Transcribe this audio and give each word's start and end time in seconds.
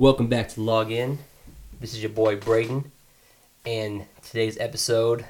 Welcome 0.00 0.28
back 0.28 0.48
to 0.50 0.60
Log 0.60 0.92
In. 0.92 1.18
This 1.80 1.92
is 1.92 2.00
your 2.00 2.10
boy 2.10 2.36
Braden, 2.36 2.92
and 3.66 4.06
today's 4.22 4.56
episode 4.58 5.24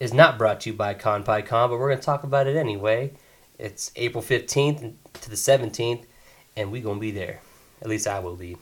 is 0.00 0.12
not 0.12 0.38
brought 0.38 0.62
to 0.62 0.70
you 0.70 0.76
by 0.76 0.92
ConPyCon, 0.92 1.68
but 1.68 1.70
we're 1.70 1.90
going 1.90 2.00
to 2.00 2.04
talk 2.04 2.24
about 2.24 2.48
it 2.48 2.56
anyway. 2.56 3.12
It's 3.60 3.92
April 3.94 4.24
15th 4.24 4.92
to 5.20 5.30
the 5.30 5.36
17th, 5.36 6.04
and 6.56 6.72
we're 6.72 6.82
going 6.82 6.96
to 6.96 7.00
be 7.00 7.12
there. 7.12 7.38
At 7.80 7.88
least 7.88 8.08
I 8.08 8.18
will 8.18 8.34
be. 8.34 8.56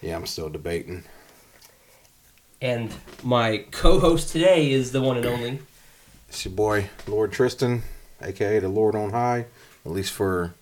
Yeah, 0.00 0.14
I'm 0.14 0.26
still 0.26 0.48
debating. 0.48 1.02
And 2.60 2.94
my 3.24 3.64
co 3.72 3.98
host 3.98 4.28
today 4.28 4.70
is 4.70 4.92
the 4.92 5.02
one 5.02 5.16
and 5.16 5.26
only. 5.26 5.58
It's 6.28 6.44
your 6.44 6.54
boy, 6.54 6.88
Lord 7.08 7.32
Tristan, 7.32 7.82
aka 8.22 8.60
the 8.60 8.68
Lord 8.68 8.94
on 8.94 9.10
High, 9.10 9.46
at 9.84 9.90
least 9.90 10.12
for 10.12 10.54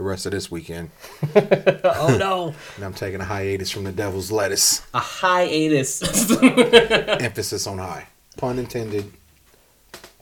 the 0.00 0.06
rest 0.06 0.24
of 0.24 0.32
this 0.32 0.50
weekend. 0.50 0.90
oh 1.84 2.16
no! 2.18 2.54
And 2.76 2.84
I'm 2.86 2.94
taking 2.94 3.20
a 3.20 3.24
hiatus 3.24 3.70
from 3.70 3.84
the 3.84 3.92
devil's 3.92 4.32
lettuce. 4.32 4.80
A 4.94 4.98
hiatus. 4.98 6.00
Emphasis 6.42 7.66
on 7.66 7.76
high. 7.76 8.06
Pun 8.38 8.58
intended. 8.58 9.12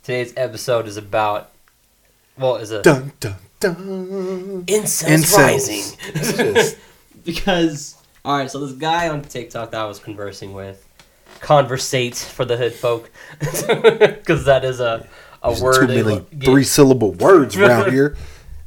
Today's 0.02 0.34
episode 0.36 0.88
is 0.88 0.96
about. 0.96 1.52
Well, 2.36 2.56
is 2.56 2.72
a. 2.72 2.82
Dun 2.82 3.12
dun 3.20 3.36
dun. 3.60 4.64
Incels, 4.66 5.06
Incels. 5.08 5.36
rising. 5.38 5.98
Just- 6.54 6.76
because 7.24 7.94
all 8.24 8.36
right, 8.36 8.50
so 8.50 8.66
this 8.66 8.76
guy 8.76 9.08
on 9.08 9.22
TikTok 9.22 9.70
that 9.70 9.80
I 9.80 9.84
was 9.84 10.00
conversing 10.00 10.54
with, 10.54 10.84
conversate 11.38 12.16
for 12.16 12.44
the 12.44 12.56
hood 12.56 12.72
folk, 12.72 13.10
because 13.38 14.44
that 14.46 14.64
is 14.64 14.80
a 14.80 15.06
a 15.40 15.50
There's 15.50 15.62
word. 15.62 15.74
too 15.82 15.86
they 15.86 16.02
many 16.02 16.16
lo- 16.16 16.26
three 16.40 16.64
syllable 16.64 17.12
words 17.12 17.56
around 17.56 17.92
here. 17.92 18.16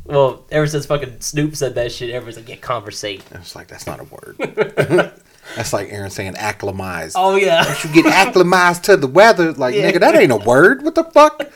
Well, 0.05 0.43
ever 0.51 0.67
since 0.67 0.85
fucking 0.87 1.21
Snoop 1.21 1.55
said 1.55 1.75
that 1.75 1.91
shit, 1.91 2.09
everyone's 2.09 2.37
like, 2.37 2.49
yeah, 2.49 2.55
conversate. 2.57 3.23
I 3.33 3.39
was 3.39 3.55
like, 3.55 3.67
that's 3.67 3.85
not 3.87 3.99
a 3.99 4.03
word. 4.05 4.35
that's 5.55 5.73
like 5.73 5.89
Aaron 5.91 6.09
saying 6.09 6.33
acclimized. 6.33 7.13
Oh 7.15 7.35
yeah, 7.35 7.63
You 7.83 7.93
get 7.93 8.05
acclimatized 8.07 8.83
to 8.85 8.97
the 8.97 9.07
weather. 9.07 9.51
Like, 9.53 9.75
Yeah. 9.75 9.91
nigga, 9.91 9.99
that 9.99 10.15
ain't 10.15 10.31
a 10.31 10.37
word. 10.37 10.83
What 10.83 10.95
the 10.95 11.03
fuck? 11.03 11.51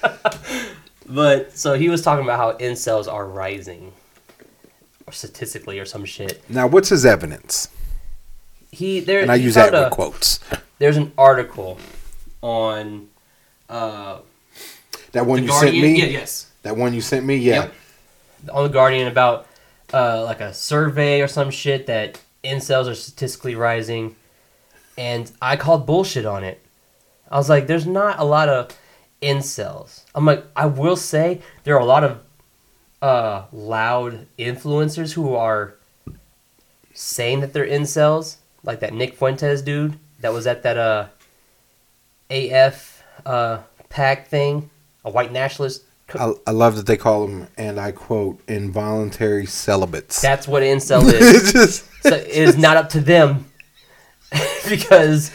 but 1.08 1.58
so 1.58 1.74
he 1.74 1.90
was 1.90 2.02
talking 2.02 2.24
about 2.24 2.38
how 2.38 2.54
incels 2.66 3.12
are 3.12 3.26
rising, 3.28 3.92
or 5.08 5.14
statistically, 5.14 5.80
or 5.80 5.86
some 5.86 6.06
shit. 6.06 6.48
Now, 6.50 6.68
what's 6.68 6.90
his 6.90 7.06
evidence? 7.06 7.70
He 8.72 9.00
there. 9.00 9.22
And 9.22 9.32
I 9.32 9.36
use 9.36 9.56
that 9.56 9.72
found 9.72 9.84
with 9.86 9.94
a- 9.94 9.96
quotes. 9.96 10.40
There's 10.80 10.98
an 10.98 11.14
article 11.18 11.80
on 12.42 13.08
uh, 13.70 14.20
That 15.14 15.26
one 15.26 15.42
you 15.44 15.48
Guardian. 15.50 15.74
sent 15.74 15.84
me. 15.94 16.00
Yeah, 16.00 16.06
yes. 16.20 16.52
That 16.64 16.76
one 16.78 16.94
you 16.94 17.02
sent 17.02 17.26
me. 17.26 17.38
Yeah. 17.38 17.54
Yep. 17.64 17.74
On 18.52 18.64
the 18.64 18.70
Guardian 18.70 19.08
about 19.08 19.48
uh, 19.94 20.24
like 20.24 20.42
a 20.42 20.54
survey 20.54 21.22
or 21.22 21.28
some 21.28 21.52
shit 21.52 21.88
that 21.88 22.20
incels 22.44 22.88
are 22.88 22.96
statistically 22.96 23.56
rising, 23.56 24.16
and 24.98 25.32
I 25.42 25.56
called 25.56 25.86
bullshit 25.86 26.26
on 26.26 26.44
it. 26.44 26.62
I 27.30 27.38
was 27.38 27.50
like, 27.50 27.68
"There's 27.68 27.86
not 27.86 28.20
a 28.20 28.26
lot 28.26 28.50
of 28.50 28.70
incels." 29.22 30.04
I'm 30.14 30.26
like, 30.26 30.46
I 30.56 30.66
will 30.66 30.96
say 30.96 31.42
there 31.64 31.76
are 31.76 31.82
a 31.82 31.86
lot 31.86 32.04
of 32.04 32.20
uh, 33.02 33.46
loud 33.52 34.28
influencers 34.38 35.14
who 35.14 35.36
are 35.36 35.76
saying 36.94 37.42
that 37.42 37.54
they're 37.54 37.68
incels, 37.68 38.38
like 38.64 38.80
that 38.80 38.94
Nick 38.94 39.16
Fuentes 39.16 39.62
dude 39.62 40.00
that 40.22 40.34
was 40.34 40.48
at 40.48 40.64
that 40.64 40.78
uh, 40.78 41.08
AF 42.30 43.04
uh, 43.26 43.60
pack 43.90 44.28
thing, 44.28 44.70
a 45.04 45.10
white 45.10 45.32
nationalist. 45.32 45.84
I, 46.14 46.34
I 46.46 46.52
love 46.52 46.76
that 46.76 46.86
they 46.86 46.98
call 46.98 47.28
them, 47.28 47.48
and 47.58 47.80
I 47.80 47.92
quote, 47.92 48.40
involuntary 48.48 49.46
celibates. 49.46 50.22
That's 50.22 50.48
what 50.48 50.62
incel 50.62 51.04
is. 51.14 51.36
It's 51.36 51.52
just, 51.52 52.04
so 52.04 52.16
it 52.16 52.28
is 52.28 52.58
not 52.58 52.78
up 52.78 52.90
to 52.90 53.00
them 53.00 53.46
because 54.70 55.32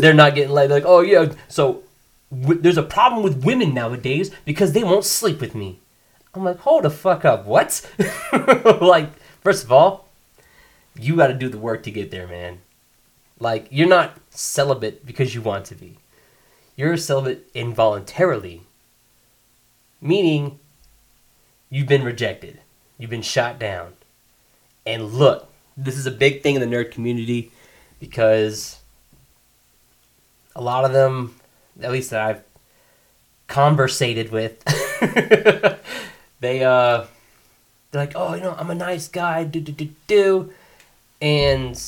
they're 0.00 0.14
not 0.14 0.34
getting 0.34 0.52
laid. 0.54 0.70
Like, 0.70 0.84
oh 0.86 1.00
yeah, 1.00 1.32
so 1.48 1.82
w- 2.30 2.60
there's 2.60 2.78
a 2.78 2.82
problem 2.82 3.22
with 3.22 3.44
women 3.44 3.74
nowadays 3.74 4.30
because 4.44 4.72
they 4.72 4.82
won't 4.84 5.04
sleep 5.04 5.40
with 5.40 5.54
me. 5.54 5.80
I'm 6.34 6.44
like, 6.44 6.58
hold 6.60 6.84
the 6.84 6.90
fuck 6.90 7.24
up, 7.24 7.46
what? 7.46 7.88
like, 8.80 9.10
first 9.40 9.64
of 9.64 9.72
all, 9.72 10.08
you 10.98 11.16
got 11.16 11.28
to 11.28 11.34
do 11.34 11.48
the 11.48 11.58
work 11.58 11.82
to 11.84 11.90
get 11.90 12.10
there, 12.10 12.26
man. 12.26 12.60
Like, 13.38 13.68
you're 13.70 13.88
not 13.88 14.18
celibate 14.30 15.04
because 15.06 15.34
you 15.34 15.42
want 15.42 15.66
to 15.66 15.74
be. 15.74 15.98
You're 16.76 16.96
celibate 16.98 17.48
involuntarily, 17.54 18.62
meaning 20.06 20.58
you've 21.70 21.88
been 21.88 22.04
rejected, 22.04 22.60
you've 22.98 23.10
been 23.10 23.22
shot 23.22 23.58
down. 23.58 23.94
And 24.84 25.12
look, 25.12 25.50
this 25.76 25.96
is 25.96 26.06
a 26.06 26.10
big 26.10 26.42
thing 26.42 26.54
in 26.54 26.60
the 26.60 26.76
nerd 26.76 26.92
community 26.92 27.50
because 28.00 28.78
a 30.54 30.62
lot 30.62 30.84
of 30.84 30.92
them, 30.92 31.34
at 31.82 31.90
least 31.90 32.10
that 32.10 32.22
I've 32.22 32.42
conversated 33.48 34.30
with, 34.30 34.62
they 36.40 36.64
uh, 36.64 37.04
they're 37.90 38.02
like, 38.02 38.12
oh, 38.14 38.34
you 38.34 38.42
know, 38.42 38.54
I'm 38.56 38.70
a 38.70 38.74
nice 38.74 39.08
guy, 39.08 39.44
do 39.44 39.60
do 39.60 39.72
do 39.72 39.88
do, 40.06 40.52
and 41.20 41.82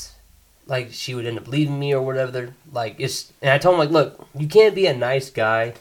like 0.67 0.93
she 0.93 1.15
would 1.15 1.27
end 1.27 1.39
up 1.39 1.49
leaving 1.49 1.79
me 1.79 1.95
or 1.95 2.03
whatever. 2.03 2.55
Like 2.73 2.97
it's, 2.99 3.33
and 3.41 3.51
I 3.51 3.59
told 3.59 3.75
him 3.75 3.79
like, 3.79 3.91
look, 3.91 4.27
you 4.37 4.49
can't 4.49 4.75
be 4.75 4.87
a 4.87 4.97
nice 4.97 5.31
guy 5.31 5.75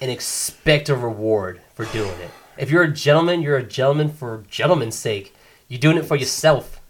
and 0.00 0.10
expect 0.10 0.88
a 0.88 0.94
reward 0.96 1.60
for 1.74 1.84
doing 1.86 2.18
it. 2.20 2.30
If 2.56 2.70
you're 2.70 2.82
a 2.82 2.92
gentleman, 2.92 3.42
you're 3.42 3.56
a 3.56 3.62
gentleman 3.62 4.10
for 4.12 4.44
gentleman's 4.50 4.96
sake. 4.98 5.34
You're 5.68 5.80
doing 5.80 5.96
it 5.96 6.04
for 6.04 6.16
yourself. 6.16 6.80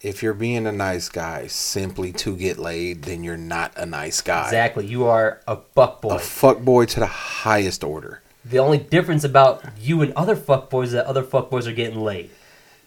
if 0.00 0.22
you're 0.22 0.34
being 0.34 0.66
a 0.66 0.72
nice 0.72 1.08
guy 1.08 1.46
simply 1.46 2.12
to 2.12 2.36
get 2.36 2.58
laid, 2.58 3.02
then 3.02 3.22
you're 3.22 3.36
not 3.36 3.72
a 3.76 3.86
nice 3.86 4.20
guy. 4.20 4.44
Exactly. 4.46 4.84
You 4.86 5.04
are 5.06 5.40
a 5.46 5.56
fuck 5.74 5.98
A 6.04 6.08
boy. 6.08 6.18
fuck 6.18 6.58
boy 6.60 6.86
to 6.86 7.00
the 7.00 7.06
highest 7.06 7.84
order. 7.84 8.20
The 8.44 8.58
only 8.58 8.78
difference 8.78 9.22
about 9.22 9.62
you 9.78 10.02
and 10.02 10.12
other 10.14 10.34
fuck 10.34 10.70
boys 10.70 10.88
is 10.88 10.94
that 10.94 11.06
other 11.06 11.22
fuck 11.22 11.50
boys 11.50 11.68
are 11.68 11.72
getting 11.72 12.00
laid. 12.00 12.30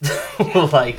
like, 0.74 0.98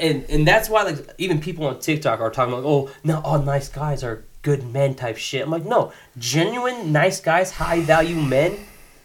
and 0.00 0.24
and 0.28 0.46
that's 0.46 0.68
why 0.68 0.82
like 0.82 0.98
even 1.18 1.40
people 1.40 1.66
on 1.66 1.78
TikTok 1.80 2.20
are 2.20 2.30
talking 2.30 2.54
like, 2.54 2.64
oh, 2.64 2.90
now 3.02 3.22
all 3.24 3.38
nice 3.40 3.68
guys 3.68 4.04
are 4.04 4.24
good 4.44 4.72
men 4.72 4.94
type 4.94 5.16
shit. 5.16 5.42
I'm 5.42 5.50
like, 5.50 5.64
no, 5.64 5.92
genuine 6.16 6.92
nice 6.92 7.20
guys, 7.20 7.50
high 7.50 7.80
value 7.80 8.14
men. 8.14 8.56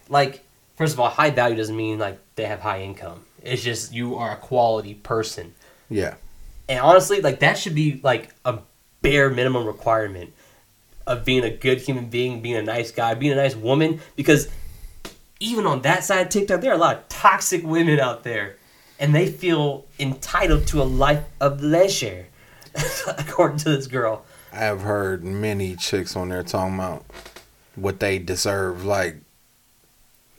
Like, 0.07 0.43
first 0.75 0.93
of 0.93 0.99
all, 0.99 1.09
high 1.09 1.31
value 1.31 1.55
doesn't 1.55 1.75
mean 1.75 1.97
like 1.97 2.19
they 2.35 2.45
have 2.45 2.59
high 2.59 2.83
income. 2.83 3.25
It's 3.41 3.63
just 3.63 3.93
you 3.93 4.15
are 4.17 4.33
a 4.33 4.37
quality 4.37 4.93
person. 4.93 5.55
Yeah. 5.89 6.15
And 6.67 6.79
honestly, 6.79 7.21
like 7.21 7.39
that 7.39 7.57
should 7.57 7.73
be 7.73 7.99
like 8.03 8.29
a 8.45 8.59
bare 9.01 9.29
minimum 9.29 9.65
requirement 9.65 10.33
of 11.07 11.25
being 11.25 11.43
a 11.43 11.49
good 11.49 11.79
human 11.79 12.09
being, 12.09 12.41
being 12.41 12.57
a 12.57 12.61
nice 12.61 12.91
guy, 12.91 13.15
being 13.15 13.33
a 13.33 13.37
nice 13.37 13.55
woman. 13.55 14.01
Because 14.15 14.49
even 15.39 15.65
on 15.65 15.81
that 15.81 16.03
side 16.03 16.21
of 16.21 16.29
TikTok, 16.29 16.61
there 16.61 16.71
are 16.71 16.75
a 16.75 16.79
lot 16.79 16.97
of 16.97 17.09
toxic 17.09 17.65
women 17.65 17.99
out 17.99 18.23
there, 18.23 18.57
and 18.99 19.15
they 19.15 19.31
feel 19.31 19.85
entitled 19.99 20.67
to 20.67 20.81
a 20.81 20.83
life 20.83 21.23
of 21.39 21.63
leisure, 21.63 22.27
according 23.07 23.57
to 23.59 23.69
this 23.69 23.87
girl. 23.87 24.25
I 24.51 24.57
have 24.57 24.81
heard 24.81 25.23
many 25.23 25.75
chicks 25.75 26.15
on 26.15 26.29
there 26.29 26.43
talking 26.43 26.75
about 26.75 27.05
what 27.75 27.99
they 27.99 28.19
deserve. 28.19 28.83
Like, 28.85 29.17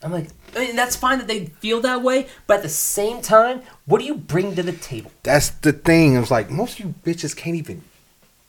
I'm 0.02 0.12
like, 0.12 0.28
I 0.56 0.60
mean, 0.66 0.76
that's 0.76 0.96
fine 0.96 1.18
that 1.18 1.28
they 1.28 1.46
feel 1.46 1.80
that 1.82 2.02
way, 2.02 2.26
but 2.46 2.58
at 2.58 2.62
the 2.62 2.68
same 2.68 3.22
time, 3.22 3.62
what 3.86 4.00
do 4.00 4.04
you 4.06 4.14
bring 4.14 4.54
to 4.56 4.62
the 4.62 4.72
table? 4.72 5.12
that's 5.22 5.50
the 5.50 5.72
thing. 5.72 6.16
It's 6.16 6.30
like, 6.30 6.50
most 6.50 6.78
of 6.80 6.86
you 6.86 6.94
bitches 7.04 7.36
can't 7.36 7.56
even 7.56 7.82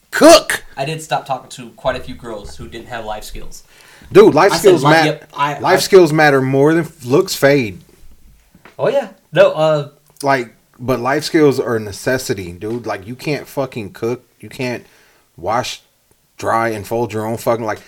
cook. 0.10 0.64
I 0.78 0.86
did 0.86 1.02
stop 1.02 1.26
talking 1.26 1.50
to 1.52 1.70
quite 1.72 1.96
a 1.96 2.00
few 2.00 2.16
girls 2.16 2.56
who 2.58 2.68
didn't 2.68 2.88
have 2.88 3.06
life 3.06 3.24
skills. 3.24 3.64
Dude, 4.12 4.34
life 4.34 4.52
I 4.52 4.58
skills 4.58 4.84
matter. 4.84 5.08
yep, 5.12 5.30
I- 5.34 5.60
life 5.60 5.78
I- 5.78 5.82
skills 5.82 6.12
matter 6.12 6.42
more 6.42 6.74
than 6.74 6.88
looks 7.06 7.36
fade. 7.36 7.82
Oh 8.80 8.88
yeah, 8.90 9.10
no, 9.32 9.52
uh, 9.52 9.92
like 10.24 10.56
but 10.80 11.00
life 11.00 11.24
skills 11.24 11.60
are 11.60 11.76
a 11.76 11.80
necessity 11.80 12.52
dude 12.52 12.88
like 12.88 13.06
you 13.06 13.16
can't 13.16 13.48
fucking 13.48 13.92
cook 13.94 14.24
you 14.40 14.50
can't 14.50 14.84
wash 15.42 15.82
dry 16.38 16.70
and 16.70 16.88
fold 16.88 17.14
your 17.14 17.26
own 17.26 17.38
fucking 17.38 17.66
like 17.66 17.82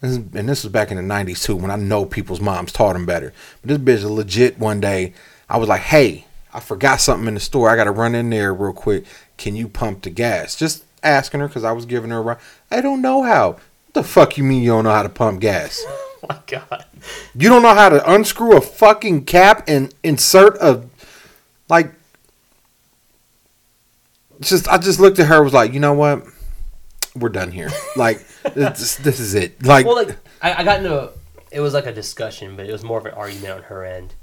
and 0.00 0.48
this 0.48 0.62
was 0.62 0.72
back 0.72 0.90
in 0.90 0.96
the 0.96 1.02
90s 1.14 1.42
too 1.44 1.56
when 1.56 1.70
i 1.70 1.76
know 1.76 2.04
people's 2.04 2.40
moms 2.40 2.72
taught 2.72 2.92
them 2.92 3.06
better. 3.06 3.32
But 3.60 3.68
this 3.68 3.78
bitch 3.78 4.04
is 4.04 4.10
legit 4.10 4.58
one 4.58 4.80
day 4.80 5.12
i 5.48 5.56
was 5.56 5.68
like 5.68 5.82
hey 5.82 6.26
i 6.54 6.60
forgot 6.60 7.00
something 7.00 7.28
in 7.28 7.34
the 7.34 7.40
store 7.40 7.68
i 7.68 7.76
gotta 7.76 7.90
run 7.90 8.14
in 8.14 8.30
there 8.30 8.54
real 8.54 8.72
quick. 8.72 9.04
Can 9.36 9.54
you 9.56 9.68
pump 9.68 10.02
the 10.02 10.10
gas? 10.10 10.56
Just 10.56 10.84
asking 11.02 11.40
her 11.40 11.48
because 11.48 11.64
i 11.64 11.72
was 11.72 11.86
giving 11.86 12.10
her 12.10 12.18
a 12.18 12.22
ride. 12.22 12.38
I 12.70 12.80
don't 12.80 13.02
know 13.02 13.22
how. 13.22 13.50
What 13.52 13.94
the 13.94 14.02
fuck 14.02 14.36
you 14.36 14.44
mean 14.44 14.62
you 14.62 14.70
don't 14.70 14.84
know 14.84 14.90
how 14.92 15.02
to 15.02 15.08
pump 15.08 15.40
gas? 15.40 15.84
Oh 16.20 16.26
my 16.30 16.38
god. 16.48 16.84
you 17.36 17.48
don't 17.48 17.62
know 17.62 17.76
how 17.76 17.88
to 17.90 18.12
unscrew 18.12 18.56
a 18.56 18.60
fucking 18.60 19.24
cap 19.26 19.62
and 19.68 19.94
insert 20.02 20.56
a 20.56 20.82
like 21.68 21.92
just 24.40 24.68
I 24.68 24.78
just 24.78 25.00
looked 25.00 25.18
at 25.18 25.26
her 25.26 25.36
and 25.36 25.44
was 25.44 25.54
like, 25.54 25.72
you 25.72 25.80
know 25.80 25.94
what? 25.94 26.24
We're 27.16 27.28
done 27.30 27.50
here. 27.52 27.70
Like 27.96 28.24
this, 28.54 28.96
this 28.96 29.20
is 29.20 29.34
it. 29.34 29.64
Like, 29.64 29.86
Well, 29.86 29.96
like 29.96 30.16
I, 30.42 30.54
I 30.54 30.64
got 30.64 30.78
into 30.78 30.98
a, 30.98 31.10
it 31.50 31.60
was 31.60 31.74
like 31.74 31.86
a 31.86 31.92
discussion, 31.92 32.56
but 32.56 32.66
it 32.66 32.72
was 32.72 32.84
more 32.84 32.98
of 32.98 33.06
an 33.06 33.14
argument 33.14 33.52
on 33.54 33.62
her 33.64 33.84
end 33.84 34.14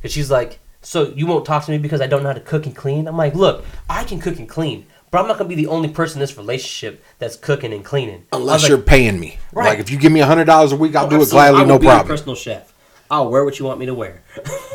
because 0.00 0.12
she's 0.12 0.30
like, 0.30 0.58
"So 0.82 1.08
you 1.16 1.26
won't 1.26 1.44
talk 1.46 1.64
to 1.64 1.70
me 1.70 1.78
because 1.78 2.00
I 2.00 2.06
don't 2.06 2.22
know 2.22 2.28
how 2.28 2.34
to 2.34 2.40
cook 2.40 2.66
and 2.66 2.76
clean?" 2.76 3.08
I'm 3.08 3.16
like, 3.16 3.34
"Look, 3.34 3.64
I 3.88 4.04
can 4.04 4.20
cook 4.20 4.38
and 4.38 4.48
clean, 4.48 4.86
but 5.10 5.20
I'm 5.20 5.26
not 5.28 5.38
gonna 5.38 5.48
be 5.48 5.54
the 5.54 5.66
only 5.68 5.88
person 5.88 6.18
in 6.18 6.20
this 6.20 6.36
relationship 6.36 7.02
that's 7.18 7.36
cooking 7.36 7.72
and 7.72 7.84
cleaning. 7.84 8.26
Unless 8.32 8.62
like, 8.62 8.68
you're 8.68 8.78
paying 8.78 9.18
me. 9.18 9.38
Right. 9.52 9.70
Like 9.70 9.78
if 9.78 9.90
you 9.90 9.98
give 9.98 10.12
me 10.12 10.20
hundred 10.20 10.44
dollars 10.44 10.72
a 10.72 10.76
week, 10.76 10.94
I'll 10.94 11.06
Oh, 11.06 11.10
do 11.10 11.22
it 11.22 11.30
gladly, 11.30 11.64
no 11.64 11.78
problem. 11.78 12.06
personal 12.08 12.34
chef. 12.34 12.72
I'll 13.10 13.30
wear 13.30 13.44
what 13.44 13.58
you 13.58 13.64
want 13.64 13.78
me 13.80 13.86
to 13.86 13.94
wear. 13.94 14.22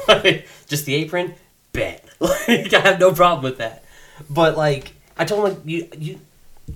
Just 0.68 0.86
the 0.86 0.96
apron, 0.96 1.36
bet. 1.72 2.06
Like 2.22 2.74
I 2.74 2.80
have 2.80 3.00
no 3.00 3.14
problem 3.14 3.44
with 3.44 3.60
that. 3.60 3.84
But 4.30 4.58
like 4.58 4.92
I 5.18 5.26
told 5.26 5.48
him, 5.48 5.54
like, 5.56 5.62
you 5.66 5.88
you 5.98 6.20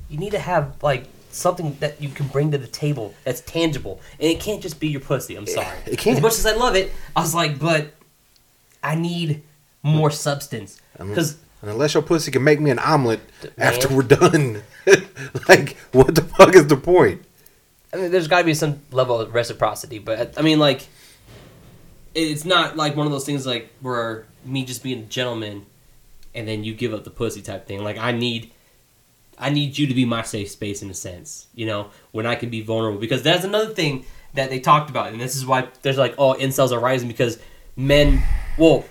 you 0.10 0.18
need 0.18 0.32
to 0.32 0.40
have 0.40 0.82
like 0.82 1.06
something 1.32 1.76
that 1.80 2.02
you 2.02 2.10
can 2.10 2.28
bring 2.28 2.52
to 2.52 2.58
the 2.58 2.68
table 2.68 3.14
that's 3.24 3.42
tangible, 3.42 4.02
and 4.20 4.30
it 4.30 4.40
can't 4.40 4.62
just 4.62 4.80
be 4.80 4.88
your 4.88 5.02
pussy. 5.02 5.36
I'm 5.36 5.48
sorry. 5.48 5.78
it 5.86 5.98
can't. 5.98 6.18
As 6.18 6.22
much 6.22 6.34
as 6.34 6.46
I 6.46 6.54
love 6.54 6.76
it, 6.76 6.92
I 7.16 7.22
was 7.22 7.34
like, 7.34 7.60
but 7.60 7.94
I 8.82 8.96
need 8.96 9.44
more 9.82 10.12
substance 10.12 10.80
because 10.98 11.38
unless 11.62 11.94
your 11.94 12.04
pussy 12.04 12.32
can 12.32 12.44
make 12.44 12.60
me 12.60 12.72
an 12.72 12.80
omelet 12.80 13.20
Man. 13.58 13.74
after 13.74 13.94
we're 13.94 14.04
done, 14.04 14.64
like 15.50 15.76
what 15.92 16.16
the 16.16 16.22
fuck 16.22 16.56
is 16.56 16.68
the 16.68 16.78
point? 16.78 17.24
I 17.94 17.98
mean, 17.98 18.12
there's 18.12 18.28
got 18.28 18.40
to 18.40 18.44
be 18.44 18.56
some 18.56 18.82
level 18.92 19.20
of 19.20 19.34
reciprocity, 19.34 20.00
but 20.00 20.38
I 20.38 20.42
mean, 20.42 20.58
like, 20.58 20.88
it's 22.16 22.44
not 22.44 22.76
like 22.76 22.96
one 22.96 23.06
of 23.06 23.12
those 23.12 23.26
things 23.26 23.46
like 23.46 23.72
where 23.82 24.26
me 24.46 24.66
just 24.66 24.82
being 24.82 25.00
a 25.00 25.06
gentleman, 25.06 25.66
and 26.34 26.48
then 26.48 26.64
you 26.64 26.74
give 26.74 26.94
up 26.94 27.04
the 27.04 27.12
pussy 27.12 27.42
type 27.42 27.68
thing. 27.68 27.84
Like, 27.84 27.98
I 27.98 28.12
need, 28.12 28.52
I 29.38 29.50
need 29.50 29.78
you 29.78 29.88
to 29.88 29.94
be 29.94 30.06
my 30.06 30.22
safe 30.24 30.50
space 30.52 30.82
in 30.82 30.90
a 30.90 30.94
sense, 30.94 31.48
you 31.56 31.66
know, 31.66 31.90
when 32.12 32.26
I 32.26 32.36
can 32.36 32.50
be 32.50 32.62
vulnerable. 32.62 33.00
Because 33.00 33.22
that's 33.24 33.44
another 33.44 33.74
thing 33.74 34.06
that 34.34 34.50
they 34.50 34.60
talked 34.60 34.90
about, 34.90 35.12
and 35.12 35.22
this 35.22 35.36
is 35.36 35.46
why 35.46 35.68
there's 35.82 35.98
like, 35.98 36.16
oh, 36.18 36.34
incels 36.36 36.72
are 36.72 36.80
rising 36.80 37.08
because 37.08 37.40
men, 37.76 38.22
well, 38.58 38.86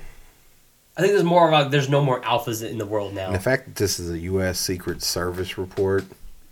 I 0.97 1.01
think 1.01 1.13
there's 1.13 1.25
more 1.25 1.47
of 1.47 1.55
about 1.55 1.71
there's 1.71 1.89
no 1.89 2.03
more 2.05 2.21
alphas 2.23 2.69
in 2.69 2.79
the 2.79 2.87
world 2.87 3.15
now. 3.15 3.27
And 3.27 3.35
the 3.35 3.41
fact 3.41 3.65
that 3.67 3.75
this 3.77 3.99
is 3.99 4.11
a 4.11 4.19
U.S. 4.21 4.59
Secret 4.61 5.03
Service 5.03 5.57
report, 5.59 6.05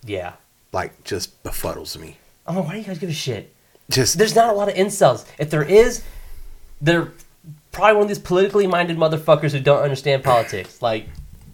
Yeah. 0.05 0.33
like, 0.73 1.05
just 1.05 1.43
befuddles 1.43 1.99
me. 1.99 2.17
Oh, 2.47 2.63
why 2.63 2.73
do 2.73 2.79
you 2.79 2.85
guys 2.85 2.99
give 2.99 3.11
a 3.11 3.13
shit? 3.13 3.55
Just 3.91 4.19
there's 4.19 4.35
not 4.35 4.49
a 4.51 4.53
lot 4.53 4.69
of 4.69 4.75
incels. 4.75 5.25
If 5.39 5.51
there 5.51 5.63
is, 5.65 6.03
they're 6.81 7.13
probably 7.73 7.95
one 7.95 8.03
of 8.03 8.09
these 8.09 8.19
politically 8.19 8.67
minded 8.67 8.97
motherfuckers 8.97 9.53
who 9.53 9.61
don't 9.61 9.83
understand 9.83 10.23
politics. 10.25 10.81
Like 10.83 11.07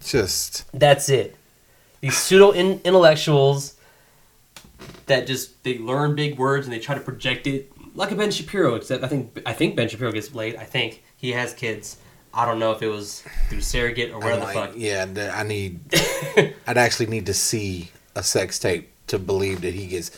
just 0.03 0.65
that's 0.71 1.09
it. 1.09 1.35
These 2.01 2.17
pseudo 2.17 2.51
intellectuals 2.53 3.75
that 5.07 5.25
just 5.27 5.63
they 5.63 5.77
learn 5.79 6.15
big 6.15 6.37
words 6.37 6.65
and 6.67 6.73
they 6.73 6.79
try 6.79 6.95
to 6.95 7.01
project 7.01 7.47
it 7.47 7.71
like 7.95 8.11
a 8.11 8.15
Ben 8.15 8.31
Shapiro. 8.31 8.75
Except 8.75 9.03
I 9.03 9.07
think 9.07 9.41
I 9.45 9.53
think 9.53 9.75
Ben 9.75 9.89
Shapiro 9.89 10.11
gets 10.11 10.33
laid. 10.35 10.55
I 10.55 10.63
think 10.63 11.03
he 11.17 11.31
has 11.31 11.53
kids. 11.53 11.97
I 12.33 12.45
don't 12.45 12.59
know 12.59 12.71
if 12.71 12.81
it 12.83 12.87
was 12.89 13.23
through 13.49 13.61
surrogate 13.61 14.11
or 14.11 14.19
whatever 14.19 14.41
I'm 14.41 14.47
the 14.47 14.53
fuck. 14.53 14.71
yeah, 14.75 15.33
I 15.33 15.43
need. 15.43 15.79
I'd 16.67 16.77
actually 16.77 17.07
need 17.07 17.25
to 17.27 17.33
see 17.33 17.89
a 18.15 18.21
sex 18.21 18.59
tape 18.59 18.91
to 19.07 19.17
believe 19.17 19.61
that 19.61 19.73
he 19.73 19.87
gets. 19.87 20.11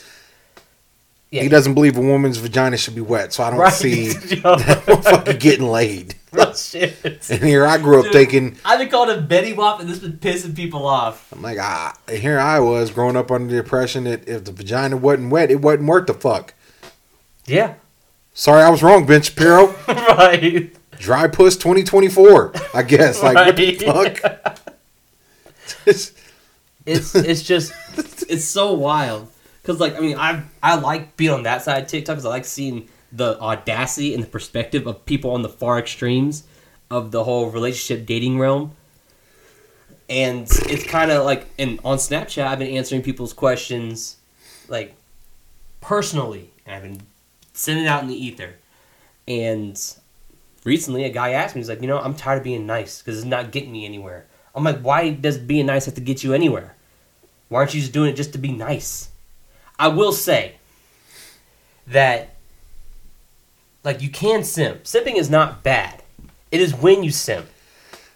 Yeah, 1.31 1.43
He 1.43 1.49
doesn't 1.49 1.75
believe 1.75 1.95
a 1.95 2.01
woman's 2.01 2.37
vagina 2.37 2.75
should 2.75 2.95
be 2.95 3.01
wet, 3.01 3.31
so 3.33 3.43
I 3.43 3.51
don't 3.51 3.59
Right. 3.59 3.71
see 3.71 4.07
that 4.13 4.83
motherfucker 4.87 5.39
getting 5.39 5.67
laid. 5.67 6.15
shit. 6.55 7.29
And 7.29 7.43
here 7.43 7.65
I 7.65 7.77
grew 7.77 7.99
up 7.99 8.05
Dude. 8.05 8.13
thinking, 8.13 8.57
I've 8.63 8.79
been 8.79 8.89
called 8.89 9.09
a 9.09 9.21
Betty 9.21 9.53
Wop 9.53 9.79
and 9.79 9.89
this 9.89 9.99
been 9.99 10.13
pissing 10.13 10.55
people 10.55 10.85
off. 10.85 11.31
I'm 11.33 11.41
like, 11.41 11.57
ah, 11.59 11.95
here 12.09 12.39
I 12.39 12.59
was 12.59 12.91
growing 12.91 13.15
up 13.15 13.31
under 13.31 13.51
the 13.51 13.59
impression 13.59 14.03
that 14.05 14.27
if 14.27 14.45
the 14.45 14.51
vagina 14.51 14.97
wasn't 14.97 15.31
wet, 15.31 15.51
it 15.51 15.61
wasn't 15.61 15.87
worth 15.87 16.07
the 16.07 16.13
fuck. 16.13 16.53
Yeah, 17.45 17.75
Sorry, 18.39 18.63
I 18.63 18.69
was 18.69 18.81
wrong, 18.81 19.05
Ben 19.05 19.21
Shapiro. 19.21 19.67
right. 19.87 20.73
Dry 20.97 21.27
puss 21.27 21.57
2024, 21.57 22.53
I 22.73 22.83
guess. 22.83 23.21
Like, 23.21 23.35
what 23.35 23.55
the 23.57 23.75
fuck? 23.75 24.59
It's 26.85 27.13
it's 27.13 27.43
just 27.43 27.71
it's 28.27 28.45
so 28.45 28.73
wild 28.73 29.29
because 29.61 29.79
like 29.79 29.95
I 29.95 29.99
mean 29.99 30.17
I 30.17 30.41
I 30.63 30.75
like 30.75 31.15
being 31.17 31.29
on 31.29 31.43
that 31.43 31.61
side 31.61 31.83
of 31.83 31.87
TikTok 31.89 32.15
because 32.15 32.25
I 32.25 32.29
like 32.29 32.45
seeing 32.45 32.89
the 33.11 33.39
audacity 33.39 34.13
and 34.13 34.23
the 34.23 34.27
perspective 34.27 34.85
of 34.88 35.06
people 35.06 35.31
on 35.31 35.41
the 35.41 35.50
far 35.50 35.79
extremes 35.79 36.44
of 36.89 37.11
the 37.11 37.23
whole 37.23 37.50
relationship 37.50 38.06
dating 38.06 38.39
realm. 38.39 38.75
And 40.09 40.47
it's 40.65 40.83
kind 40.85 41.11
of 41.11 41.23
like, 41.23 41.47
and 41.59 41.79
on 41.85 41.97
Snapchat, 41.97 42.45
I've 42.45 42.59
been 42.59 42.75
answering 42.75 43.03
people's 43.03 43.33
questions, 43.33 44.17
like 44.67 44.95
personally, 45.81 46.50
and 46.65 46.75
I've 46.75 46.81
been 46.81 47.01
sending 47.53 47.85
it 47.85 47.88
out 47.88 48.01
in 48.01 48.09
the 48.09 48.15
ether. 48.15 48.56
And 49.27 49.79
recently, 50.63 51.03
a 51.03 51.09
guy 51.09 51.31
asked 51.31 51.56
me, 51.56 51.59
he's 51.59 51.69
like, 51.69 51.81
you 51.81 51.88
know, 51.88 52.00
I'm 52.00 52.15
tired 52.15 52.39
of 52.39 52.44
being 52.44 52.65
nice 52.65 53.01
because 53.01 53.17
it's 53.17 53.25
not 53.25 53.51
getting 53.51 53.71
me 53.71 53.85
anywhere. 53.85 54.25
I'm 54.56 54.63
like, 54.63 54.81
why 54.81 55.11
does 55.11 55.38
being 55.38 55.67
nice 55.67 55.85
have 55.85 55.94
to 55.95 56.01
get 56.01 56.23
you 56.23 56.33
anywhere? 56.33 56.75
Why 57.47 57.59
aren't 57.59 57.75
you 57.75 57.81
just 57.81 57.94
doing 57.94 58.11
it 58.11 58.15
just 58.15 58.31
to 58.33 58.39
be 58.39 58.51
nice? 58.51 59.09
I 59.77 59.89
will 59.89 60.11
say 60.11 60.56
that, 61.88 62.35
like, 63.83 64.01
you 64.01 64.09
can 64.09 64.43
simp. 64.43 64.83
Simping 64.83 65.15
is 65.15 65.29
not 65.29 65.63
bad. 65.63 66.03
It 66.51 66.61
is 66.61 66.73
when 66.73 67.03
you 67.03 67.11
simp 67.11 67.47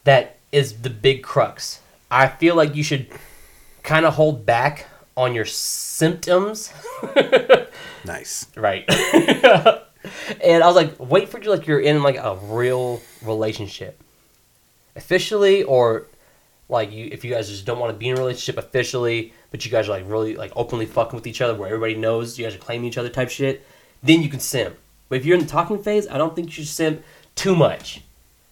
that 0.04 0.38
is 0.52 0.82
the 0.82 0.90
big 0.90 1.24
crux. 1.24 1.80
I 2.12 2.28
feel 2.28 2.56
like 2.56 2.76
you 2.76 2.84
should 2.84 3.08
kind 3.82 4.06
of 4.06 4.14
hold 4.16 4.46
back 4.46 4.88
on 5.16 5.34
your 5.34 5.46
symptoms. 5.46 6.72
nice. 8.06 8.48
right. 8.56 8.86
and 10.44 10.64
I 10.64 10.68
was 10.68 10.76
like, 10.76 11.00
wait 11.00 11.30
for 11.30 11.42
you 11.42 11.50
like 11.50 11.68
you're 11.68 11.80
in 11.80 12.04
like 12.04 12.18
a 12.18 12.38
real 12.44 13.02
relationship. 13.24 14.02
Officially 14.96 15.64
or 15.64 16.08
like 16.70 16.92
you 16.92 17.10
if 17.12 17.26
you 17.26 17.32
guys 17.32 17.50
just 17.50 17.66
don't 17.66 17.80
want 17.80 17.92
to 17.92 17.98
be 17.98 18.10
in 18.10 18.18
a 18.18 18.20
relationship 18.20 18.58
officially, 18.58 19.34
but 19.52 19.66
you 19.66 19.72
guys 19.72 19.88
are 19.88 19.92
like 19.92 20.06
really 20.08 20.36
like 20.36 20.52
openly 20.56 20.86
fucking 20.86 21.16
with 21.16 21.28
each 21.28 21.42
other 21.42 21.56
where 21.56 21.68
everybody 21.68 21.96
knows 21.96 22.38
you 22.38 22.46
guys 22.46 22.56
are 22.56 22.60
claiming 22.60 22.88
each 22.88 22.98
other 22.98 23.10
type 23.10 23.30
shit, 23.30 23.66
then 24.02 24.22
you 24.22 24.30
can 24.30 24.40
simp. 24.40 24.76
But 25.10 25.20
if 25.20 25.26
you're 25.26 25.38
in 25.38 25.44
the 25.44 25.50
talking 25.50 25.82
phase, 25.82 26.08
I 26.08 26.18
don't 26.18 26.36
think 26.36 26.48
you 26.48 26.54
should 26.54 26.68
simp 26.68 27.04
too 27.36 27.56
much. 27.56 28.02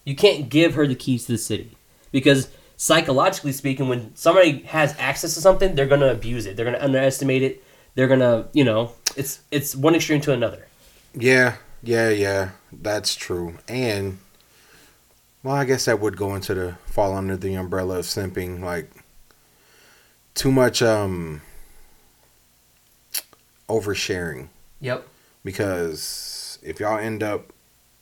You 0.06 0.15
can't 0.15 0.50
give 0.50 0.75
her 0.75 0.88
the 0.88 0.95
keys 0.95 1.25
to 1.25 1.33
the 1.33 1.38
city. 1.38 1.75
Because 2.12 2.50
psychologically 2.77 3.51
speaking, 3.51 3.88
when 3.88 4.15
somebody 4.15 4.63
has 4.63 4.95
access 4.98 5.33
to 5.36 5.42
something, 5.42 5.75
they're 5.75 5.88
gonna 5.88 6.12
abuse 6.12 6.45
it. 6.45 6.56
They're 6.56 6.65
gonna 6.65 6.83
underestimate 6.83 7.44
it. 7.44 7.63
They're 7.95 8.07
gonna, 8.07 8.48
you 8.53 8.63
know, 8.63 8.94
it's 9.15 9.42
it's 9.51 9.75
one 9.75 9.95
extreme 9.95 10.21
to 10.21 10.33
another. 10.33 10.68
Yeah, 11.13 11.57
yeah, 11.83 12.09
yeah. 12.09 12.50
That's 12.71 13.15
true. 13.15 13.57
And 13.68 14.19
well, 15.44 15.56
I 15.56 15.65
guess 15.65 15.86
that 15.86 16.00
would 16.00 16.17
go 16.17 16.36
into 16.36 16.53
the 16.53 16.75
fall 16.86 17.15
under 17.15 17.36
the 17.36 17.53
umbrella 17.55 18.00
of 18.00 18.05
simping, 18.05 18.62
like 18.62 18.89
too 20.34 20.51
much 20.51 20.81
um 20.81 21.41
oversharing. 23.67 24.50
Yep. 24.79 25.08
Because 25.43 26.30
if 26.62 26.80
y'all 26.80 26.98
end 26.98 27.24
up 27.24 27.53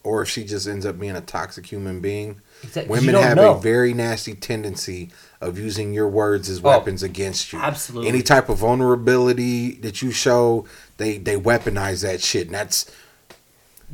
or 0.04 0.22
if 0.22 0.30
she 0.30 0.46
just 0.46 0.66
ends 0.68 0.86
up 0.86 0.98
being 0.98 1.16
a 1.16 1.22
toxic 1.22 1.66
human 1.66 2.00
being, 2.00 2.39
Exactly. 2.63 2.89
women 2.89 3.16
have 3.16 3.36
know. 3.36 3.56
a 3.58 3.60
very 3.62 3.94
nasty 3.94 4.34
tendency 4.34 5.12
of 5.42 5.60
using 5.60 5.94
your 5.94 6.08
words 6.08 6.50
as 6.50 6.60
Oh, 6.60 6.70
weapons 6.70 7.04
against 7.04 7.51
you. 7.51 7.60
absolutely. 7.60 8.08
Any 8.08 8.22
type 8.22 8.48
of 8.50 8.58
vulnerability 8.60 9.72
that 9.82 10.01
you 10.01 10.12
show, 10.12 10.66
they 10.98 11.18
they 11.18 11.36
weaponize 11.36 12.01
that 12.04 12.22
shit. 12.22 12.48
And 12.48 12.56
that's 12.56 12.89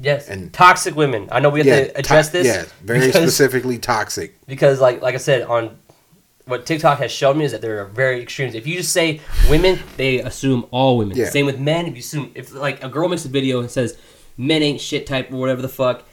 yes. 0.01 0.27
and- 0.29 0.53
toxic 0.53 0.95
women. 0.95 1.27
I 1.31 1.39
know 1.39 1.49
we 1.49 1.59
have 1.61 1.67
yeah, 1.67 1.85
to 1.85 1.97
address 1.97 2.27
to- 2.27 2.33
this. 2.33 2.47
Yeah, 2.47 2.65
very 2.83 3.07
because- 3.07 3.15
specifically 3.23 3.77
toxic. 3.79 4.35
because 4.47 4.79
like 4.79 5.01
like 5.01 5.15
I 5.15 5.19
said 5.19 5.41
on 5.43 5.77
what 6.45 6.67
TikTok 6.67 6.99
has 6.99 7.11
shown 7.11 7.39
me 7.39 7.45
is 7.45 7.51
that 7.51 7.61
there 7.61 7.79
are 7.81 7.85
very 7.85 8.21
extremes. 8.21 8.53
If 8.53 8.67
you 8.67 8.75
just 8.77 8.93
say 8.93 9.19
women, 9.49 9.79
they 9.97 10.19
assume 10.19 10.67
all 10.69 10.99
women. 10.99 11.17
Yeah. 11.17 11.29
Same 11.29 11.47
with 11.47 11.59
men. 11.59 11.87
If 11.87 11.93
you 11.95 11.99
assume 12.01 12.31
if 12.35 12.53
like 12.53 12.83
a 12.83 12.89
girl 12.89 13.09
makes 13.09 13.25
a 13.25 13.29
video 13.29 13.59
and 13.61 13.71
says 13.71 13.97
men 14.37 14.61
ain't 14.63 14.81
shit 14.81 15.05
type 15.07 15.31
or 15.31 15.35
whatever 15.37 15.61
the 15.61 15.69
fuck, 15.69 16.03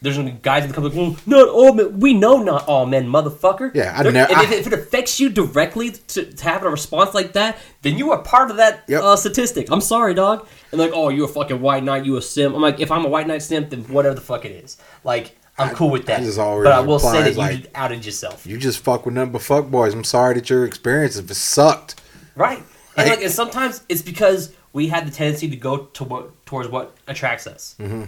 there's 0.00 0.16
gonna 0.16 0.30
be 0.30 0.38
guys 0.40 0.62
in 0.62 0.68
the 0.68 0.74
comments 0.74 0.96
like, 0.96 1.06
"Mm, 1.16 1.26
not 1.26 1.48
all 1.48 1.72
men. 1.74 1.98
We 1.98 2.14
know 2.14 2.40
not 2.40 2.68
all 2.68 2.86
men, 2.86 3.08
motherfucker. 3.08 3.72
Yeah, 3.74 3.94
I 3.98 4.04
There- 4.04 4.12
ne- 4.12 4.20
and 4.20 4.36
I- 4.36 4.44
if, 4.44 4.52
if 4.52 4.66
it 4.68 4.72
affects 4.72 5.18
you 5.18 5.28
directly 5.28 5.90
to, 5.90 6.24
to 6.24 6.44
have 6.44 6.62
a 6.64 6.70
response 6.70 7.14
like 7.14 7.32
that, 7.32 7.58
then 7.82 7.98
you 7.98 8.12
are 8.12 8.18
part 8.18 8.50
of 8.52 8.58
that 8.58 8.84
Yep. 8.86 9.02
uh, 9.02 9.16
statistic. 9.16 9.68
I'm 9.72 9.80
sorry, 9.80 10.14
dog. 10.14 10.46
And 10.70 10.80
like, 10.80 10.92
oh, 10.94 11.08
you 11.08 11.24
a 11.24 11.28
fucking 11.28 11.60
white 11.60 11.82
knight, 11.82 12.04
you 12.04 12.16
a 12.16 12.22
simp. 12.22 12.54
I'm 12.54 12.62
like, 12.62 12.78
if 12.78 12.92
I'm 12.92 13.04
a 13.04 13.08
white 13.08 13.26
knight 13.26 13.42
simp, 13.42 13.70
then 13.70 13.80
whatever 13.84 14.14
the 14.14 14.20
fuck 14.20 14.44
it 14.44 14.52
is. 14.52 14.76
Like, 15.02 15.36
I'm 15.58 15.74
cool 15.74 15.90
with 15.90 16.06
that. 16.06 16.22
Just 16.22 16.38
always 16.38 16.62
but 16.62 16.72
I 16.72 16.78
will 16.78 17.00
say 17.00 17.20
that 17.22 17.32
you 17.32 17.36
like- 17.38 17.70
outed 17.74 18.06
yourself. 18.06 18.46
You 18.46 18.56
just 18.56 18.78
fuck 18.78 19.04
with 19.04 19.14
nothing 19.16 19.32
but 19.32 19.42
fuck 19.42 19.66
boys. 19.68 19.92
I'm 19.94 20.04
sorry 20.04 20.34
that 20.34 20.48
your 20.48 20.64
experience 20.64 21.16
it 21.16 21.28
sucked. 21.34 22.00
Right. 22.36 22.58
And 22.58 23.08
Right. 23.08 23.08
like, 23.16 23.24
and 23.24 23.32
sometimes 23.32 23.80
it's 23.88 24.02
because 24.02 24.52
we 24.72 24.86
had 24.86 25.08
the 25.08 25.10
tendency 25.10 25.48
to 25.50 25.56
go 25.56 25.76
to 25.94 26.04
what 26.04 26.30
towards 26.48 26.68
what 26.68 26.96
attracts 27.06 27.46
us, 27.46 27.76
Mm-hmm. 27.78 28.04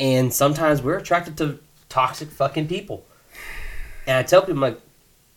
and 0.00 0.32
sometimes 0.32 0.82
we're 0.82 0.98
attracted 0.98 1.36
to 1.38 1.58
toxic 1.88 2.28
fucking 2.30 2.66
people. 2.66 3.04
And 4.06 4.16
I 4.18 4.22
tell 4.22 4.40
people 4.42 4.60
like, 4.60 4.80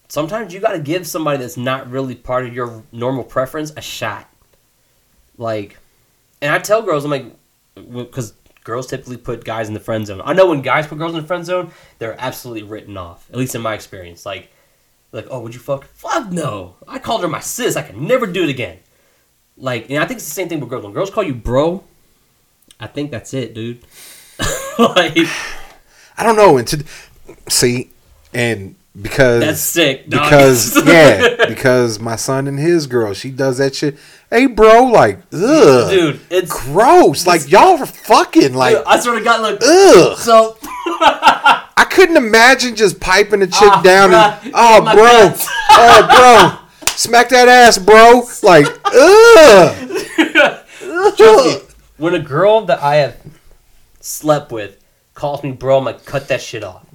sometimes 0.08 0.54
you 0.54 0.60
got 0.60 0.72
to 0.72 0.80
give 0.80 1.06
somebody 1.06 1.38
that's 1.38 1.58
not 1.58 1.90
really 1.92 2.16
part 2.16 2.46
of 2.46 2.54
your 2.54 2.84
normal 2.92 3.24
preference 3.24 3.72
a 3.78 3.82
shot. 3.82 4.30
Like, 5.38 5.78
and 6.42 6.52
I 6.54 6.60
tell 6.60 6.82
girls 6.82 7.06
I'm 7.06 7.12
like, 7.12 7.26
because 7.76 8.34
girls 8.64 8.88
typically 8.88 9.18
put 9.18 9.44
guys 9.46 9.68
in 9.68 9.74
the 9.74 9.80
friend 9.80 10.06
zone. 10.08 10.22
I 10.26 10.34
know 10.34 10.48
when 10.50 10.62
guys 10.62 10.88
put 10.88 10.98
girls 10.98 11.14
in 11.16 11.22
the 11.22 11.28
friend 11.28 11.46
zone, 11.46 11.72
they're 12.00 12.16
absolutely 12.20 12.64
written 12.64 12.98
off. 12.98 13.30
At 13.32 13.38
least 13.38 13.56
in 13.56 13.62
my 13.62 13.74
experience, 13.74 14.26
like 14.26 14.52
Like, 15.12 15.28
oh, 15.32 15.40
would 15.42 15.54
you 15.54 15.60
fuck? 15.60 15.86
Fuck 15.86 16.32
no. 16.32 16.76
I 16.88 17.00
called 17.00 17.22
her 17.22 17.28
my 17.30 17.40
sis. 17.40 17.76
I 17.78 17.82
can 17.84 18.08
never 18.08 18.26
do 18.28 18.44
it 18.44 18.50
again. 18.50 18.80
Like, 19.56 19.90
and 19.90 20.00
I 20.00 20.06
think 20.06 20.18
it's 20.18 20.28
the 20.28 20.34
same 20.34 20.50
thing 20.50 20.60
with 20.60 20.70
girls. 20.70 20.84
When 20.84 20.94
girls 20.94 21.10
call 21.10 21.24
you 21.24 21.34
bro, 21.34 21.84
I 22.80 22.88
think 22.88 23.12
that's 23.12 23.34
it, 23.34 23.54
dude. 23.54 23.80
like, 24.80 25.18
I 26.18 26.24
don't 26.24 26.36
know. 26.36 26.58
And 26.58 26.68
to 26.68 26.84
see, 27.50 27.90
and 28.34 28.76
because 29.00 29.42
That's 29.42 29.62
sick, 29.62 30.10
dog. 30.10 30.24
Because 30.24 30.76
yeah, 30.88 31.46
because 31.48 32.00
my 32.00 32.16
son 32.16 32.48
and 32.48 32.60
his 32.60 32.88
girl, 32.88 33.14
she 33.14 33.30
does 33.30 33.58
that 33.60 33.76
shit. 33.76 33.98
Hey, 34.30 34.48
bro, 34.48 34.86
like, 34.86 35.20
ugh, 35.32 35.90
dude, 35.90 36.20
it's 36.30 36.52
gross. 36.52 37.26
Like 37.28 37.50
y'all 37.50 37.78
are 37.80 37.86
fucking 37.86 38.54
like, 38.54 38.78
I 38.86 39.00
sort 39.00 39.18
of 39.18 39.24
got 39.24 39.42
like, 39.42 39.60
ugh. 39.62 40.18
so 40.18 40.58
I 40.66 41.88
couldn't 41.90 42.18
imagine 42.18 42.76
just 42.76 43.00
piping 43.00 43.42
a 43.42 43.48
chick 43.48 43.72
Ah, 43.72 43.82
down 43.82 44.14
and 44.14 44.52
oh, 44.54 44.82
bro, 44.82 45.34
oh, 45.72 46.60
bro, 46.80 46.88
smack 46.96 47.30
that 47.30 47.48
ass, 47.48 47.78
bro. 47.78 48.24
Like, 48.44 48.66
ugh. 48.86 49.94
Trust 51.16 51.46
me, 51.46 51.67
when 51.98 52.14
a 52.14 52.20
girl 52.20 52.66
that 52.66 52.82
I 52.82 52.96
have 52.98 53.18
slept 54.00 54.52
with 54.52 54.84
calls 55.14 55.44
me 55.44 55.52
bro, 55.52 55.80
I'm 55.80 55.86
like, 55.86 56.06
cut 56.06 56.28
that 56.30 56.42
shit 56.42 56.64
off. 56.64 56.86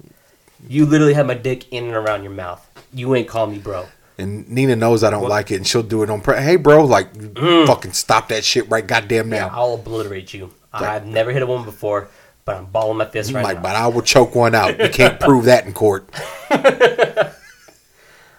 You 0.67 0.85
literally 0.85 1.13
have 1.13 1.27
my 1.27 1.33
dick 1.33 1.71
in 1.71 1.85
and 1.85 1.93
around 1.93 2.23
your 2.23 2.31
mouth. 2.31 2.65
You 2.93 3.13
ain't 3.15 3.27
call 3.27 3.47
me 3.47 3.59
bro. 3.59 3.87
And 4.17 4.47
Nina 4.47 4.75
knows 4.75 5.03
I 5.03 5.09
don't 5.09 5.27
like 5.27 5.49
it, 5.51 5.55
and 5.55 5.67
she'll 5.67 5.83
do 5.83 6.03
it 6.03 6.09
on. 6.09 6.21
Pre- 6.21 6.37
hey, 6.37 6.55
bro, 6.55 6.85
like, 6.85 7.35
fucking 7.35 7.93
stop 7.93 8.29
that 8.29 8.45
shit 8.45 8.69
right 8.69 8.85
goddamn 8.85 9.29
now. 9.29 9.49
I'll 9.51 9.73
obliterate 9.73 10.33
you. 10.33 10.51
I've 10.71 11.05
never 11.05 11.31
hit 11.31 11.41
a 11.41 11.47
woman 11.47 11.65
before, 11.65 12.09
but 12.45 12.55
I'm 12.55 12.65
balling 12.65 12.97
my 12.97 13.05
fist 13.05 13.33
right 13.33 13.43
like, 13.43 13.57
now. 13.57 13.63
but 13.63 13.75
I 13.75 13.87
will 13.87 14.03
choke 14.03 14.35
one 14.35 14.53
out. 14.53 14.79
You 14.79 14.89
can't 14.89 15.19
prove 15.19 15.45
that 15.45 15.65
in 15.65 15.73
court. 15.73 16.07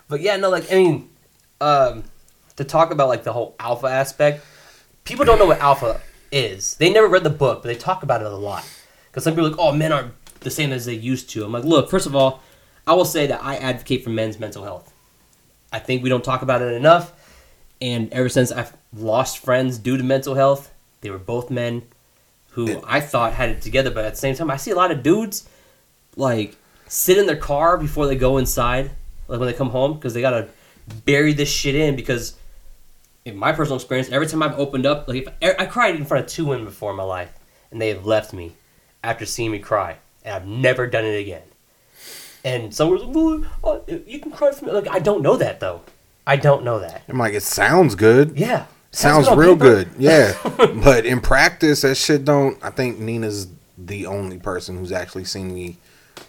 But 0.08 0.20
yeah, 0.20 0.36
no, 0.36 0.50
like 0.50 0.70
I 0.70 0.76
mean, 0.76 1.10
um, 1.60 2.04
to 2.56 2.64
talk 2.64 2.92
about 2.92 3.08
like 3.08 3.24
the 3.24 3.32
whole 3.32 3.56
alpha 3.58 3.86
aspect, 3.86 4.44
people 5.04 5.24
don't 5.24 5.38
know 5.38 5.46
what 5.46 5.60
alpha 5.60 6.00
is. 6.34 6.74
They 6.76 6.92
never 6.92 7.06
read 7.06 7.24
the 7.24 7.30
book, 7.30 7.62
but 7.62 7.68
they 7.68 7.76
talk 7.76 8.02
about 8.02 8.20
it 8.20 8.26
a 8.26 8.36
lot. 8.36 8.68
Because 9.06 9.24
some 9.24 9.34
people 9.34 9.46
are 9.46 9.50
like, 9.50 9.60
oh, 9.60 9.72
men 9.72 9.92
aren't 9.92 10.12
the 10.40 10.50
same 10.50 10.72
as 10.72 10.84
they 10.84 10.94
used 10.94 11.30
to. 11.30 11.44
I'm 11.44 11.52
like, 11.52 11.64
look, 11.64 11.88
first 11.88 12.06
of 12.06 12.16
all, 12.16 12.42
I 12.86 12.94
will 12.94 13.04
say 13.04 13.26
that 13.28 13.42
I 13.42 13.56
advocate 13.56 14.04
for 14.04 14.10
men's 14.10 14.38
mental 14.38 14.64
health. 14.64 14.92
I 15.72 15.78
think 15.78 16.02
we 16.02 16.08
don't 16.08 16.24
talk 16.24 16.42
about 16.42 16.60
it 16.60 16.74
enough. 16.74 17.12
And 17.80 18.12
ever 18.12 18.28
since 18.28 18.52
I've 18.52 18.76
lost 18.92 19.38
friends 19.38 19.78
due 19.78 19.96
to 19.96 20.02
mental 20.02 20.34
health, 20.34 20.72
they 21.00 21.10
were 21.10 21.18
both 21.18 21.50
men 21.50 21.82
who 22.50 22.80
I 22.86 23.00
thought 23.00 23.32
had 23.32 23.48
it 23.48 23.62
together, 23.62 23.90
but 23.90 24.04
at 24.04 24.12
the 24.12 24.18
same 24.18 24.36
time, 24.36 24.50
I 24.50 24.56
see 24.56 24.70
a 24.70 24.76
lot 24.76 24.92
of 24.92 25.02
dudes 25.02 25.48
like 26.16 26.56
sit 26.86 27.18
in 27.18 27.26
their 27.26 27.36
car 27.36 27.76
before 27.76 28.06
they 28.06 28.14
go 28.14 28.38
inside, 28.38 28.92
like 29.26 29.40
when 29.40 29.48
they 29.48 29.52
come 29.52 29.70
home, 29.70 29.94
because 29.94 30.14
they 30.14 30.20
gotta 30.20 30.48
bury 31.04 31.32
this 31.32 31.50
shit 31.50 31.74
in. 31.74 31.96
Because 31.96 32.36
in 33.24 33.36
my 33.36 33.52
personal 33.52 33.76
experience, 33.76 34.10
every 34.10 34.26
time 34.26 34.42
I've 34.42 34.58
opened 34.58 34.86
up, 34.86 35.08
like 35.08 35.26
if 35.40 35.56
I 35.58 35.66
cried 35.66 35.96
in 35.96 36.04
front 36.04 36.24
of 36.24 36.30
two 36.30 36.44
women 36.46 36.64
before 36.64 36.90
in 36.90 36.96
my 36.96 37.02
life, 37.04 37.32
and 37.70 37.80
they 37.80 37.88
have 37.88 38.04
left 38.06 38.32
me 38.32 38.54
after 39.02 39.24
seeing 39.26 39.50
me 39.50 39.58
cry, 39.58 39.96
and 40.24 40.34
I've 40.34 40.46
never 40.46 40.86
done 40.86 41.04
it 41.04 41.18
again. 41.18 41.42
And 42.44 42.74
someone 42.74 42.98
was 43.12 43.46
like, 43.62 43.82
uh, 43.90 43.96
"You 44.06 44.18
can 44.20 44.30
cry 44.30 44.52
for 44.52 44.66
me." 44.66 44.72
Like 44.72 44.88
I 44.88 44.98
don't 44.98 45.22
know 45.22 45.36
that 45.36 45.60
though. 45.60 45.80
I 46.26 46.36
don't 46.36 46.64
know 46.64 46.78
that. 46.80 47.02
I'm 47.08 47.18
like, 47.18 47.34
it 47.34 47.42
sounds 47.42 47.94
good. 47.94 48.38
Yeah, 48.38 48.66
Sounds 48.90 49.28
on 49.28 49.36
real 49.38 49.54
paper. 49.56 49.64
good. 49.84 49.90
Yeah. 49.98 50.34
but 50.84 51.04
in 51.04 51.20
practice, 51.20 51.82
that 51.82 51.96
shit 51.96 52.24
don't. 52.24 52.62
I 52.62 52.70
think 52.70 52.98
Nina's 52.98 53.48
the 53.76 54.06
only 54.06 54.38
person 54.38 54.78
who's 54.78 54.92
actually 54.92 55.24
seen 55.24 55.52
me 55.52 55.78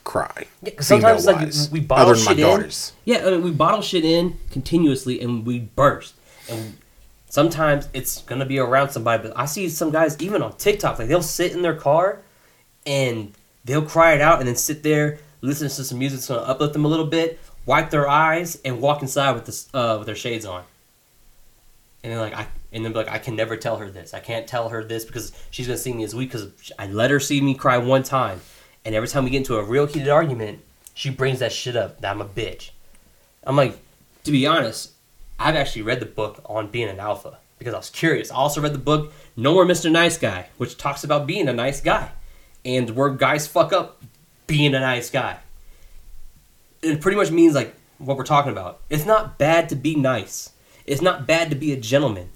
cry. 0.04 0.46
Yeah, 0.62 0.82
sometimes 0.82 1.26
like 1.26 1.48
we 1.72 1.80
bottle 1.80 2.10
other 2.10 2.16
than 2.16 2.26
my 2.26 2.32
shit 2.32 2.40
in. 2.40 2.46
daughters. 2.46 2.94
Yeah, 3.06 3.26
I 3.26 3.32
mean, 3.32 3.44
we 3.44 3.52
bottle 3.52 3.82
shit 3.82 4.04
in 4.04 4.38
continuously 4.52 5.22
and 5.22 5.46
we 5.46 5.60
burst. 5.60 6.16
And 6.50 6.78
sometimes 7.30 7.90
it's 7.94 8.22
gonna 8.24 8.46
be 8.46 8.60
around 8.60 8.90
somebody, 8.90 9.24
but 9.24 9.38
I 9.38 9.46
see 9.46 9.70
some 9.70 9.92
guys 9.92 10.20
even 10.22 10.42
on 10.42 10.56
TikTok, 10.58 11.00
like 11.00 11.08
they'll 11.08 11.22
sit 11.22 11.52
in 11.52 11.62
their 11.62 11.76
car 11.76 12.20
and 12.86 13.34
they'll 13.66 13.86
cry 13.86 14.14
it 14.14 14.22
out 14.22 14.40
and 14.40 14.48
then 14.48 14.56
sit 14.56 14.84
there, 14.84 15.20
listen 15.42 15.68
to 15.68 15.84
some 15.84 16.00
music 16.00 16.20
that's 16.20 16.28
gonna 16.28 16.42
uplift 16.42 16.74
them 16.74 16.86
a 16.86 16.88
little 16.88 17.08
bit, 17.08 17.40
wipe 17.66 17.90
their 17.90 18.08
eyes, 18.08 18.60
and 18.64 18.82
walk 18.82 19.02
inside 19.02 19.32
with 19.32 19.46
this 19.46 19.70
uh, 19.74 19.96
with 19.98 20.06
their 20.06 20.16
shades 20.16 20.46
on. 20.46 20.64
And 22.04 22.14
then 22.14 22.20
like 22.20 22.34
I 22.34 22.48
and 22.72 22.86
then 22.86 22.92
be 22.92 23.00
like 23.00 23.10
I 23.10 23.18
can 23.18 23.36
never 23.36 23.58
tell 23.58 23.78
her 23.78 23.90
this. 23.90 24.14
I 24.14 24.20
can't 24.20 24.48
tell 24.48 24.70
her 24.70 24.84
this 24.84 25.06
because 25.06 25.32
she's 25.52 25.68
gonna 25.68 25.78
see 25.78 25.94
me 25.94 26.04
as 26.04 26.14
weak 26.14 26.32
because 26.32 26.72
I 26.78 26.88
let 26.88 27.12
her 27.12 27.20
see 27.20 27.42
me 27.42 27.56
cry 27.56 27.78
one 27.78 28.04
time, 28.04 28.42
and 28.84 28.94
every 28.94 29.08
time 29.08 29.24
we 29.24 29.30
get 29.30 29.38
into 29.38 29.58
a 29.58 29.64
real 29.64 29.88
heated 29.88 30.10
argument, 30.10 30.60
she 30.94 31.10
brings 31.10 31.40
that 31.40 31.52
shit 31.52 31.76
up 31.76 32.02
that 32.02 32.12
I'm 32.12 32.22
a 32.22 32.26
bitch. 32.26 32.72
I'm 33.44 33.56
like, 33.56 33.78
to 34.24 34.32
be 34.32 34.48
honest, 34.48 34.92
I've 35.40 35.56
actually 35.56 35.82
read 35.84 36.00
the 36.00 36.06
book 36.06 36.42
on 36.46 36.68
being 36.68 36.90
an 36.90 37.00
alpha 37.00 37.38
because 37.60 37.74
I 37.74 37.78
was 37.78 37.90
curious. 37.90 38.32
I 38.32 38.36
also 38.36 38.62
read 38.62 38.74
the 38.74 38.80
book 38.80 39.14
No 39.36 39.54
More 39.54 39.66
Mr. 39.66 39.92
Nice 39.92 40.18
Guy, 40.18 40.48
which 40.58 40.78
talks 40.78 41.04
about 41.04 41.28
being 41.28 41.48
a 41.48 41.54
nice 41.54 41.82
guy 41.82 42.12
and 42.64 42.90
where 42.92 43.10
guys 43.10 43.48
fuck 43.48 43.74
up 43.74 44.02
being 44.48 44.74
a 44.76 44.80
nice 44.80 45.10
guy. 45.10 45.38
It 46.82 47.02
pretty 47.02 47.18
much 47.18 47.32
means 47.32 47.56
like 47.56 47.76
what 47.98 48.18
we're 48.18 48.24
talking 48.24 48.52
about. 48.52 48.82
It's 48.90 49.06
not 49.06 49.38
bad 49.38 49.70
to 49.70 49.76
be 49.76 49.96
nice. 49.96 50.52
It's 50.86 51.02
not 51.02 51.26
bad 51.26 51.50
to 51.50 51.56
be 51.56 51.72
a 51.74 51.78
gentleman. 51.78 52.30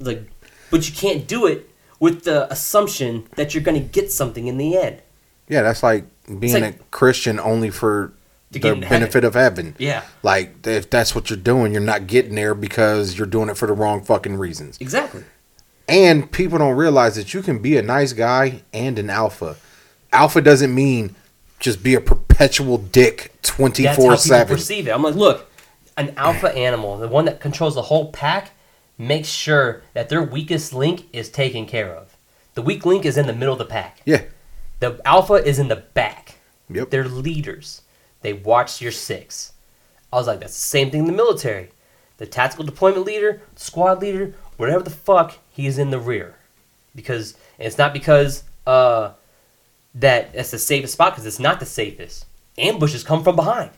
Like, 0.00 0.28
but 0.70 0.88
you 0.88 0.94
can't 0.94 1.26
do 1.26 1.46
it 1.46 1.70
with 2.00 2.24
the 2.24 2.50
assumption 2.52 3.26
that 3.36 3.54
you're 3.54 3.62
going 3.62 3.80
to 3.80 3.88
get 3.88 4.12
something 4.12 4.46
in 4.46 4.58
the 4.58 4.76
end. 4.76 5.02
Yeah, 5.48 5.62
that's 5.62 5.82
like 5.82 6.04
being 6.40 6.52
like- 6.60 6.80
a 6.80 6.84
Christian 6.90 7.38
only 7.38 7.70
for 7.70 8.12
the 8.50 8.60
benefit 8.60 9.24
of 9.24 9.34
heaven. 9.34 9.74
Yeah, 9.78 10.02
Like 10.22 10.66
if 10.66 10.88
that's 10.88 11.14
what 11.14 11.30
you're 11.30 11.36
doing, 11.38 11.72
you're 11.72 11.80
not 11.80 12.06
getting 12.06 12.34
there 12.34 12.54
because 12.54 13.18
you're 13.18 13.26
doing 13.26 13.48
it 13.48 13.56
for 13.56 13.66
the 13.66 13.72
wrong 13.74 14.02
fucking 14.02 14.36
reasons. 14.36 14.78
exactly. 14.80 15.24
And 15.88 16.30
people 16.32 16.58
don't 16.58 16.76
realize 16.76 17.14
that 17.14 17.32
you 17.32 17.42
can 17.42 17.60
be 17.60 17.76
a 17.76 17.82
nice 17.82 18.12
guy 18.12 18.62
and 18.72 18.98
an 18.98 19.08
alpha. 19.08 19.56
Alpha 20.12 20.40
doesn't 20.40 20.74
mean 20.74 21.14
just 21.60 21.82
be 21.82 21.94
a 21.94 22.00
perpetual 22.00 22.78
dick 22.78 23.32
twenty 23.42 23.84
That's 23.84 23.96
four 23.96 24.10
how 24.10 24.16
people 24.16 24.22
seven. 24.22 24.56
perceive 24.56 24.88
it. 24.88 24.90
I'm 24.90 25.02
like, 25.02 25.14
look, 25.14 25.50
an 25.96 26.12
alpha 26.16 26.52
animal, 26.54 26.98
the 26.98 27.08
one 27.08 27.24
that 27.26 27.40
controls 27.40 27.74
the 27.76 27.82
whole 27.82 28.10
pack, 28.10 28.50
makes 28.98 29.28
sure 29.28 29.82
that 29.94 30.08
their 30.08 30.22
weakest 30.22 30.72
link 30.72 31.06
is 31.12 31.30
taken 31.30 31.66
care 31.66 31.94
of. 31.94 32.16
The 32.54 32.62
weak 32.62 32.84
link 32.84 33.04
is 33.04 33.16
in 33.16 33.26
the 33.26 33.32
middle 33.32 33.52
of 33.52 33.58
the 33.58 33.64
pack. 33.64 34.00
Yeah. 34.04 34.22
The 34.80 35.00
alpha 35.04 35.34
is 35.34 35.58
in 35.58 35.68
the 35.68 35.76
back. 35.76 36.34
Yep. 36.68 36.90
They're 36.90 37.06
leaders. 37.08 37.82
They 38.26 38.32
watch 38.32 38.82
your 38.82 38.90
six. 38.90 39.52
I 40.12 40.16
was 40.16 40.26
like, 40.26 40.40
that's 40.40 40.52
the 40.52 40.58
same 40.58 40.90
thing 40.90 41.02
in 41.02 41.06
the 41.06 41.12
military. 41.12 41.70
The 42.16 42.26
tactical 42.26 42.64
deployment 42.64 43.06
leader, 43.06 43.40
squad 43.54 44.00
leader, 44.00 44.34
whatever 44.56 44.82
the 44.82 44.90
fuck, 44.90 45.38
he 45.48 45.68
is 45.68 45.78
in 45.78 45.90
the 45.90 46.00
rear. 46.00 46.34
Because 46.92 47.34
and 47.56 47.68
it's 47.68 47.78
not 47.78 47.92
because 47.92 48.42
uh, 48.66 49.12
that 49.94 50.30
it's 50.34 50.50
the 50.50 50.58
safest 50.58 50.94
spot, 50.94 51.12
because 51.12 51.24
it's 51.24 51.38
not 51.38 51.60
the 51.60 51.66
safest. 51.66 52.26
Ambushes 52.58 53.04
come 53.04 53.22
from 53.22 53.36
behind. 53.36 53.70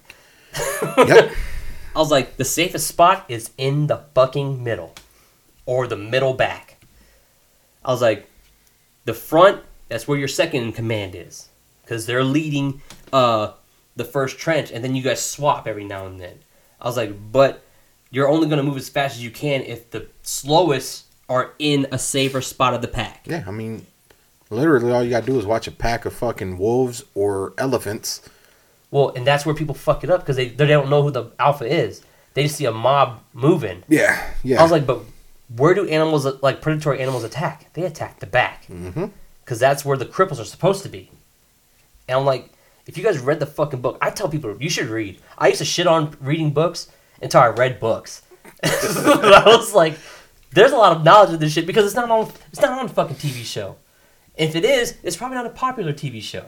yep. 0.97 1.31
I 1.95 1.99
was 1.99 2.11
like, 2.11 2.39
the 2.39 2.45
safest 2.47 2.87
spot 2.87 3.27
is 3.29 3.51
in 3.59 3.87
the 3.87 3.99
fucking 4.15 4.65
middle, 4.65 4.95
or 5.67 5.87
the 5.87 5.99
middle 5.99 6.33
back. 6.33 6.83
I 7.85 7.93
was 7.93 8.01
like, 8.01 8.27
the 9.05 9.13
front, 9.13 9.61
that's 9.91 10.09
where 10.09 10.19
your 10.19 10.27
second 10.27 10.63
in 10.63 10.73
command 10.73 11.15
is, 11.15 11.51
because 11.83 12.07
they're 12.07 12.25
leading 12.25 12.81
uh, 13.13 13.53
the 13.99 14.05
first 14.05 14.39
trench, 14.39 14.71
and 14.71 14.83
then 14.83 14.95
you 14.95 15.03
guys 15.03 15.23
swap 15.23 15.67
every 15.67 15.85
now 15.85 16.07
and 16.07 16.19
then. 16.19 16.39
I 16.81 16.87
was 16.87 16.97
like, 16.97 17.13
but 17.33 17.63
you're 18.11 18.29
only 18.29 18.49
gonna 18.49 18.63
move 18.63 18.77
as 18.77 18.89
fast 18.89 19.17
as 19.17 19.23
you 19.23 19.31
can 19.31 19.63
if 19.63 19.91
the 19.91 20.07
slowest 20.23 21.05
are 21.29 21.53
in 21.59 21.87
a 21.93 21.99
safer 21.99 22.41
spot 22.41 22.73
of 22.73 22.81
the 22.81 22.89
pack. 22.89 23.25
Yeah, 23.27 23.45
I 23.47 23.51
mean, 23.51 23.87
literally 24.49 24.93
all 24.93 25.03
you 25.03 25.11
gotta 25.11 25.27
do 25.27 25.39
is 25.39 25.45
watch 25.45 25.67
a 25.67 25.73
pack 25.73 26.07
of 26.07 26.15
fucking 26.15 26.57
wolves 26.57 27.05
or 27.15 27.53
elephants. 27.59 28.23
Well, 28.91 29.11
and 29.11 29.27
that's 29.27 29.45
where 29.45 29.55
people 29.55 29.75
fuck 29.75 30.05
it 30.05 30.11
up 30.11 30.21
because 30.21 30.37
they 30.37 30.49
they 30.49 30.67
don't 30.67 30.89
know 30.89 31.03
who 31.03 31.11
the 31.11 31.31
alpha 31.39 31.67
is. 31.67 32.03
They 32.35 32.45
just 32.45 32.57
see 32.57 32.65
a 32.65 32.73
mob 32.73 33.21
moving. 33.33 33.83
Yeah, 33.89 34.33
yeah. 34.45 34.61
I 34.61 34.63
was 34.63 34.71
like, 34.71 34.87
but 34.87 35.01
where 35.55 35.75
do 35.75 35.87
animals 35.89 36.25
like 36.41 36.63
predatory 36.63 37.01
animals 37.01 37.25
attack? 37.25 37.73
They 37.75 37.83
attack 37.83 38.21
the 38.21 38.27
back 38.27 38.67
mm-hmm. 38.69 39.07
because 39.45 39.59
that's 39.59 39.85
where 39.85 39.97
the 39.97 40.07
cripples 40.07 40.41
are 40.41 40.45
supposed 40.45 40.85
to 40.85 40.89
be. 40.89 41.11
And 42.07 42.21
I'm 42.21 42.25
like, 42.25 42.53
if 42.89 42.99
you 42.99 43.05
guys 43.05 43.19
read 43.21 43.39
the 43.39 43.47
fucking 43.47 43.81
book, 43.81 43.99
I 44.03 44.11
tell 44.11 44.29
people 44.29 44.57
you 44.61 44.69
should 44.71 44.87
read. 44.89 45.21
I 45.37 45.49
used 45.49 45.59
to 45.59 45.65
shit 45.65 45.87
on 45.87 46.17
reading 46.21 46.51
books 46.51 46.91
until 47.23 47.41
I 47.43 47.49
read 47.49 47.79
books. 47.79 48.23
I 48.65 49.43
was 49.47 49.75
like, 49.75 49.97
there's 50.51 50.73
a 50.73 50.77
lot 50.77 50.97
of 50.97 51.05
knowledge 51.05 51.31
in 51.35 51.39
this 51.39 51.53
shit 51.53 51.67
because 51.67 51.85
it's 51.87 51.95
not 51.95 52.11
on 52.11 52.33
it's 52.51 52.61
not 52.61 52.77
on 52.79 52.87
a 52.87 52.89
fucking 52.89 53.17
TV 53.17 53.45
show. 53.45 53.77
If 54.37 54.57
it 54.57 54.65
is, 54.65 54.97
it's 55.03 55.17
probably 55.17 55.37
not 55.37 55.47
a 55.47 55.51
popular 55.51 55.93
TV 55.93 56.23
show. 56.23 56.47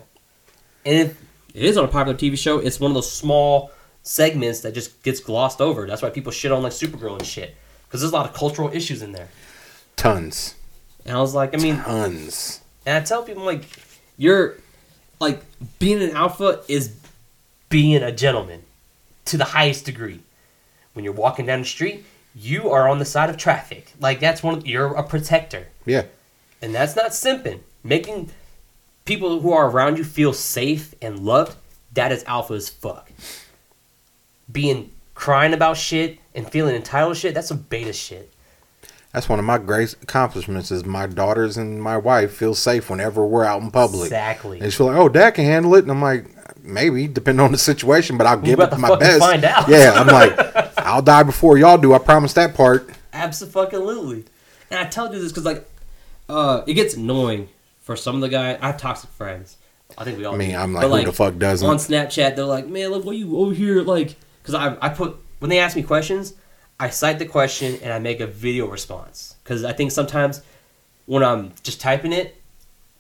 And 0.85 1.11
if 1.11 1.23
it 1.54 1.62
is 1.62 1.76
on 1.76 1.85
a 1.85 1.88
popular 1.88 2.16
TV 2.18 2.38
show, 2.38 2.59
it's 2.59 2.80
one 2.80 2.90
of 2.90 2.94
those 2.94 3.12
small 3.12 3.70
segments 4.02 4.61
that 4.61 4.73
just 4.75 5.02
gets 5.02 5.20
glossed 5.20 5.61
over. 5.61 5.87
That's 5.87 6.00
why 6.00 6.11
people 6.11 6.32
shit 6.32 6.50
on 6.52 6.62
like 6.62 6.73
Supergirl 6.73 7.18
and 7.18 7.26
shit 7.26 7.54
because 7.87 8.00
there's 8.00 8.12
a 8.12 8.16
lot 8.16 8.26
of 8.26 8.35
cultural 8.35 8.70
issues 8.73 9.02
in 9.02 9.12
there. 9.12 9.28
Tons, 9.97 10.54
And 11.04 11.14
I 11.16 11.20
was 11.20 11.35
like, 11.35 11.52
I 11.52 11.59
mean, 11.59 11.76
tons. 11.76 12.61
and 12.87 12.97
I 12.97 13.00
tell 13.04 13.23
people 13.23 13.42
like, 13.44 13.64
you're 14.16 14.54
like 15.20 15.42
being 15.78 16.02
an 16.02 16.10
alpha 16.16 16.62
is 16.68 16.96
being 17.68 18.02
a 18.02 18.12
gentleman. 18.12 18.62
to 19.26 19.36
the 19.36 19.44
highest 19.44 19.84
degree. 19.84 20.20
When 20.94 21.04
you're 21.04 21.14
walking 21.14 21.46
down 21.46 21.60
the 21.60 21.66
street, 21.66 22.04
you 22.34 22.70
are 22.70 22.88
on 22.88 22.98
the 22.98 23.04
side 23.04 23.30
of 23.30 23.36
traffic. 23.36 23.92
Like 24.00 24.18
that's 24.18 24.42
one. 24.42 24.54
Of, 24.56 24.66
you're 24.66 24.92
a 24.94 25.04
protector, 25.04 25.68
Yeah. 25.86 26.04
and 26.60 26.74
that's 26.74 26.96
not 26.96 27.10
simping. 27.12 27.60
Making 27.84 28.30
people 29.04 29.40
who 29.40 29.52
are 29.52 29.68
around 29.70 29.98
you 29.98 30.04
feel 30.04 30.32
safe 30.32 30.94
and 31.00 31.20
loved. 31.20 31.56
That 31.92 32.10
is 32.12 32.24
alpha 32.24 32.54
as 32.54 32.68
fuck. 32.68 33.12
Being 34.50 34.90
crying 35.14 35.52
about 35.54 35.76
shit 35.76 36.18
and 36.34 36.50
feeling 36.50 36.74
entitled 36.74 37.16
shit. 37.16 37.34
That's 37.34 37.48
some 37.48 37.66
beta 37.68 37.92
shit. 37.92 38.32
That's 39.12 39.29
one 39.29 39.38
of 39.40 39.45
my 39.45 39.59
great 39.59 39.95
accomplishments 40.02 40.71
is 40.71 40.85
my 40.85 41.07
daughters 41.07 41.57
and 41.57 41.83
my 41.83 41.97
wife 41.97 42.33
feel 42.33 42.55
safe 42.55 42.88
whenever 42.88 43.26
we're 43.26 43.45
out 43.45 43.61
in 43.61 43.71
public. 43.71 44.05
Exactly. 44.05 44.61
And 44.61 44.73
she's 44.73 44.79
like, 44.81 44.97
oh, 44.97 45.09
dad 45.09 45.33
can 45.33 45.45
handle 45.45 45.75
it. 45.75 45.83
And 45.83 45.90
I'm 45.90 46.00
like, 46.00 46.26
maybe, 46.62 47.09
depending 47.09 47.45
on 47.45 47.50
the 47.50 47.59
situation, 47.59 48.17
but 48.17 48.26
I'll 48.26 48.38
give 48.38 48.61
it 48.61 48.79
my 48.79 48.97
best. 48.97 49.19
find 49.19 49.45
out. 49.45 49.69
Yeah, 49.69 49.93
I'm 49.97 50.07
like, 50.07 50.79
I'll 50.79 51.02
die 51.02 51.25
before 51.25 51.59
y'all 51.59 51.76
do. 51.79 51.93
I 51.93 51.99
promise 51.99 52.35
that 52.35 52.55
part. 52.55 52.88
Absolutely. 53.12 54.25
And 54.71 54.79
I 54.79 54.85
tell 54.85 55.12
you 55.12 55.21
this 55.21 55.33
because 55.33 55.45
like, 55.45 55.69
uh, 56.29 56.62
it 56.69 56.75
gets 56.75 56.95
annoying 56.95 57.49
for 57.81 57.97
some 57.97 58.14
of 58.14 58.21
the 58.21 58.29
guys. 58.29 58.59
I 58.62 58.69
have 58.69 58.76
toxic 58.76 59.11
friends. 59.11 59.57
I 59.99 60.05
think 60.05 60.19
we 60.19 60.25
all. 60.25 60.35
I 60.35 60.38
mean, 60.38 60.50
do. 60.50 60.57
I'm 60.57 60.73
But, 60.75 60.88
like, 60.88 61.05
who 61.05 61.11
the 61.11 61.17
fuck 61.17 61.37
doesn't? 61.37 61.69
On 61.69 61.76
Snapchat, 61.76 62.37
they're 62.37 62.45
like, 62.45 62.69
"Man, 62.69 62.90
look, 62.90 63.05
what 63.05 63.17
you 63.17 63.37
over 63.37 63.52
here 63.52 63.83
like?" 63.83 64.14
Because 64.40 64.55
I 64.55 64.76
I 64.81 64.88
put 64.90 65.17
when 65.40 65.49
they 65.49 65.59
ask 65.59 65.75
me 65.75 65.83
questions, 65.83 66.35
I 66.80 66.88
cite 66.90 67.18
the 67.18 67.26
question 67.26 67.78
and 67.82 67.92
I 67.92 67.99
make 67.99 68.20
a 68.20 68.26
video 68.26 68.66
response. 68.66 69.37
Because 69.44 69.64
I 69.64 69.72
think 69.72 69.92
sometimes 69.92 70.40
when 71.06 71.22
I'm 71.22 71.52
just 71.62 71.80
typing 71.80 72.12
it, 72.12 72.40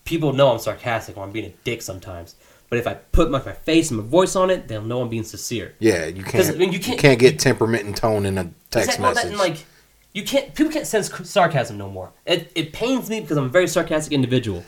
people 0.04 0.32
know 0.32 0.52
I'm 0.52 0.58
sarcastic 0.58 1.16
or 1.16 1.24
I'm 1.24 1.32
being 1.32 1.46
a 1.46 1.54
dick 1.64 1.80
sometimes. 1.82 2.36
But 2.68 2.78
if 2.78 2.86
I 2.86 2.94
put 2.94 3.30
my, 3.30 3.42
my 3.42 3.52
face 3.52 3.90
and 3.90 3.98
my 4.00 4.06
voice 4.06 4.36
on 4.36 4.50
it, 4.50 4.68
they'll 4.68 4.82
know 4.82 5.00
I'm 5.02 5.08
being 5.08 5.24
sincere. 5.24 5.74
yeah, 5.80 6.06
you 6.06 6.22
can't, 6.22 6.46
I 6.48 6.52
mean, 6.52 6.72
you 6.72 6.78
you 6.78 6.84
can't- 6.84 7.00
can't, 7.00 7.18
get 7.18 7.40
temperament 7.40 7.84
and 7.84 7.96
tone 7.96 8.26
in 8.26 8.38
a 8.38 8.44
text 8.70 8.90
Exactly, 8.90 9.02
that- 9.06 9.14
message. 9.14 9.30
and, 9.30 9.38
like 9.38 9.64
you 10.12 10.24
can't 10.24 10.54
people 10.54 10.72
can't 10.72 10.86
sense 10.86 11.08
sarcasm 11.28 11.78
no 11.78 11.88
more. 11.88 12.12
It 12.26 12.52
it 12.54 12.72
pains 12.72 13.08
me 13.10 13.20
because 13.20 13.36
I'm 13.36 13.44
a 13.44 13.48
very 13.48 13.66
sarcastic 13.66 14.12
individual. 14.12 14.62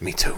Me 0.00 0.12
too. 0.12 0.36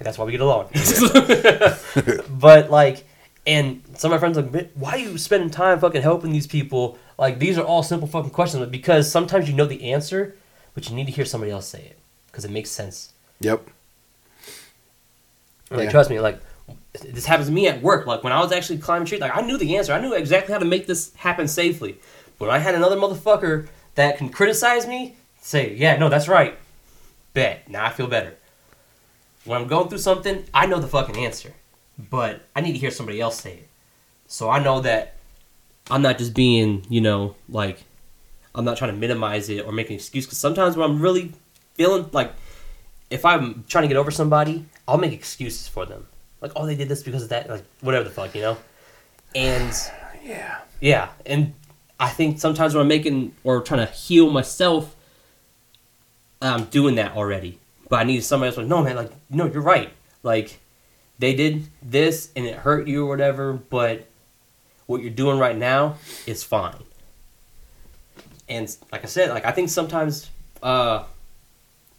That's 0.00 0.16
why 0.18 0.24
we 0.24 0.32
get 0.32 0.40
along. 0.40 0.68
but 2.30 2.70
like, 2.70 3.06
and 3.46 3.82
some 3.96 4.12
of 4.12 4.16
my 4.16 4.18
friends 4.18 4.38
are 4.38 4.42
like, 4.42 4.70
why 4.74 4.92
are 4.92 4.98
you 4.98 5.18
spending 5.18 5.50
time 5.50 5.78
fucking 5.80 6.02
helping 6.02 6.32
these 6.32 6.46
people? 6.46 6.98
Like 7.20 7.38
these 7.38 7.58
are 7.58 7.64
all 7.64 7.82
simple 7.82 8.08
fucking 8.08 8.30
questions. 8.30 8.60
But 8.60 8.72
because 8.72 9.10
sometimes 9.12 9.48
you 9.48 9.54
know 9.54 9.66
the 9.66 9.92
answer, 9.92 10.36
but 10.74 10.88
you 10.88 10.96
need 10.96 11.04
to 11.04 11.12
hear 11.12 11.26
somebody 11.26 11.52
else 11.52 11.68
say 11.68 11.80
it 11.82 11.98
because 12.26 12.46
it 12.46 12.50
makes 12.50 12.70
sense. 12.70 13.12
Yep. 13.40 13.68
Like 15.70 15.84
Yeah. 15.84 15.90
trust 15.90 16.08
me, 16.08 16.18
like 16.18 16.40
this 16.92 17.26
happens 17.26 17.48
to 17.48 17.52
me 17.52 17.68
at 17.68 17.82
work. 17.82 18.06
Like 18.06 18.24
when 18.24 18.32
I 18.32 18.40
was 18.40 18.52
actually 18.52 18.78
climbing 18.78 19.06
trees, 19.06 19.20
like 19.20 19.36
I 19.36 19.42
knew 19.42 19.58
the 19.58 19.76
answer. 19.76 19.92
I 19.92 20.00
knew 20.00 20.14
exactly 20.14 20.52
how 20.54 20.58
to 20.58 20.64
make 20.64 20.86
this 20.86 21.14
happen 21.14 21.46
safely. 21.46 21.98
But 22.38 22.48
when 22.48 22.56
I 22.56 22.58
had 22.58 22.74
another 22.74 22.96
motherfucker 22.96 23.68
that 23.96 24.16
can 24.16 24.30
criticize 24.30 24.86
me, 24.86 25.16
say, 25.42 25.74
yeah, 25.74 25.98
no, 25.98 26.08
that's 26.08 26.26
right. 26.26 26.56
Bet. 27.34 27.68
Now 27.68 27.84
I 27.84 27.90
feel 27.90 28.06
better. 28.06 28.34
When 29.44 29.60
I'm 29.60 29.68
going 29.68 29.88
through 29.88 29.98
something, 29.98 30.44
I 30.54 30.64
know 30.66 30.80
the 30.80 30.88
fucking 30.88 31.18
answer. 31.18 31.52
But 31.98 32.46
I 32.56 32.62
need 32.62 32.72
to 32.72 32.78
hear 32.78 32.90
somebody 32.90 33.20
else 33.20 33.38
say 33.40 33.52
it. 33.52 33.68
So 34.26 34.48
I 34.48 34.58
know 34.62 34.80
that 34.80 35.16
I'm 35.90 36.02
not 36.02 36.18
just 36.18 36.34
being, 36.34 36.84
you 36.88 37.00
know, 37.00 37.36
like 37.48 37.82
I'm 38.54 38.64
not 38.64 38.76
trying 38.76 38.92
to 38.92 38.96
minimize 38.96 39.48
it 39.48 39.64
or 39.66 39.72
make 39.72 39.88
an 39.90 39.96
excuse. 39.96 40.26
Because 40.26 40.38
sometimes 40.38 40.76
when 40.76 40.88
I'm 40.88 41.00
really 41.00 41.32
feeling 41.74 42.08
like, 42.12 42.32
if 43.10 43.24
I'm 43.24 43.64
trying 43.68 43.82
to 43.82 43.88
get 43.88 43.96
over 43.96 44.10
somebody, 44.10 44.66
I'll 44.86 44.98
make 44.98 45.12
excuses 45.12 45.66
for 45.66 45.86
them. 45.86 46.06
Like, 46.40 46.52
oh, 46.56 46.66
they 46.66 46.76
did 46.76 46.88
this 46.88 47.02
because 47.02 47.22
of 47.22 47.28
that, 47.30 47.48
like 47.48 47.64
whatever 47.80 48.04
the 48.04 48.10
fuck, 48.10 48.34
you 48.34 48.42
know. 48.42 48.56
And 49.34 49.72
Yeah. 50.22 50.58
yeah, 50.80 51.08
and 51.24 51.54
I 51.98 52.10
think 52.10 52.38
sometimes 52.40 52.74
when 52.74 52.82
I'm 52.82 52.88
making 52.88 53.34
or 53.42 53.62
trying 53.62 53.86
to 53.86 53.92
heal 53.92 54.30
myself, 54.30 54.94
I'm 56.42 56.64
doing 56.64 56.96
that 56.96 57.16
already. 57.16 57.58
But 57.88 58.00
I 58.00 58.04
need 58.04 58.22
somebody 58.22 58.48
else 58.48 58.56
like, 58.58 58.66
no, 58.66 58.82
man, 58.82 58.96
like, 58.96 59.12
no, 59.30 59.46
you're 59.46 59.62
right. 59.62 59.90
Like, 60.22 60.60
they 61.18 61.34
did 61.34 61.66
this 61.82 62.30
and 62.36 62.46
it 62.46 62.54
hurt 62.54 62.86
you 62.86 63.06
or 63.06 63.08
whatever, 63.08 63.54
but 63.54 64.06
what 64.90 65.02
you're 65.02 65.10
doing 65.10 65.38
right 65.38 65.56
now 65.56 65.94
is 66.26 66.42
fine. 66.42 66.74
And 68.48 68.76
like 68.90 69.04
I 69.04 69.06
said, 69.06 69.30
like 69.30 69.46
I 69.46 69.52
think 69.52 69.70
sometimes 69.70 70.28
uh, 70.62 71.04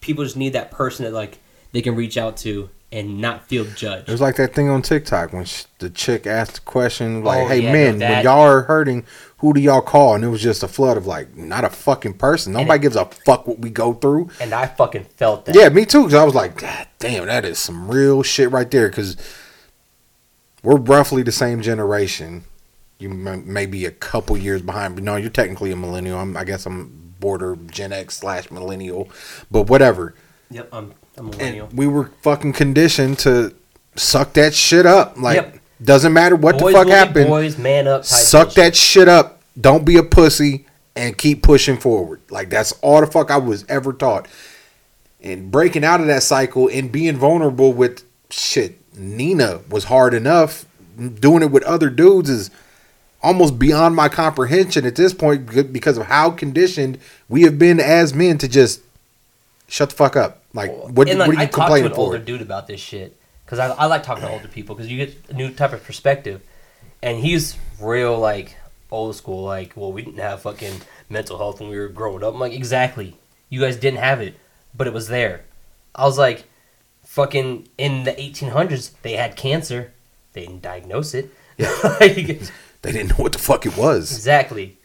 people 0.02 0.26
just 0.26 0.36
need 0.36 0.54
that 0.54 0.72
person 0.72 1.06
that 1.06 1.14
like 1.14 1.40
they 1.72 1.82
can 1.82 1.96
reach 1.96 2.18
out 2.18 2.36
to 2.38 2.70
and 2.92 3.22
not 3.22 3.48
feel 3.48 3.64
judged. 3.64 4.10
It 4.10 4.12
was 4.12 4.20
like 4.20 4.36
that 4.36 4.54
thing 4.54 4.68
on 4.68 4.82
TikTok 4.82 5.32
when 5.32 5.46
sh- 5.46 5.64
the 5.80 5.90
chick 5.90 6.28
asked 6.28 6.56
the 6.56 6.62
question, 6.62 7.24
like, 7.24 7.46
Oh, 7.46 7.48
"Hey 7.48 7.62
yeah, 7.62 7.72
men, 7.72 8.00
no, 8.00 8.10
when 8.10 8.24
y'all 8.26 8.42
are 8.42 8.64
hurting, 8.64 9.06
who 9.38 9.54
do 9.54 9.62
y'all 9.62 9.82
call?" 9.82 10.14
And 10.16 10.26
it 10.26 10.28
was 10.28 10.42
just 10.42 10.62
a 10.62 10.68
flood 10.68 10.98
of 10.98 11.08
like, 11.08 11.34
not 11.38 11.64
a 11.64 11.70
fucking 11.70 12.16
person. 12.16 12.52
Nobody 12.52 12.80
it- 12.80 12.82
gives 12.82 12.98
a 12.98 13.06
fuck 13.06 13.48
what 13.48 13.60
we 13.60 13.70
go 13.70 13.94
through. 13.94 14.30
And 14.42 14.54
I 14.54 14.68
fucking 14.68 15.06
felt 15.16 15.46
that. 15.46 15.56
Yeah, 15.56 15.70
me 15.70 15.86
too. 15.86 16.04
Cause 16.04 16.14
I 16.14 16.26
was 16.26 16.36
like, 16.36 16.58
"God 16.58 16.88
damn, 17.00 17.28
that 17.28 17.46
is 17.46 17.58
some 17.58 17.90
real 17.90 18.22
shit 18.22 18.52
right 18.52 18.70
there. 18.70 18.90
Because 18.90 19.16
we're 20.62 20.76
roughly 20.76 21.24
the 21.24 21.32
same 21.32 21.62
generation. 21.62 22.44
You 23.02 23.10
may 23.10 23.66
be 23.66 23.86
a 23.86 23.92
couple 23.92 24.38
years 24.38 24.62
behind, 24.62 24.94
but 24.96 25.04
no, 25.04 25.16
you're 25.16 25.32
technically 25.32 25.72
a 25.72 25.76
millennial. 25.76 26.20
I'm, 26.20 26.38
I 26.38 26.44
guess 26.44 26.66
I'm 26.68 27.14
border 27.20 27.58
Gen 27.68 27.92
X 27.92 28.18
slash 28.18 28.52
millennial, 28.52 29.10
but 29.50 29.64
whatever. 29.64 30.14
Yep, 30.52 30.70
I'm, 30.72 30.94
a 31.18 31.24
millennial. 31.24 31.68
And 31.68 31.78
we 31.78 31.88
were 31.88 32.12
fucking 32.22 32.54
conditioned 32.54 33.18
to 33.20 33.56
suck 33.96 34.34
that 34.34 34.54
shit 34.54 34.86
up. 34.86 35.18
Like, 35.18 35.36
Yep. 35.38 35.58
doesn't 35.84 36.14
matter 36.14 36.36
what 36.36 36.60
boys 36.60 36.74
the 36.74 36.80
fuck 36.80 36.88
happened. 36.90 37.28
Boys, 37.28 37.58
man 37.58 37.88
up. 37.88 38.06
Suck 38.06 38.48
bullshit. 38.50 38.56
that 38.64 38.76
shit 38.76 39.08
up. 39.08 39.42
Don't 39.60 39.84
be 39.84 39.98
a 39.98 40.04
pussy 40.04 40.68
and 40.96 41.18
keep 41.18 41.42
pushing 41.42 41.78
forward. 41.78 42.22
Like 42.30 42.50
that's 42.50 42.72
all 42.82 43.02
the 43.02 43.08
fuck 43.08 43.32
I 43.32 43.38
was 43.38 43.66
ever 43.68 43.94
taught. 43.94 44.28
And 45.22 45.52
breaking 45.52 45.84
out 45.84 46.02
of 46.02 46.08
that 46.08 46.24
cycle 46.24 46.70
and 46.72 46.92
being 46.92 47.16
vulnerable 47.18 47.74
with 47.74 48.04
shit, 48.30 48.80
Nina 48.96 49.62
was 49.70 49.86
hard 49.86 50.14
enough. 50.14 50.66
Doing 51.20 51.44
it 51.44 51.52
with 51.52 51.64
other 51.64 51.90
dudes 51.90 52.30
is 52.30 52.52
almost 53.24 53.60
beyond 53.60 53.96
my 53.96 54.10
comprehension 54.10 54.86
at 54.86 54.96
this 54.96 55.14
point 55.14 55.72
because 55.72 55.98
of 55.98 56.08
how 56.08 56.32
conditioned 56.32 56.98
we 57.30 57.44
have 57.44 57.60
been 57.60 57.80
as 57.80 58.14
men 58.14 58.38
to 58.40 58.48
just 58.48 58.82
shut 59.68 59.90
the 59.90 59.96
fuck 59.96 60.16
up. 60.16 60.44
Like, 60.54 60.72
what, 60.72 61.08
and 61.08 61.20
what 61.20 61.30
like 61.30 61.38
are 61.38 61.40
I 61.40 61.44
you 61.44 61.48
talked 61.48 61.52
to 61.52 61.60
complaining 61.60 61.92
an 61.92 61.98
older 61.98 62.20
dude 62.20 62.42
about 62.42 62.68
this 62.68 62.80
shit 62.80 63.16
because 63.46 63.60
I, 63.60 63.70
I 63.70 63.86
like 63.86 64.04
talking 64.04 64.24
to 64.24 64.32
older 64.32 64.48
people 64.48 64.76
because 64.76 64.92
you 64.92 64.98
get 64.98 65.16
a 65.30 65.34
new 65.34 65.52
type 65.52 65.74
of 65.74 65.84
perspective, 65.84 66.42
and 67.02 67.18
he's 67.18 67.58
real 67.80 68.18
like 68.18 68.56
old 68.92 69.16
school. 69.16 69.44
Like, 69.44 69.74
well, 69.76 69.92
we 69.92 70.02
didn't 70.02 70.20
have 70.20 70.42
fucking 70.42 70.82
mental 71.10 71.38
health 71.38 71.60
when 71.60 71.70
we 71.70 71.78
were 71.78 71.88
growing 71.88 72.24
up. 72.24 72.34
I'm 72.34 72.40
like, 72.40 72.54
exactly. 72.54 73.18
You 73.50 73.60
guys 73.62 73.78
didn't 73.78 74.00
have 74.00 74.22
it, 74.22 74.36
but 74.76 74.88
it 74.88 74.94
was 74.94 75.08
there. 75.08 75.44
I 75.94 76.06
was 76.06 76.18
like, 76.18 76.46
fucking 77.04 77.68
in 77.78 78.04
the 78.04 78.14
1800s, 78.14 78.92
they 79.02 79.14
had 79.14 79.36
cancer. 79.36 79.92
They 80.34 80.46
didn't 80.46 80.62
diagnose 80.62 81.14
it. 81.14 81.32
Like, 81.84 82.42
They 82.82 82.92
didn't 82.92 83.10
know 83.10 83.24
what 83.24 83.34
the 83.34 83.40
fuck 83.40 83.66
it 83.66 83.78
was. 83.78 84.12
Exactly. 84.12 84.78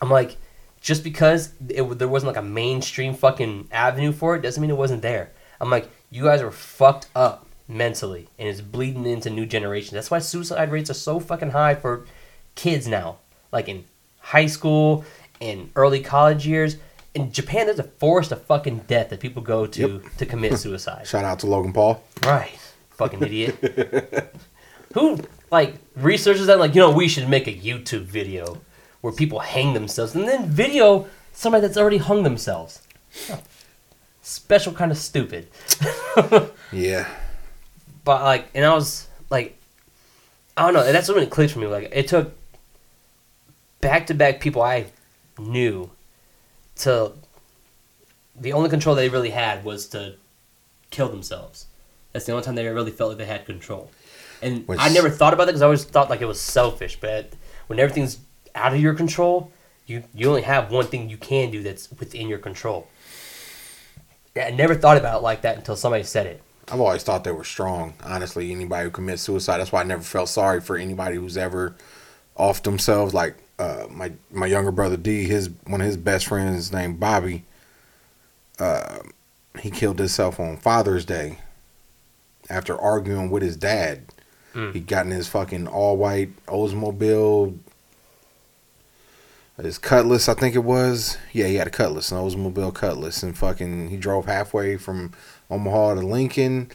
I'm 0.00 0.10
like, 0.10 0.36
just 0.80 1.02
because 1.02 1.52
it, 1.68 1.82
there 1.98 2.08
wasn't 2.08 2.28
like 2.34 2.42
a 2.42 2.46
mainstream 2.46 3.14
fucking 3.14 3.68
avenue 3.72 4.12
for 4.12 4.36
it 4.36 4.42
doesn't 4.42 4.60
mean 4.60 4.70
it 4.70 4.76
wasn't 4.76 5.02
there. 5.02 5.32
I'm 5.60 5.70
like, 5.70 5.90
you 6.10 6.24
guys 6.24 6.40
are 6.40 6.50
fucked 6.50 7.08
up 7.14 7.46
mentally, 7.66 8.28
and 8.38 8.48
it's 8.48 8.60
bleeding 8.60 9.06
into 9.06 9.30
new 9.30 9.46
generations. 9.46 9.92
That's 9.92 10.10
why 10.10 10.20
suicide 10.20 10.70
rates 10.70 10.90
are 10.90 10.94
so 10.94 11.18
fucking 11.20 11.50
high 11.50 11.74
for 11.74 12.06
kids 12.54 12.86
now, 12.86 13.18
like 13.52 13.68
in 13.68 13.84
high 14.20 14.46
school 14.46 15.04
and 15.40 15.70
early 15.76 16.00
college 16.00 16.46
years. 16.46 16.76
In 17.14 17.32
Japan, 17.32 17.66
there's 17.66 17.78
a 17.78 17.84
forest 17.84 18.30
of 18.32 18.42
fucking 18.42 18.82
death 18.86 19.08
that 19.10 19.20
people 19.20 19.42
go 19.42 19.66
to 19.66 20.02
to 20.18 20.26
commit 20.26 20.58
suicide. 20.58 21.06
Shout 21.06 21.24
out 21.24 21.40
to 21.40 21.46
Logan 21.46 21.72
Paul. 21.72 22.02
Right. 22.24 22.58
Fucking 22.90 23.22
idiot. 23.22 24.34
Who 24.98 25.18
like 25.50 25.74
researches 25.96 26.46
that 26.46 26.58
like, 26.58 26.74
you 26.74 26.80
know, 26.80 26.90
we 26.90 27.08
should 27.08 27.28
make 27.28 27.46
a 27.46 27.52
YouTube 27.54 28.02
video 28.02 28.60
where 29.00 29.12
people 29.12 29.38
hang 29.38 29.74
themselves 29.74 30.14
and 30.14 30.26
then 30.26 30.46
video 30.46 31.06
somebody 31.32 31.62
that's 31.62 31.76
already 31.76 31.98
hung 31.98 32.24
themselves. 32.24 32.82
Special 34.22 34.72
kind 34.72 34.90
of 34.90 34.98
stupid. 34.98 35.48
Yeah. 36.72 37.08
But 38.04 38.22
like 38.22 38.48
and 38.54 38.64
I 38.64 38.74
was 38.74 39.06
like 39.30 39.56
I 40.56 40.62
don't 40.62 40.74
know, 40.74 40.92
that's 40.92 41.08
when 41.08 41.22
it 41.22 41.30
clicked 41.30 41.52
for 41.52 41.60
me. 41.60 41.66
Like 41.66 41.90
it 41.92 42.08
took 42.08 42.32
back 43.80 44.08
to 44.08 44.14
back 44.14 44.40
people 44.40 44.60
I 44.62 44.86
knew 45.38 45.90
to 46.76 47.12
the 48.38 48.52
only 48.52 48.68
control 48.68 48.94
they 48.94 49.08
really 49.08 49.30
had 49.30 49.64
was 49.64 49.86
to 49.88 50.16
kill 50.90 51.08
themselves. 51.08 51.66
That's 52.12 52.26
the 52.26 52.32
only 52.32 52.44
time 52.44 52.54
they 52.54 52.66
really 52.66 52.90
felt 52.90 53.10
like 53.10 53.18
they 53.18 53.26
had 53.26 53.46
control. 53.46 53.90
And 54.42 54.66
Which- 54.66 54.78
I 54.80 54.88
never 54.90 55.10
thought 55.10 55.34
about 55.34 55.46
that 55.46 55.52
because 55.52 55.62
I 55.62 55.66
always 55.66 55.84
thought 55.84 56.10
like 56.10 56.20
it 56.20 56.26
was 56.26 56.40
selfish. 56.40 56.98
But 57.00 57.32
when 57.66 57.78
everything's 57.78 58.18
out 58.54 58.74
of 58.74 58.80
your 58.80 58.94
control, 58.94 59.52
you 59.86 60.04
you 60.14 60.28
only 60.28 60.42
have 60.42 60.70
one 60.70 60.86
thing 60.86 61.08
you 61.08 61.16
can 61.16 61.50
do 61.50 61.62
that's 61.62 61.90
within 61.92 62.28
your 62.28 62.38
control. 62.38 62.88
Yeah, 64.34 64.46
I 64.46 64.50
never 64.50 64.74
thought 64.74 64.96
about 64.96 65.18
it 65.18 65.22
like 65.22 65.42
that 65.42 65.56
until 65.56 65.76
somebody 65.76 66.04
said 66.04 66.26
it. 66.26 66.42
I've 66.70 66.80
always 66.80 67.02
thought 67.02 67.24
they 67.24 67.32
were 67.32 67.44
strong. 67.44 67.94
Honestly, 68.04 68.52
anybody 68.52 68.84
who 68.84 68.90
commits 68.90 69.22
suicide. 69.22 69.58
That's 69.58 69.72
why 69.72 69.80
I 69.80 69.84
never 69.84 70.02
felt 70.02 70.28
sorry 70.28 70.60
for 70.60 70.76
anybody 70.76 71.16
who's 71.16 71.36
ever 71.36 71.74
off 72.36 72.62
themselves. 72.62 73.14
Like 73.14 73.36
uh, 73.58 73.86
my 73.90 74.12
my 74.30 74.46
younger 74.46 74.70
brother 74.70 74.96
D, 74.96 75.24
his 75.24 75.50
one 75.66 75.80
of 75.80 75.86
his 75.86 75.96
best 75.96 76.26
friends 76.26 76.72
named 76.72 77.00
Bobby. 77.00 77.44
Uh, 78.58 78.98
he 79.60 79.70
killed 79.70 79.98
himself 79.98 80.38
on 80.38 80.56
Father's 80.56 81.04
Day 81.04 81.38
after 82.50 82.78
arguing 82.78 83.30
with 83.30 83.42
his 83.42 83.56
dad. 83.56 84.12
Mm. 84.54 84.72
He 84.74 84.80
got 84.80 85.06
in 85.06 85.12
his 85.12 85.28
fucking 85.28 85.66
all 85.66 85.96
white 85.96 86.30
Oldsmobile, 86.46 87.58
his 89.60 89.78
Cutlass, 89.78 90.28
I 90.28 90.34
think 90.34 90.54
it 90.54 90.60
was. 90.60 91.18
Yeah, 91.32 91.46
he 91.46 91.56
had 91.56 91.66
a 91.66 91.70
Cutlass, 91.70 92.12
an 92.12 92.18
Oldsmobile 92.18 92.74
Cutlass, 92.74 93.22
and 93.22 93.36
fucking 93.36 93.88
he 93.88 93.96
drove 93.96 94.26
halfway 94.26 94.76
from 94.76 95.12
Omaha 95.50 95.94
to 95.94 96.00
Lincoln, 96.00 96.70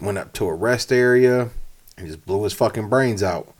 went 0.00 0.18
up 0.18 0.32
to 0.34 0.46
a 0.46 0.54
rest 0.54 0.92
area, 0.92 1.50
and 1.96 2.06
just 2.06 2.24
blew 2.26 2.44
his 2.44 2.52
fucking 2.52 2.88
brains 2.88 3.22
out. 3.22 3.54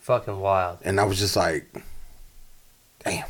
Fucking 0.00 0.38
wild. 0.38 0.78
And 0.82 1.00
I 1.00 1.04
was 1.04 1.18
just 1.18 1.36
like, 1.36 1.82
damn. 3.04 3.26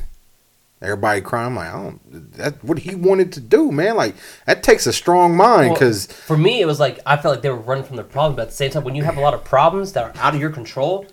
Everybody 0.82 1.20
crying. 1.20 1.48
I'm 1.48 1.56
like, 1.56 1.68
I 1.68 1.72
don't. 1.82 2.32
That 2.38 2.64
what 2.64 2.78
he 2.78 2.94
wanted 2.94 3.32
to 3.32 3.40
do, 3.40 3.70
man. 3.70 3.96
Like 3.96 4.14
that 4.46 4.62
takes 4.62 4.86
a 4.86 4.92
strong 4.94 5.36
mind 5.36 5.70
Well, 5.70 5.74
because 5.74 6.06
for 6.06 6.38
me, 6.38 6.60
it 6.62 6.66
was 6.66 6.80
like 6.80 7.00
I 7.04 7.16
felt 7.18 7.34
like 7.34 7.42
they 7.42 7.50
were 7.50 7.56
running 7.56 7.84
from 7.84 7.96
their 7.96 8.04
problems, 8.04 8.36
but 8.36 8.42
at 8.42 8.48
the 8.48 8.54
same 8.54 8.70
time, 8.70 8.84
when 8.84 8.94
you 8.94 9.04
have 9.04 9.18
a 9.18 9.20
lot 9.20 9.34
of 9.34 9.44
problems 9.44 9.92
that 9.92 10.04
are 10.04 10.12
out 10.22 10.34
of 10.34 10.40
your 10.40 10.48
control, 10.48 11.04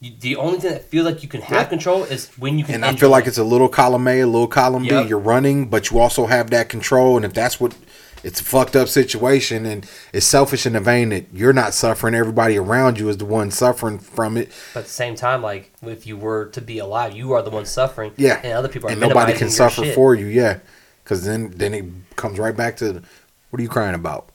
you, 0.00 0.12
the 0.18 0.34
only 0.34 0.58
thing 0.58 0.72
that 0.72 0.84
feels 0.84 1.04
like 1.06 1.22
you 1.22 1.28
can 1.28 1.42
have 1.42 1.62
Yeah. 1.62 1.64
control 1.68 2.02
is 2.04 2.28
when 2.38 2.58
you 2.58 2.64
can. 2.64 2.74
And 2.76 2.84
I 2.84 2.96
feel 2.96 3.08
like 3.08 3.22
life. 3.22 3.28
it's 3.28 3.38
a 3.38 3.44
little 3.44 3.68
column 3.68 4.08
A, 4.08 4.20
a 4.20 4.26
little 4.26 4.48
column 4.48 4.82
B. 4.82 4.88
Yep. 4.88 5.08
You're 5.08 5.18
running, 5.20 5.66
but 5.68 5.90
you 5.92 6.00
also 6.00 6.26
have 6.26 6.50
that 6.50 6.68
control. 6.68 7.14
And 7.16 7.24
if 7.24 7.32
that's 7.32 7.60
what 7.60 7.76
it's 8.22 8.40
a 8.40 8.44
fucked 8.44 8.76
up 8.76 8.88
situation 8.88 9.66
and 9.66 9.88
it's 10.12 10.26
selfish 10.26 10.66
in 10.66 10.72
the 10.72 10.80
vein 10.80 11.10
that 11.10 11.26
you're 11.32 11.52
not 11.52 11.74
suffering, 11.74 12.14
everybody 12.14 12.56
around 12.56 12.98
you 12.98 13.08
is 13.08 13.16
the 13.18 13.24
one 13.24 13.50
suffering 13.50 13.98
from 13.98 14.36
it. 14.36 14.50
But 14.74 14.80
at 14.80 14.86
the 14.86 14.92
same 14.92 15.14
time, 15.14 15.42
like 15.42 15.72
if 15.82 16.06
you 16.06 16.16
were 16.16 16.46
to 16.46 16.60
be 16.60 16.78
alive, 16.78 17.12
you 17.14 17.32
are 17.32 17.42
the 17.42 17.50
one 17.50 17.66
suffering. 17.66 18.12
Yeah. 18.16 18.40
and 18.42 18.52
other 18.52 18.68
people 18.68 18.88
are 18.88 18.92
and 18.92 19.00
nobody 19.00 19.32
can 19.34 19.50
suffer 19.50 19.84
shit. 19.84 19.94
for 19.94 20.14
you. 20.14 20.26
Yeah. 20.26 20.58
Because 21.04 21.24
then, 21.24 21.52
then 21.56 21.74
it 21.74 21.84
comes 22.16 22.38
right 22.38 22.56
back 22.56 22.76
to 22.78 23.02
what 23.50 23.60
are 23.60 23.62
you 23.62 23.68
crying 23.68 23.94
about? 23.94 24.30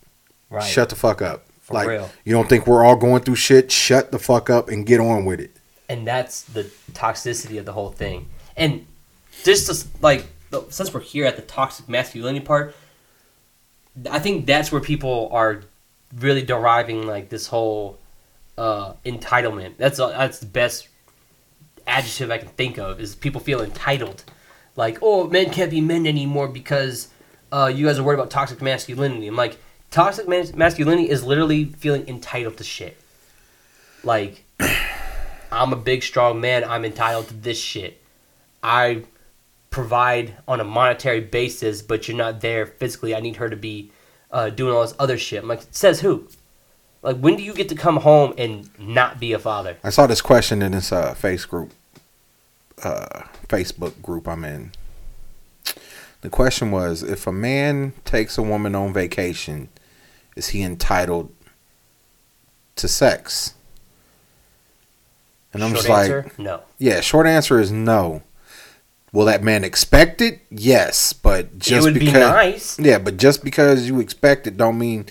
Right. 0.50 0.64
Shut 0.64 0.90
the 0.90 0.96
fuck 0.96 1.22
up. 1.22 1.46
For 1.62 1.76
like, 1.76 1.88
real. 1.88 2.10
you 2.26 2.34
don't 2.34 2.50
think 2.50 2.68
we're 2.68 2.84
all 2.84 2.96
going 2.96 3.24
through 3.24 3.36
shit? 3.36 3.72
Shut 3.72 4.12
the 4.12 4.20
fuck 4.20 4.50
up 4.50 4.70
and 4.70 4.86
get 4.86 5.00
on 5.00 5.26
with 5.26 5.40
it. 5.40 5.56
and 5.88 6.08
that's 6.08 6.42
the 6.44 6.64
toxicity 6.94 7.60
of 7.60 7.66
the 7.66 7.74
whole 7.74 7.90
thing. 7.90 8.30
And 8.58 8.86
just 9.44 9.68
to, 9.68 9.88
like 10.02 10.26
since 10.70 10.94
we're 10.94 11.02
here 11.02 11.26
at 11.26 11.36
the 11.36 11.42
toxic 11.42 11.88
masculinity 11.90 12.46
part, 12.46 12.76
I 14.10 14.20
think 14.20 14.46
that's 14.46 14.72
where 14.72 14.82
people 14.82 15.30
are 15.32 15.64
really 16.16 16.42
deriving 16.42 17.06
like 17.08 17.30
this 17.30 17.48
whole 17.48 18.00
uh, 18.58 18.94
entitlement. 19.06 19.78
That's 19.78 20.00
uh, 20.00 20.10
that's 20.10 20.40
the 20.40 20.46
best 20.46 20.88
adjective 21.86 22.32
I 22.32 22.38
can 22.38 22.50
think 22.50 22.78
of 22.78 23.00
is 23.00 23.16
people 23.16 23.42
feel 23.42 23.62
entitled. 23.62 24.24
Like, 24.76 25.00
oh, 25.02 25.28
men 25.28 25.52
can't 25.52 25.70
be 25.70 25.82
men 25.82 26.08
anymore 26.08 26.48
because 26.48 27.10
uh, 27.52 27.72
you 27.74 27.86
guys 27.86 28.00
are 28.00 28.04
worried 28.04 28.20
about 28.20 28.32
toxic 28.32 28.62
masculinity. 28.62 29.28
I'm 29.28 29.36
like, 29.36 29.60
toxic 29.92 30.28
mas- 30.28 30.56
masculinity 30.56 31.10
is 31.10 31.24
literally 31.24 31.66
feeling 31.66 32.08
entitled 32.08 32.58
to 32.58 32.64
shit. 32.64 32.98
Like, 34.04 34.44
I'm 35.52 35.72
a 35.72 35.76
big, 35.76 36.02
strong 36.02 36.42
man. 36.42 36.64
I'm 36.64 36.84
entitled 36.84 37.28
to 37.28 37.34
this 37.36 37.60
shit. 37.60 38.02
I 38.64 39.04
provide 39.74 40.36
on 40.48 40.62
a 40.62 40.64
monetary 40.64 41.20
basis, 41.20 41.82
but 41.82 42.08
you're 42.08 42.16
not 42.16 42.40
there 42.40 42.66
physically. 42.66 43.14
I 43.16 43.20
need 43.20 43.38
her 43.38 43.50
to 43.50 43.56
be 43.58 43.92
uh, 44.32 44.50
doing 44.50 44.74
all 44.74 44.84
this 44.84 44.94
other 45.00 45.18
shit. 45.18 45.42
I'm 45.42 45.50
like, 45.50 45.64
says 45.72 46.00
who? 46.00 46.30
Like, 47.02 47.18
when 47.18 47.36
do 47.36 47.44
you 47.44 47.54
get 47.54 47.68
to 47.70 47.76
come 47.76 47.98
home 47.98 48.34
and 48.38 48.70
not 48.80 49.20
be 49.20 49.34
a 49.34 49.40
father? 49.40 49.78
I 49.84 49.90
saw 49.90 50.08
this 50.08 50.22
question 50.22 50.62
in 50.62 50.72
this 50.72 50.92
uh, 50.92 51.16
face 51.16 51.44
group, 51.44 51.72
uh, 52.82 53.24
Facebook 53.50 54.02
group 54.02 54.28
I'm 54.28 54.46
in. 54.46 54.72
The 56.22 56.30
question 56.30 56.72
was: 56.72 57.04
If 57.04 57.28
a 57.28 57.34
man 57.34 57.92
takes 58.06 58.38
a 58.38 58.42
woman 58.42 58.76
on 58.76 58.94
vacation, 58.94 59.68
is 60.38 60.50
he 60.50 60.62
entitled 60.62 61.34
to 62.78 62.88
sex? 62.88 63.56
And 65.52 65.64
I'm 65.64 65.72
Short 65.72 65.86
just 65.86 65.90
like, 65.90 66.40
no. 66.40 66.62
yeah. 66.78 67.02
Short 67.02 67.28
answer 67.28 67.60
is 67.60 67.72
no. 67.72 68.24
Will 69.14 69.26
that 69.26 69.44
man 69.44 69.64
expect 69.64 70.22
it? 70.22 70.42
Yes, 70.50 71.14
but 71.14 71.58
just 71.60 71.72
it 71.72 71.82
would 71.84 71.94
because 71.94 72.14
be 72.14 72.20
nice, 72.20 72.80
yeah, 72.80 72.98
but 72.98 73.16
just 73.18 73.44
because 73.44 73.88
you 73.88 74.00
expect 74.02 74.48
it, 74.48 74.58
don't 74.58 74.78
mean 74.78 75.06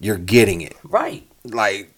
you're 0.00 0.16
getting 0.18 0.60
it. 0.62 0.74
right? 0.82 1.24
Like 1.44 1.92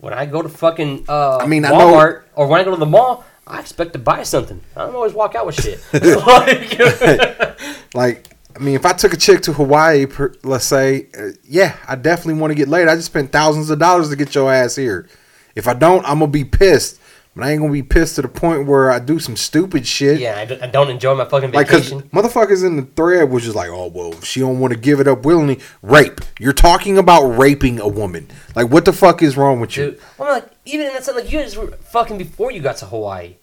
When 0.00 0.12
I 0.12 0.26
go 0.26 0.42
to 0.42 0.48
fucking 0.48 1.04
uh, 1.08 1.38
I 1.38 1.46
mean, 1.46 1.64
I 1.64 1.70
know- 1.70 1.92
Walmart 1.94 2.22
or 2.34 2.46
when 2.48 2.60
I 2.60 2.64
go 2.64 2.72
to 2.72 2.76
the 2.76 2.84
mall, 2.86 3.24
I 3.46 3.60
expect 3.60 3.92
to 3.94 3.98
buy 3.98 4.22
something. 4.24 4.60
I 4.76 4.84
don't 4.86 4.94
always 4.94 5.12
walk 5.14 5.34
out 5.34 5.46
with 5.46 5.54
shit. 5.60 5.80
Like- 6.26 7.56
Like, 7.94 8.28
I 8.54 8.58
mean, 8.60 8.74
if 8.76 8.86
I 8.86 8.92
took 8.92 9.12
a 9.12 9.16
chick 9.16 9.40
to 9.42 9.52
Hawaii, 9.52 10.06
per, 10.06 10.32
let's 10.44 10.64
say, 10.64 11.08
uh, 11.18 11.30
yeah, 11.44 11.76
I 11.88 11.96
definitely 11.96 12.40
want 12.40 12.52
to 12.52 12.54
get 12.54 12.68
laid. 12.68 12.86
I 12.88 12.94
just 12.94 13.06
spent 13.06 13.32
thousands 13.32 13.68
of 13.70 13.78
dollars 13.80 14.10
to 14.10 14.16
get 14.16 14.32
your 14.34 14.52
ass 14.52 14.76
here. 14.76 15.08
If 15.56 15.66
I 15.66 15.74
don't, 15.74 16.04
I'm 16.04 16.20
gonna 16.20 16.28
be 16.30 16.44
pissed. 16.44 16.99
But 17.36 17.44
I 17.44 17.52
ain't 17.52 17.60
gonna 17.60 17.72
be 17.72 17.84
pissed 17.84 18.16
to 18.16 18.22
the 18.22 18.28
point 18.28 18.66
where 18.66 18.90
I 18.90 18.98
do 18.98 19.20
some 19.20 19.36
stupid 19.36 19.86
shit. 19.86 20.18
yeah, 20.18 20.36
I 20.60 20.66
don't, 20.66 20.90
enjoy 20.90 21.14
my 21.14 21.24
fucking 21.24 21.52
Like, 21.52 21.68
cause 21.68 21.88
vacation. 21.90 22.08
motherfuckers 22.10 22.64
in 22.66 22.74
the 22.76 22.82
thread 22.82 23.30
was 23.30 23.44
just 23.44 23.54
like, 23.54 23.68
oh 23.70 23.86
well, 23.86 24.12
if 24.14 24.24
she 24.24 24.40
don't 24.40 24.58
want 24.58 24.74
to 24.74 24.78
give 24.78 24.98
it 24.98 25.06
up 25.06 25.24
willingly. 25.24 25.60
Rape. 25.80 26.20
You're 26.40 26.52
talking 26.52 26.98
about 26.98 27.22
raping 27.28 27.78
a 27.78 27.86
woman. 27.86 28.28
Like, 28.56 28.68
what 28.68 28.84
the 28.84 28.92
fuck 28.92 29.22
is 29.22 29.36
wrong 29.36 29.60
with 29.60 29.76
you? 29.76 29.92
Dude, 29.92 30.00
well, 30.18 30.28
I'm 30.28 30.34
like, 30.42 30.50
even 30.66 30.86
in 30.88 30.92
that 30.92 31.04
sense, 31.04 31.16
like, 31.16 31.30
you 31.32 31.38
guys 31.38 31.56
were 31.56 31.68
fucking 31.68 32.18
before 32.18 32.50
you 32.50 32.60
got 32.60 32.78
to 32.78 32.86
Hawaii. 32.86 33.36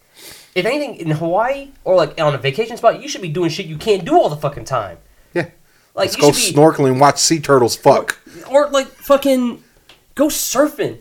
If 0.53 0.65
anything, 0.65 0.95
in 0.95 1.11
Hawaii 1.11 1.69
or 1.85 1.95
like 1.95 2.19
on 2.19 2.33
a 2.35 2.37
vacation 2.37 2.75
spot, 2.77 3.01
you 3.01 3.07
should 3.07 3.21
be 3.21 3.29
doing 3.29 3.49
shit 3.49 3.67
you 3.67 3.77
can't 3.77 4.03
do 4.03 4.15
all 4.17 4.27
the 4.27 4.35
fucking 4.37 4.65
time. 4.65 4.97
Yeah. 5.33 5.43
Like, 5.93 6.07
Let's 6.09 6.15
you 6.17 6.21
go 6.23 6.31
should 6.33 6.55
be, 6.55 6.59
snorkeling 6.59 6.91
and 6.91 6.99
watch 6.99 7.19
sea 7.19 7.39
turtles 7.39 7.75
fuck. 7.75 8.19
or 8.49 8.69
like 8.69 8.87
fucking 8.87 9.63
go 10.15 10.27
surfing. 10.27 10.97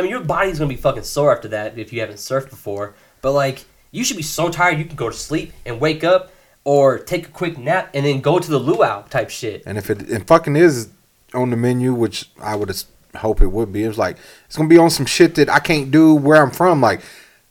I 0.00 0.02
mean, 0.02 0.10
your 0.10 0.20
body's 0.24 0.58
gonna 0.58 0.68
be 0.68 0.76
fucking 0.76 1.02
sore 1.02 1.34
after 1.34 1.48
that 1.48 1.78
if 1.78 1.92
you 1.92 2.00
haven't 2.00 2.16
surfed 2.16 2.48
before. 2.50 2.94
But 3.20 3.32
like, 3.32 3.64
you 3.90 4.02
should 4.02 4.16
be 4.16 4.22
so 4.22 4.48
tired 4.48 4.78
you 4.78 4.86
can 4.86 4.96
go 4.96 5.10
to 5.10 5.16
sleep 5.16 5.52
and 5.66 5.78
wake 5.78 6.02
up, 6.02 6.32
or 6.64 6.98
take 6.98 7.28
a 7.28 7.30
quick 7.30 7.58
nap 7.58 7.90
and 7.94 8.04
then 8.04 8.20
go 8.20 8.38
to 8.38 8.50
the 8.50 8.58
luau 8.58 9.02
type 9.02 9.30
shit. 9.30 9.62
And 9.66 9.78
if 9.78 9.90
it 9.90 10.08
and 10.08 10.26
fucking 10.26 10.56
is 10.56 10.88
on 11.34 11.50
the 11.50 11.56
menu, 11.56 11.94
which 11.94 12.30
I 12.40 12.56
would 12.56 12.74
hope 13.16 13.40
it 13.40 13.48
would 13.48 13.72
be, 13.72 13.84
it's 13.84 13.98
like 13.98 14.16
it's 14.46 14.56
gonna 14.56 14.68
be 14.68 14.78
on 14.78 14.90
some 14.90 15.06
shit 15.06 15.34
that 15.36 15.48
I 15.48 15.58
can't 15.58 15.90
do 15.90 16.14
where 16.14 16.42
I'm 16.42 16.50
from. 16.50 16.80
Like, 16.80 17.02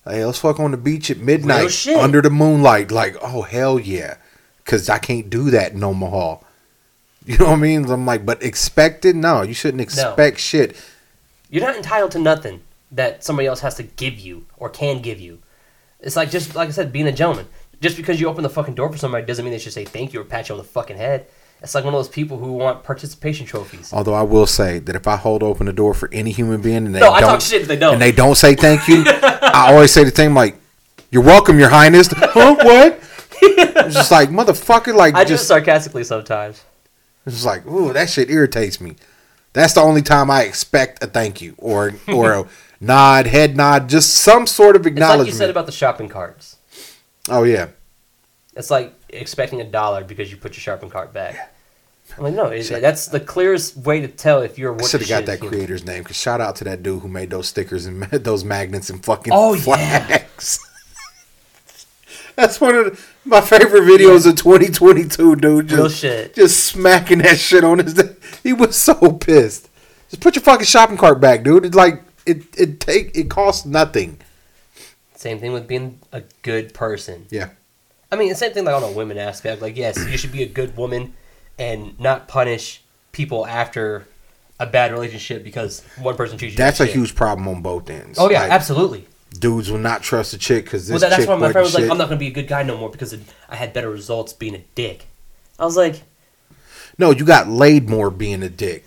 hey, 0.05 0.25
let's 0.25 0.39
fuck 0.39 0.59
on 0.59 0.71
the 0.71 0.77
beach 0.77 1.12
at 1.12 1.17
midnight 1.17 1.88
under 1.88 2.21
the 2.21 2.29
moonlight. 2.29 2.91
Like, 2.91 3.15
oh 3.21 3.43
hell 3.43 3.79
yeah, 3.79 4.17
because 4.63 4.89
I 4.89 4.97
can't 4.97 5.29
do 5.29 5.49
that 5.51 5.73
in 5.73 5.83
Omaha. 5.83 6.38
You 7.25 7.38
know 7.38 7.45
what 7.47 7.53
I 7.53 7.57
mean? 7.57 7.85
I'm 7.85 8.07
like, 8.07 8.25
but 8.25 8.41
expected? 8.41 9.15
No, 9.15 9.43
you 9.43 9.53
shouldn't 9.53 9.81
expect 9.81 10.39
shit. 10.39 10.75
You're 11.49 11.65
not 11.65 11.75
entitled 11.75 12.12
to 12.12 12.19
nothing 12.19 12.62
that 12.91 13.23
somebody 13.23 13.47
else 13.47 13.59
has 13.62 13.75
to 13.75 13.83
give 13.83 14.19
you 14.19 14.45
or 14.57 14.69
can 14.69 15.01
give 15.01 15.19
you. 15.19 15.39
It's 15.99 16.15
like 16.15 16.29
just 16.31 16.55
like 16.55 16.69
I 16.69 16.71
said, 16.71 16.91
being 16.91 17.07
a 17.07 17.12
gentleman. 17.12 17.47
Just 17.81 17.95
because 17.97 18.19
you 18.19 18.27
open 18.27 18.43
the 18.43 18.49
fucking 18.49 18.75
door 18.75 18.91
for 18.91 18.97
somebody 18.97 19.25
doesn't 19.25 19.43
mean 19.45 19.53
they 19.53 19.59
should 19.59 19.73
say 19.73 19.85
thank 19.85 20.12
you 20.13 20.19
or 20.19 20.25
pat 20.25 20.49
you 20.49 20.53
on 20.55 20.59
the 20.59 20.65
fucking 20.67 20.97
head. 20.97 21.27
It's 21.62 21.75
like 21.75 21.83
one 21.83 21.93
of 21.93 21.97
those 21.97 22.09
people 22.09 22.38
who 22.38 22.53
want 22.53 22.83
participation 22.83 23.45
trophies. 23.45 23.91
Although 23.93 24.13
I 24.13 24.21
will 24.21 24.47
say 24.47 24.79
that 24.79 24.95
if 24.95 25.07
I 25.07 25.15
hold 25.17 25.43
open 25.43 25.65
the 25.65 25.73
door 25.73 25.93
for 25.93 26.09
any 26.13 26.31
human 26.31 26.62
being 26.62 26.85
and 26.85 26.95
they 26.95 26.99
No, 26.99 27.07
don't, 27.12 27.21
talk 27.21 27.41
shit 27.41 27.62
if 27.62 27.67
they 27.67 27.75
don't. 27.77 27.93
and 27.93 28.01
they 28.01 28.12
don't 28.13 28.35
say 28.35 28.55
thank 28.55 28.88
you, 28.88 29.03
I 29.07 29.71
always 29.73 29.91
say 29.91 30.03
the 30.05 30.12
thing 30.12 30.33
like, 30.33 30.55
"You're 31.12 31.23
welcome, 31.23 31.59
Your 31.59 31.69
Highness." 31.69 32.07
huh? 32.12 32.55
What? 32.62 32.99
It's 33.41 33.95
just 33.95 34.12
like 34.12 34.29
motherfucker, 34.29 34.93
like 34.93 35.15
I 35.15 35.23
do 35.23 35.27
it 35.33 35.38
just 35.38 35.47
sarcastically 35.47 36.03
sometimes. 36.03 36.63
It's 37.25 37.35
just 37.35 37.45
like, 37.45 37.65
ooh, 37.65 37.93
that 37.93 38.09
shit 38.09 38.29
irritates 38.29 38.79
me. 38.81 38.95
That's 39.53 39.73
the 39.73 39.81
only 39.81 40.01
time 40.01 40.29
I 40.29 40.43
expect 40.43 41.03
a 41.03 41.07
thank 41.07 41.41
you 41.41 41.55
or 41.57 41.93
or 42.07 42.33
a 42.33 42.47
nod, 42.79 43.27
head 43.27 43.57
nod, 43.57 43.89
just 43.89 44.13
some 44.15 44.45
sort 44.47 44.75
of 44.75 44.81
It's 44.81 44.85
like 44.88 44.93
acknowledgement. 44.93 45.27
you 45.29 45.33
said 45.38 45.49
about 45.49 45.65
the 45.65 45.71
shopping 45.71 46.07
carts. 46.09 46.57
oh 47.29 47.43
yeah, 47.43 47.69
It's 48.55 48.69
like 48.71 48.93
expecting 49.09 49.59
a 49.62 49.63
dollar 49.65 50.03
because 50.03 50.29
you 50.31 50.38
put 50.38 50.53
your 50.55 50.62
shopping 50.62 50.89
cart 50.89 51.12
back. 51.13 51.53
I'm 52.17 52.23
like, 52.23 52.33
no, 52.33 52.45
it's, 52.47 52.69
that's 52.69 53.05
the 53.07 53.19
clearest 53.19 53.77
way 53.77 54.01
to 54.01 54.07
tell 54.07 54.41
if 54.41 54.57
you're 54.57 54.73
I 54.73 54.83
should 54.88 55.01
have 55.01 55.09
got 55.09 55.17
shit 55.17 55.25
that 55.27 55.38
human. 55.39 55.53
creator's 55.53 55.85
name. 55.85 56.03
Cause 56.03 56.15
shout 56.15 56.41
out 56.41 56.55
to 56.57 56.63
that 56.63 56.81
dude 56.81 57.01
who 57.03 57.07
made 57.07 57.29
those 57.29 57.47
stickers 57.47 57.85
and 57.85 58.03
those 58.03 58.43
magnets 58.43 58.89
and 58.89 59.03
fucking 59.05 59.31
Oh, 59.35 59.53
yeah. 59.53 59.62
flags. 59.62 60.59
That's 62.35 62.59
one 62.62 62.75
of 62.75 62.85
the, 62.85 62.99
my 63.25 63.41
favorite 63.41 63.84
videos 63.84 64.25
of 64.27 64.36
2022, 64.36 65.36
dude. 65.36 65.67
Just, 65.67 65.77
Real 65.79 65.89
shit. 65.89 66.34
just 66.36 66.63
smacking 66.65 67.19
that 67.19 67.38
shit 67.38 67.63
on 67.63 67.79
his. 67.79 68.01
He 68.43 68.53
was 68.53 68.75
so 68.75 69.12
pissed. 69.13 69.69
Just 70.10 70.21
put 70.21 70.36
your 70.36 70.43
fucking 70.43 70.65
shopping 70.65 70.97
cart 70.97 71.19
back, 71.19 71.43
dude. 71.43 71.65
It's 71.65 71.75
like 71.75 72.01
it. 72.25 72.43
It 72.58 72.79
take. 72.79 73.15
It 73.15 73.29
costs 73.29 73.65
nothing. 73.65 74.19
Same 75.15 75.39
thing 75.39 75.51
with 75.51 75.67
being 75.67 75.99
a 76.12 76.23
good 76.43 76.73
person. 76.73 77.27
Yeah. 77.29 77.49
I 78.12 78.15
mean, 78.15 78.29
the 78.29 78.36
same 78.36 78.53
thing 78.53 78.65
like 78.65 78.73
on 78.75 78.84
a 78.84 78.91
women 78.91 79.17
aspect. 79.17 79.62
Like, 79.62 79.77
yes, 79.77 79.97
you 80.10 80.17
should 80.17 80.32
be 80.32 80.41
a 80.43 80.47
good 80.47 80.75
woman 80.77 81.13
and 81.60 81.99
not 81.99 82.27
punish 82.27 82.82
people 83.12 83.45
after 83.45 84.08
a 84.60 84.65
bad 84.65 84.91
relationship 84.91 85.43
because 85.43 85.84
one 85.99 86.15
person 86.15 86.38
treats 86.38 86.53
you. 86.53 86.58
That's 86.58 86.79
a 86.79 86.86
shit. 86.86 86.95
huge 86.95 87.15
problem 87.15 87.47
on 87.47 87.62
both 87.62 87.89
ends. 87.89 88.17
Oh 88.19 88.29
yeah, 88.29 88.41
Like, 88.43 88.51
absolutely. 88.51 89.08
Dudes 89.37 89.69
will 89.69 89.79
not 89.79 90.01
trust 90.01 90.33
a 90.33 90.37
chick 90.37 90.65
because 90.65 90.87
this 90.87 91.01
well, 91.01 91.09
that, 91.09 91.15
that's 91.15 91.27
why 91.27 91.35
my 91.35 91.51
friend 91.51 91.65
was 91.65 91.75
like, 91.75 91.89
"I'm 91.89 91.97
not 91.97 92.09
gonna 92.09 92.17
be 92.17 92.27
a 92.27 92.31
good 92.31 92.47
guy 92.47 92.63
no 92.63 92.77
more 92.77 92.89
because 92.89 93.15
I 93.47 93.55
had 93.55 93.73
better 93.73 93.89
results 93.89 94.33
being 94.33 94.55
a 94.55 94.63
dick." 94.75 95.07
I 95.57 95.65
was 95.65 95.77
like, 95.77 96.03
No, 96.97 97.11
you 97.11 97.25
got 97.25 97.47
laid 97.49 97.89
more 97.89 98.09
being 98.09 98.43
a 98.43 98.49
dick. 98.49 98.85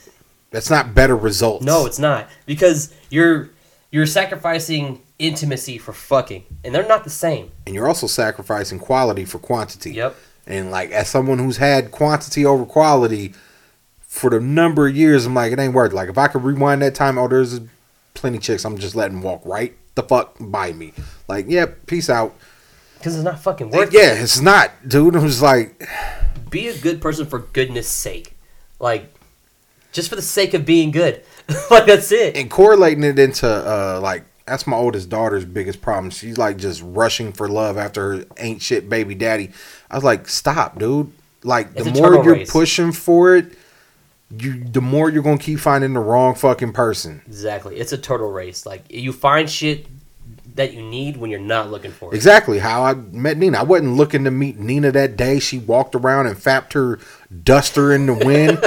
That's 0.51 0.71
not 0.71 0.95
better 0.95 1.17
results. 1.17 1.65
"No, 1.65 1.87
it's 1.87 1.99
not 1.99 2.29
because 2.47 2.93
you're 3.11 3.51
you're 3.91 4.07
sacrificing 4.07 5.03
intimacy 5.19 5.79
for 5.79 5.93
fucking, 5.93 6.45
and 6.65 6.75
they're 6.75 6.87
not 6.87 7.05
the 7.05 7.11
same." 7.11 7.51
and 7.67 7.75
you're 7.75 7.89
also 7.89 8.07
sacrificing 8.07 8.79
quality 8.79 9.25
for 9.25 9.39
quantity. 9.39 9.93
Yep. 9.93 10.17
And 10.47 10.71
like 10.71 10.91
as 10.91 11.09
someone 11.09 11.39
who's 11.39 11.59
had 11.59 11.93
quantity 11.93 12.45
over 12.45 12.65
quality 12.65 13.33
for 14.01 14.29
the 14.29 14.41
number 14.41 14.89
of 14.89 14.97
years, 14.97 15.25
I'm 15.25 15.35
like, 15.35 15.53
it 15.53 15.59
ain't 15.59 15.73
worth. 15.73 15.93
it. 15.93 15.95
Like 15.95 16.09
if 16.09 16.19
I 16.19 16.27
could 16.29 16.43
rewind 16.43 16.83
that 16.83 16.95
time, 16.95 17.17
oh, 17.17 17.29
there's 17.29 17.61
plenty 18.15 18.39
chicks. 18.39 18.65
I'm 18.65 18.77
just 18.77 18.95
letting 18.97 19.23
walk 19.23 19.41
right 19.45 19.75
the 19.95 20.03
fuck 20.03 20.37
by 20.41 20.73
me. 20.73 20.93
Like, 21.29 21.47
yep, 21.49 21.87
peace 21.87 22.09
out. 22.11 22.35
Because 22.99 23.15
it's 23.17 23.25
not 23.25 23.41
fucking 23.41 23.71
worth 23.71 23.93
yeah, 23.93 24.13
it's 24.15 24.41
not, 24.41 24.71
dude. 24.87 25.17
I'm 25.17 25.27
just 25.27 25.43
like. 25.43 25.89
Be 26.51 26.69
a 26.69 26.79
good 26.79 27.01
person 27.01 27.27
for 27.27 27.41
goodness 27.41 27.89
sake. 27.89 28.37
Like, 28.79 29.13
just 29.91 30.09
for 30.09 30.17
the 30.17 30.23
sake 30.23 30.55
of 30.55 30.65
being 30.65 30.91
good. 30.91 31.23
like, 31.71 31.87
that's 31.87 32.13
it. 32.13 32.37
and 32.37 32.51
correlating 32.51 33.03
it 33.05 33.19
into 33.19 33.47
uh 33.49 33.99
like 34.01 34.25
that's 34.47 34.67
my 34.67 34.77
oldest 34.77 35.09
daughter's 35.09 35.45
biggest 35.45 35.81
problem. 35.83 36.11
She's 36.11 36.39
like 36.39 36.57
just 36.57 36.81
rushing 36.85 37.33
for 37.33 37.49
love 37.49 37.77
after 37.77 38.19
her 38.19 38.25
ain't 38.39 38.63
shit 38.63 38.89
baby 38.89 39.15
daddy. 39.15 39.51
I 39.91 39.97
was 39.97 40.05
like, 40.05 40.29
stop, 40.29 40.79
dude. 40.79 41.13
Like 41.43 41.71
It's 41.75 41.85
the 41.85 41.93
more 41.93 42.15
you're 42.25 42.35
race. 42.35 42.51
pushing 42.51 42.93
for 42.93 43.35
it, 43.37 43.53
you 44.39 44.65
the 44.65 44.81
more 44.81 45.11
you're 45.11 45.23
gonna 45.23 45.39
keep 45.39 45.59
finding 45.59 45.93
the 45.93 46.01
wrong 46.01 46.35
fucking 46.35 46.73
person. 46.73 47.23
Exactly. 47.27 47.77
It's 47.77 47.93
a 47.93 47.99
turtle 47.99 48.31
race. 48.31 48.65
Like, 48.67 48.85
you 48.91 49.13
find 49.13 49.49
shit 49.49 49.87
that 50.55 50.75
you 50.75 50.83
need 50.83 51.17
when 51.17 51.31
you're 51.31 51.41
not 51.41 51.71
looking 51.71 51.91
for 51.91 52.13
it. 52.13 52.17
Exactly 52.17 52.59
how 52.59 52.83
I 52.83 52.95
met 52.95 53.37
Nina. 53.39 53.59
I 53.59 53.63
wasn't 53.63 53.95
looking 53.95 54.25
to 54.25 54.31
meet 54.31 54.59
Nina 54.59 54.93
that 54.93 55.17
day. 55.17 55.39
She 55.39 55.59
walked 55.59 55.95
around 55.95 56.27
and 56.27 56.37
fapped 56.37 56.75
her 56.75 56.99
duster 57.43 57.93
in 57.93 58.07
the 58.07 58.15
wind. 58.15 58.59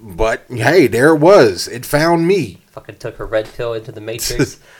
but 0.16 0.44
hey, 0.48 0.86
there 0.86 1.14
it 1.14 1.18
was. 1.18 1.68
It 1.68 1.86
found 1.86 2.26
me. 2.26 2.62
Fucking 2.70 2.96
took 2.96 3.16
her 3.16 3.26
red 3.26 3.48
pill 3.52 3.74
into 3.74 3.92
the 3.92 4.00
Matrix. 4.00 4.60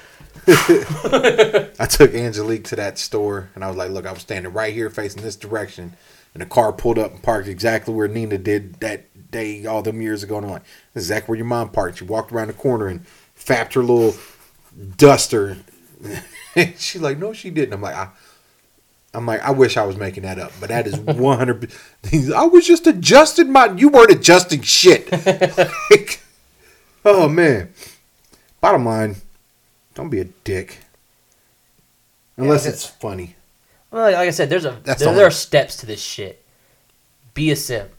I 0.49 1.87
took 1.91 2.15
Angelique 2.15 2.65
to 2.65 2.77
that 2.77 2.99
store 2.99 3.51
and 3.55 3.63
I 3.63 3.69
was 3.69 3.77
like, 3.77 3.91
look, 3.91 4.07
I 4.07 4.13
was 4.13 4.23
standing 4.23 4.53
right 4.53 4.73
here 4.73 4.89
facing 4.89 5.23
this 5.23 5.37
direction. 5.37 5.95
And 6.35 6.41
the 6.41 6.47
car 6.47 6.73
pulled 6.73 6.99
up 6.99 7.13
and 7.13 7.23
parked 7.23 7.49
exactly 7.49 7.93
where 7.93 8.09
Nina 8.09 8.39
did 8.39 8.81
that 8.81 9.08
day 9.31 9.67
all 9.67 9.83
them 9.83 10.01
years 10.03 10.23
ago. 10.23 10.37
And 10.37 10.47
I'm 10.47 10.53
like, 10.53 10.63
this 10.95 11.05
is 11.05 11.11
exactly 11.11 11.33
where 11.33 11.37
your 11.39 11.47
mom 11.47 11.71
parked. 11.71 11.99
She 11.99 12.05
walked 12.05 12.33
around 12.33 12.49
the 12.49 12.53
corner 12.55 12.87
and 12.89 13.07
fapped 13.35 13.75
her 13.75 13.83
little 13.83 14.15
duster. 14.97 15.59
and 16.57 16.75
She's 16.79 17.03
like, 17.03 17.19
no, 17.19 17.33
she 17.33 17.51
didn't. 17.51 17.73
I'm 17.75 17.83
like, 17.83 17.95
I, 17.97 18.09
I'm 19.15 19.27
like, 19.27 19.41
I 19.43 19.51
wish 19.51 19.77
I 19.77 19.85
was 19.85 19.97
making 19.97 20.23
that 20.25 20.39
up, 20.39 20.53
but 20.61 20.69
that 20.69 20.87
is 20.87 20.97
100. 21.01 21.73
I 22.35 22.45
was 22.47 22.67
just 22.67 22.87
adjusting 22.87 23.51
my. 23.51 23.67
You 23.73 23.89
weren't 23.89 24.11
adjusting 24.13 24.63
shit. 24.63 25.09
Like, 25.91 26.21
oh 27.05 27.29
man. 27.29 27.73
Bottom 28.61 28.85
line, 28.85 29.17
don't 29.95 30.11
be 30.11 30.21
a 30.21 30.25
dick. 30.25 30.79
Unless 32.37 32.65
Yeah, 32.67 32.73
it's 32.73 32.85
funny. 32.85 33.37
well, 33.91 34.05
like 34.13 34.29
I 34.29 34.31
said, 34.31 34.51
there's 34.51 34.65
a 34.67 34.79
there, 34.85 34.97
there 34.97 35.27
are 35.27 35.31
steps 35.31 35.77
to 35.77 35.87
this 35.87 36.03
shit. 36.03 36.45
Be 37.35 37.51
a 37.51 37.57
simp. 37.57 37.91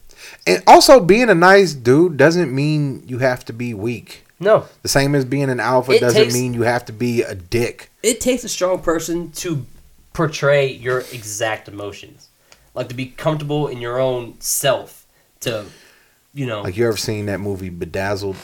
And 0.46 0.62
also, 0.66 1.00
being 1.00 1.28
a 1.30 1.34
nice 1.34 1.72
dude 1.74 2.16
doesn't 2.16 2.54
mean 2.54 3.02
you 3.06 3.18
have 3.18 3.44
to 3.46 3.52
be 3.52 3.74
weak. 3.74 4.24
No, 4.42 4.64
The 4.82 4.88
same 4.88 5.14
as 5.14 5.26
being 5.26 5.50
an 5.50 5.60
alpha 5.60 5.92
It 5.92 6.00
doesn't 6.00 6.22
takes- 6.22 6.34
mean 6.34 6.54
you 6.54 6.62
have 6.62 6.86
to 6.86 6.92
be 6.94 7.22
a 7.22 7.34
dick. 7.34 7.90
it 8.02 8.20
takes 8.22 8.42
a 8.42 8.48
strong 8.48 8.78
person 8.80 9.30
to 9.32 9.66
portray 10.14 10.66
your 10.72 11.00
exact 11.12 11.68
emotions, 11.68 12.28
like 12.74 12.88
to 12.88 12.94
be 12.94 13.06
comfortable 13.06 13.68
in 13.68 13.80
your 13.82 13.98
own 14.00 14.36
self. 14.40 15.04
To, 15.40 15.66
you 16.32 16.46
know, 16.46 16.62
Like 16.62 16.76
you 16.78 16.86
ever 16.86 16.96
seen 16.96 17.26
that 17.26 17.40
movie 17.40 17.68
Bedazzled 17.68 18.36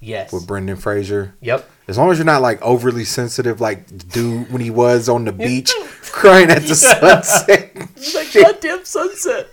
yes, 0.00 0.32
with 0.32 0.46
Brendan 0.46 0.76
Fraser? 0.76 1.34
yep. 1.42 1.68
As 1.88 1.96
long 1.98 2.10
as 2.10 2.18
you're 2.18 2.24
not 2.26 2.42
like 2.42 2.60
overly 2.62 3.04
sensitive, 3.04 3.60
like 3.60 3.86
the 3.86 3.94
dude 4.04 4.50
when 4.52 4.60
he 4.62 4.70
was 4.70 5.08
on 5.10 5.24
the 5.26 5.32
beach 5.46 5.72
crying 6.02 6.50
at 6.50 6.62
the 6.62 6.74
sunset. 6.74 7.74
like 8.14 8.32
goddamn 8.32 8.84
sunset. 8.84 9.46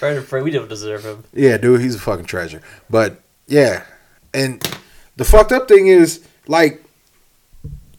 Brandon 0.00 0.22
Frey, 0.24 0.42
we 0.42 0.50
don't 0.50 0.68
deserve 0.68 1.04
him. 1.04 1.24
Yeah, 1.32 1.56
dude, 1.56 1.80
he's 1.80 1.94
a 1.94 1.98
fucking 2.00 2.26
treasure. 2.26 2.62
But 2.88 3.20
yeah, 3.46 3.84
and 4.32 4.62
the 5.16 5.24
fucked 5.24 5.52
up 5.52 5.68
thing 5.68 5.86
is 5.88 6.24
like 6.46 6.82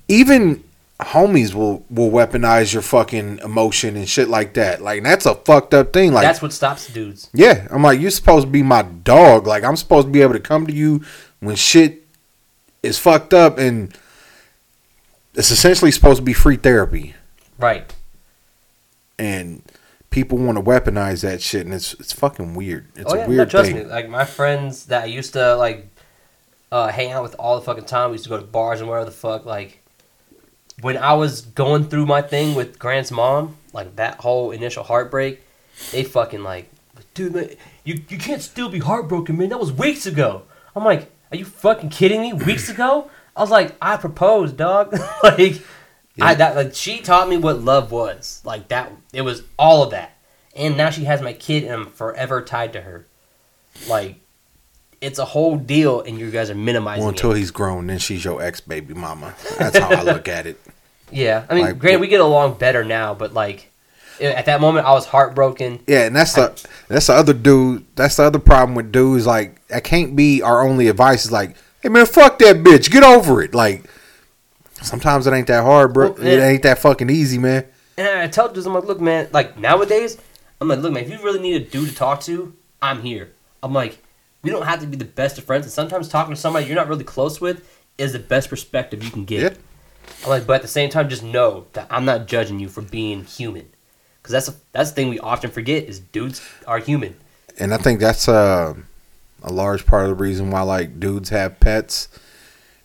even 0.08 0.64
homies 1.00 1.54
will 1.54 1.86
will 1.90 2.12
weaponize 2.12 2.74
your 2.74 2.82
fucking 2.82 3.40
emotion 3.40 3.96
and 3.96 4.08
shit 4.08 4.28
like 4.28 4.54
that. 4.56 4.82
Like 4.82 5.04
that's 5.04 5.26
a 5.26 5.36
fucked 5.36 5.74
up 5.74 5.94
thing. 5.94 6.12
Like 6.14 6.24
That's 6.24 6.42
what 6.42 6.54
stops 6.54 6.92
dudes. 6.92 7.30
yeah, 7.34 7.68
I'm 7.72 7.84
like 7.84 8.00
you're 8.00 8.12
supposed 8.12 8.48
to 8.48 8.52
be 8.52 8.64
my 8.64 8.82
dog. 8.82 9.48
Like 9.48 9.64
I'm 9.64 9.76
supposed 9.76 10.08
to 10.08 10.12
be 10.12 10.22
able 10.22 10.34
to 10.34 10.40
come 10.40 10.68
to 10.68 10.74
you 10.74 11.04
when 11.40 11.56
shit 11.56 12.06
is 12.84 12.98
fucked 12.98 13.34
up 13.34 13.58
and 13.58 13.96
it's 15.36 15.52
essentially 15.52 15.92
supposed 15.92 16.18
to 16.18 16.24
be 16.24 16.34
free 16.34 16.58
therapy. 16.58 17.14
Right. 17.58 17.94
And 19.18 19.62
people 20.10 20.38
want 20.38 20.58
to 20.58 20.64
weaponize 20.64 21.22
that 21.22 21.42
shit 21.42 21.66
and 21.66 21.74
it's 21.74 21.94
it's 21.96 22.14
fucking 22.14 22.56
weird. 22.56 22.88
It's 22.96 23.12
oh 23.12 23.20
a 23.20 23.28
weird 23.28 23.38
no, 23.38 23.46
trust 23.46 23.72
thing. 23.72 23.78
me. 23.78 23.86
Like 23.86 24.10
my 24.10 24.26
friends 24.26 24.86
that 24.88 25.04
I 25.04 25.08
used 25.08 25.34
to 25.34 25.56
like 25.56 25.88
uh, 26.72 26.90
hang 26.90 27.12
out 27.12 27.24
with 27.24 27.36
all 27.40 27.56
the 27.56 27.66
fucking 27.66 27.86
time. 27.86 28.12
We 28.12 28.16
used 28.16 28.26
to 28.26 28.30
go 28.30 28.38
to 28.38 28.46
bars 28.46 28.80
and 28.80 28.90
whatever 28.90 29.06
the 29.06 29.16
fuck. 29.16 29.46
Like 29.46 29.82
when 30.82 30.98
I 30.98 31.14
was 31.14 31.42
going 31.42 31.86
through 31.86 32.06
my 32.06 32.22
thing 32.22 32.56
with 32.56 32.80
Grant's 32.80 33.12
mom, 33.12 33.58
like 33.74 33.96
that 33.98 34.20
whole 34.20 34.52
initial 34.52 34.84
heartbreak, 34.84 35.42
they 35.92 36.04
fucking 36.04 36.44
like, 36.44 36.70
dude, 37.14 37.34
man, 37.34 37.50
you 37.84 38.02
you 38.10 38.18
can't 38.18 38.42
still 38.42 38.70
be 38.70 38.80
heartbroken, 38.80 39.38
man. 39.38 39.50
That 39.50 39.60
was 39.60 39.72
weeks 39.72 40.06
ago. 40.06 40.44
I'm 40.76 40.84
like, 40.84 41.12
are 41.32 41.38
you 41.38 41.46
fucking 41.46 41.90
kidding 41.90 42.22
me? 42.22 42.34
Weeks 42.34 42.70
ago? 42.70 43.10
I 43.36 43.42
was 43.42 43.52
like, 43.52 43.76
I 43.82 43.98
proposed, 43.98 44.58
dog. 44.58 44.94
like, 45.24 45.62
I 46.22 46.32
Yeah. 46.32 46.34
that 46.36 46.56
like 46.56 46.76
she 46.76 47.00
taught 47.00 47.30
me 47.30 47.38
what 47.38 47.60
love 47.62 47.92
was. 47.92 48.42
Like 48.44 48.68
that, 48.70 48.92
it 49.14 49.22
was 49.22 49.44
all 49.58 49.84
of 49.84 49.92
that. 49.92 50.16
And 50.56 50.76
now 50.78 50.90
she 50.90 51.06
has 51.06 51.22
my 51.22 51.34
kid, 51.34 51.64
and 51.64 51.74
I'm 51.74 51.86
forever 51.88 52.42
tied 52.42 52.74
to 52.74 52.82
her. 52.82 53.06
Like, 53.88 54.16
it's 55.00 55.20
a 55.20 55.26
whole 55.26 55.56
deal, 55.56 56.02
and 56.02 56.20
you 56.20 56.32
guys 56.32 56.50
are 56.50 56.56
minimizing 56.56 57.02
Well, 57.04 57.10
until 57.10 57.32
it. 57.32 57.38
he's 57.38 57.52
grown, 57.52 57.88
then 57.88 58.00
she's 58.00 58.26
your 58.26 58.42
ex 58.42 58.60
baby 58.60 58.94
mama. 58.94 59.36
That's 59.58 59.78
how 59.78 59.90
I 59.92 60.02
look 60.04 60.28
at 60.28 60.46
it. 60.48 60.60
Yeah, 61.12 61.46
I 61.50 61.56
mean, 61.56 61.66
Like, 61.66 61.80
granted, 61.80 62.02
we 62.02 62.08
get 62.08 62.20
along 62.22 62.60
better 62.60 62.84
now, 62.84 63.16
but 63.16 63.34
like, 63.34 63.72
at 64.22 64.46
that 64.46 64.62
moment, 64.62 64.86
I 64.86 64.92
was 64.92 65.08
heartbroken. 65.08 65.80
Yeah, 65.88 66.02
and 66.06 66.16
that's 66.16 66.34
the 66.34 66.54
that's 66.88 67.08
the 67.08 67.14
other 67.14 67.34
dude. 67.34 67.84
That's 67.96 68.18
the 68.18 68.24
other 68.26 68.38
problem 68.38 68.76
with 68.76 68.92
dudes. 68.92 69.26
Like 69.26 69.66
that 69.70 69.84
can't 69.84 70.16
be 70.16 70.44
our 70.44 70.62
only 70.62 70.88
advice. 70.88 71.26
Is 71.26 71.32
like, 71.32 71.56
hey 71.82 71.90
man, 71.90 72.06
fuck 72.06 72.38
that 72.40 72.58
bitch. 72.58 72.92
Get 72.92 73.02
over 73.04 73.42
it. 73.42 73.56
Like 73.56 73.86
sometimes 74.82 75.28
it 75.28 75.34
ain't 75.34 75.48
that 75.48 75.64
hard, 75.64 75.94
bro. 75.94 76.12
Well, 76.12 76.26
It 76.26 76.40
ain't 76.40 76.64
that 76.64 76.80
fucking 76.80 77.10
easy, 77.10 77.38
man. 77.38 77.66
And 77.98 78.08
I 78.08 78.28
tell 78.28 78.48
dudes, 78.52 78.66
I'm 78.66 78.74
like, 78.74 78.86
look, 78.86 79.02
man, 79.02 79.28
like 79.32 79.58
nowadays, 79.58 80.18
I'm 80.62 80.68
like, 80.68 80.80
look, 80.80 80.94
man, 80.94 81.04
if 81.04 81.10
you 81.10 81.22
really 81.24 81.40
need 81.40 81.62
a 81.62 81.66
dude 81.66 81.90
to 81.90 81.96
talk 81.96 82.22
to, 82.22 82.54
I'm 82.82 83.02
here. 83.02 83.32
I'm 83.62 83.74
like, 83.74 84.02
we 84.42 84.50
don't 84.50 84.66
have 84.66 84.80
to 84.80 84.88
be 84.88 84.96
the 84.96 85.06
best 85.06 85.38
of 85.38 85.44
friends, 85.44 85.66
and 85.66 85.72
sometimes 85.72 86.08
talking 86.08 86.34
to 86.34 86.40
somebody 86.40 86.66
you're 86.66 86.76
not 86.76 86.88
really 86.88 87.04
close 87.04 87.42
with 87.42 87.68
is 87.98 88.14
the 88.14 88.20
best 88.20 88.50
perspective 88.50 89.04
you 89.04 89.12
can 89.12 89.26
get. 89.26 89.42
Yeah. 89.42 89.58
I'm 90.24 90.30
like, 90.30 90.48
but 90.48 90.54
at 90.54 90.62
the 90.62 90.68
same 90.70 90.90
time, 90.90 91.10
just 91.10 91.24
know 91.24 91.68
that 91.74 91.88
I'm 91.90 92.06
not 92.06 92.28
judging 92.28 92.60
you 92.60 92.70
for 92.70 92.82
being 92.82 93.26
human, 93.26 93.68
because 94.22 94.32
that's 94.32 94.48
a, 94.48 94.56
that's 94.72 94.92
the 94.92 94.96
thing 94.96 95.10
we 95.10 95.20
often 95.20 95.52
forget 95.52 95.84
is 95.84 96.00
dudes 96.00 96.42
are 96.66 96.80
human. 96.80 97.16
And 97.60 97.74
I 97.74 97.78
think 97.78 98.00
that's 98.00 98.30
uh, 98.30 98.76
a 99.44 99.52
large 99.52 99.86
part 99.86 100.04
of 100.04 100.18
the 100.18 100.24
reason 100.24 100.52
why 100.52 100.62
like 100.62 101.00
dudes 101.00 101.30
have 101.30 101.60
pets 101.60 102.08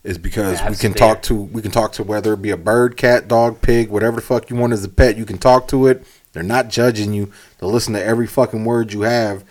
is 0.05 0.19
because 0.19 0.61
Yeah, 0.61 0.71
we 0.71 0.77
can 0.77 0.93
talk 0.93 1.23
to 1.23 1.35
we 1.35 1.63
can 1.63 1.71
talk 1.71 1.93
to 1.95 2.05
whether 2.05 2.35
it 2.35 2.43
be 2.43 2.51
a 2.51 2.57
bird, 2.57 2.97
cat, 2.97 3.27
dog, 3.27 3.61
pig, 3.63 3.89
whatever 3.89 4.17
the 4.17 4.23
fuck 4.23 4.51
you 4.51 4.57
want 4.57 4.73
as 4.73 4.85
a 4.85 4.89
pet. 4.89 5.17
You 5.17 5.25
can 5.25 5.39
talk 5.39 5.67
to 5.69 5.87
it. 5.87 6.07
They're 6.33 6.43
not 6.43 6.69
judging 6.69 7.15
you. 7.15 7.33
They'll 7.59 7.71
listen 7.71 7.95
to 7.95 8.05
every 8.05 8.27
fucking 8.27 8.65
word 8.65 8.93
you 8.93 9.03
have, 9.03 9.45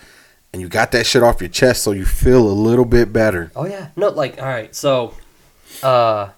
and 0.52 0.62
you 0.62 0.68
got 0.68 0.92
that 0.92 1.06
shit 1.06 1.22
off 1.22 1.40
your 1.40 1.48
chest, 1.48 1.82
so 1.82 1.90
you 1.90 2.04
feel 2.04 2.46
a 2.46 2.52
little 2.52 2.84
bit 2.84 3.12
better. 3.12 3.50
Oh 3.56 3.66
yeah, 3.66 3.88
no, 3.96 4.08
like 4.08 4.40
all 4.40 4.48
right, 4.48 4.74
so, 4.74 5.14
uh, 5.82 6.30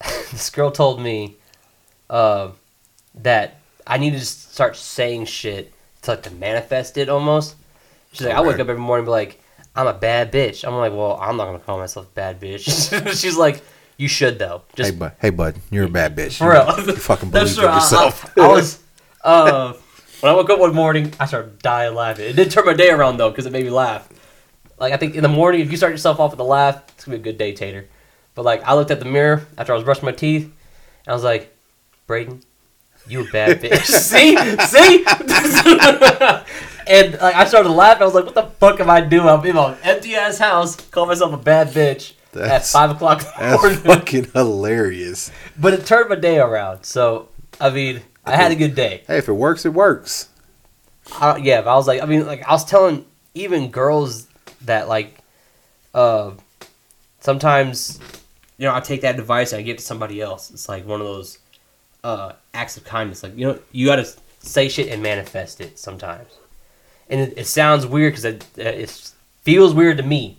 this 0.30 0.50
girl 0.50 0.70
told 0.70 1.00
me, 1.00 1.36
uh, 2.10 2.50
that 3.14 3.58
I 3.86 3.98
needed 3.98 4.20
to 4.20 4.26
start 4.26 4.76
saying 4.76 5.24
shit 5.26 5.72
to 6.02 6.12
like 6.12 6.22
to 6.24 6.30
manifest 6.30 6.96
it 6.96 7.08
almost. 7.08 7.56
She's 8.12 8.26
like, 8.26 8.36
I 8.36 8.40
wake 8.42 8.60
up 8.60 8.68
every 8.68 8.76
morning 8.76 9.00
and 9.00 9.06
be 9.06 9.10
like, 9.10 9.40
I'm 9.76 9.86
a 9.86 9.94
bad 9.94 10.32
bitch. 10.32 10.66
I'm 10.66 10.74
like, 10.76 10.92
well, 10.92 11.18
I'm 11.20 11.36
not 11.36 11.46
gonna 11.46 11.58
call 11.58 11.78
myself 11.78 12.06
a 12.06 12.10
bad 12.14 12.40
bitch. 12.40 12.62
She's 13.20 13.36
like, 13.36 13.62
you 13.96 14.08
should 14.08 14.38
though. 14.38 14.62
Just 14.76 14.92
hey, 14.92 14.96
bud. 14.98 15.12
Hey, 15.20 15.30
bud. 15.30 15.56
You're 15.70 15.84
a 15.86 15.88
bad 15.88 16.16
bitch. 16.16 16.38
for 16.38 16.50
real. 16.50 16.86
You 16.86 16.94
fucking 16.96 17.30
believe 17.32 17.48
in 17.48 17.54
true. 17.54 17.66
I- 17.66 17.74
yourself. 17.76 18.38
I, 18.38 18.42
I 18.44 18.48
was, 18.48 18.82
uh, 19.22 19.72
when 20.20 20.32
I 20.32 20.34
woke 20.34 20.50
up 20.50 20.58
one 20.60 20.74
morning, 20.74 21.12
I 21.18 21.26
started 21.26 21.58
dying 21.60 21.94
laughing. 21.94 22.26
It 22.26 22.34
did 22.36 22.50
turn 22.50 22.66
my 22.66 22.74
day 22.74 22.90
around 22.90 23.16
though, 23.16 23.30
because 23.30 23.46
it 23.46 23.52
made 23.52 23.64
me 23.64 23.70
laugh. 23.70 24.08
Like 24.78 24.92
I 24.92 24.96
think 24.96 25.14
in 25.14 25.22
the 25.22 25.28
morning, 25.28 25.60
if 25.60 25.70
you 25.70 25.76
start 25.76 25.92
yourself 25.92 26.18
off 26.20 26.30
with 26.32 26.40
a 26.40 26.44
laugh, 26.44 26.82
it's 26.94 27.04
gonna 27.04 27.18
be 27.18 27.20
a 27.20 27.24
good 27.24 27.38
day, 27.38 27.52
Tater. 27.52 27.86
But 28.34 28.44
like, 28.44 28.62
I 28.64 28.74
looked 28.74 28.90
at 28.90 28.98
the 29.00 29.06
mirror 29.06 29.46
after 29.58 29.72
I 29.72 29.76
was 29.76 29.84
brushing 29.84 30.04
my 30.04 30.12
teeth, 30.12 30.44
and 30.44 30.52
I 31.08 31.12
was 31.12 31.22
like, 31.24 31.56
Braden, 32.06 32.42
you 33.06 33.30
bad 33.30 33.60
bitch. 33.62 33.84
see, 33.86 34.36
see. 34.66 35.04
and 36.86 37.12
like, 37.20 37.34
I 37.34 37.44
started 37.44 37.70
laughing. 37.70 38.02
I 38.02 38.04
was 38.06 38.14
like, 38.14 38.24
what 38.26 38.34
the 38.34 38.42
fuck 38.58 38.80
am 38.80 38.90
I 38.90 39.00
doing? 39.00 39.26
I'm 39.28 39.44
in 39.44 39.54
my 39.56 39.76
empty 39.82 40.14
ass 40.14 40.38
house, 40.38 40.76
call 40.76 41.06
myself 41.06 41.32
a 41.32 41.36
bad 41.36 41.68
bitch 41.68 42.12
at 42.28 42.32
That's- 42.32 42.72
five 42.72 42.90
o'clock 42.90 43.20
in 43.20 43.26
the 43.26 43.32
That's 43.38 43.62
morning. 43.62 43.78
fucking 43.80 44.24
hilarious. 44.32 45.30
But 45.58 45.74
it 45.74 45.86
turned 45.86 46.08
my 46.10 46.16
day 46.16 46.38
around. 46.38 46.84
So 46.84 47.28
I 47.60 47.70
mean, 47.70 48.02
I 48.24 48.36
had 48.36 48.52
a 48.52 48.56
good 48.56 48.74
day. 48.74 49.02
Hey, 49.06 49.18
if 49.18 49.28
it 49.28 49.32
works, 49.34 49.64
it 49.64 49.72
works. 49.72 50.28
I, 51.20 51.36
yeah, 51.36 51.60
but 51.60 51.70
I 51.72 51.76
was 51.76 51.86
like, 51.86 52.02
I 52.02 52.06
mean, 52.06 52.26
like 52.26 52.42
I 52.48 52.52
was 52.52 52.64
telling 52.64 53.04
even 53.34 53.70
girls 53.70 54.26
that 54.62 54.88
like, 54.88 55.18
uh, 55.92 56.32
sometimes, 57.20 58.00
you 58.58 58.66
know, 58.66 58.74
I 58.74 58.80
take 58.80 59.02
that 59.02 59.18
advice 59.18 59.52
and 59.52 59.60
I 59.60 59.62
give 59.62 59.74
it 59.74 59.78
to 59.80 59.84
somebody 59.84 60.20
else. 60.20 60.50
It's 60.50 60.68
like 60.68 60.86
one 60.86 61.00
of 61.00 61.06
those 61.06 61.38
uh, 62.04 62.34
acts 62.52 62.76
of 62.76 62.84
kindness. 62.84 63.24
Like 63.24 63.36
you 63.36 63.48
know, 63.48 63.58
you 63.72 63.86
got 63.86 63.96
to 63.96 64.06
say 64.38 64.68
shit 64.68 64.88
and 64.88 65.02
manifest 65.02 65.60
it 65.60 65.78
sometimes. 65.78 66.28
And 67.10 67.20
it, 67.20 67.34
it 67.36 67.46
sounds 67.46 67.86
weird 67.86 68.12
because 68.12 68.24
it, 68.24 68.46
it 68.56 69.12
feels 69.42 69.74
weird 69.74 69.96
to 69.96 70.04
me, 70.04 70.38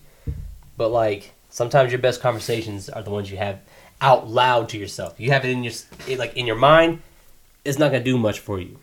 but 0.78 0.90
like 0.90 1.34
sometimes 1.50 1.92
your 1.92 2.00
best 2.00 2.22
conversations 2.22 2.88
are 2.90 3.04
the 3.04 3.12
ones 3.12 3.30
you 3.30 3.38
have 3.38 3.60
out 4.00 4.30
loud 4.30 4.70
to 4.70 4.78
yourself. 4.78 5.20
You 5.20 5.32
have 5.32 5.44
it 5.44 5.50
in 5.50 5.64
your 5.64 5.74
it, 6.08 6.20
like 6.20 6.38
in 6.38 6.48
your 6.48 6.56
mind. 6.56 7.02
It's 7.66 7.80
not 7.80 7.92
gonna 7.92 8.04
do 8.04 8.18
much 8.18 8.40
for 8.40 8.60
you 8.60 8.78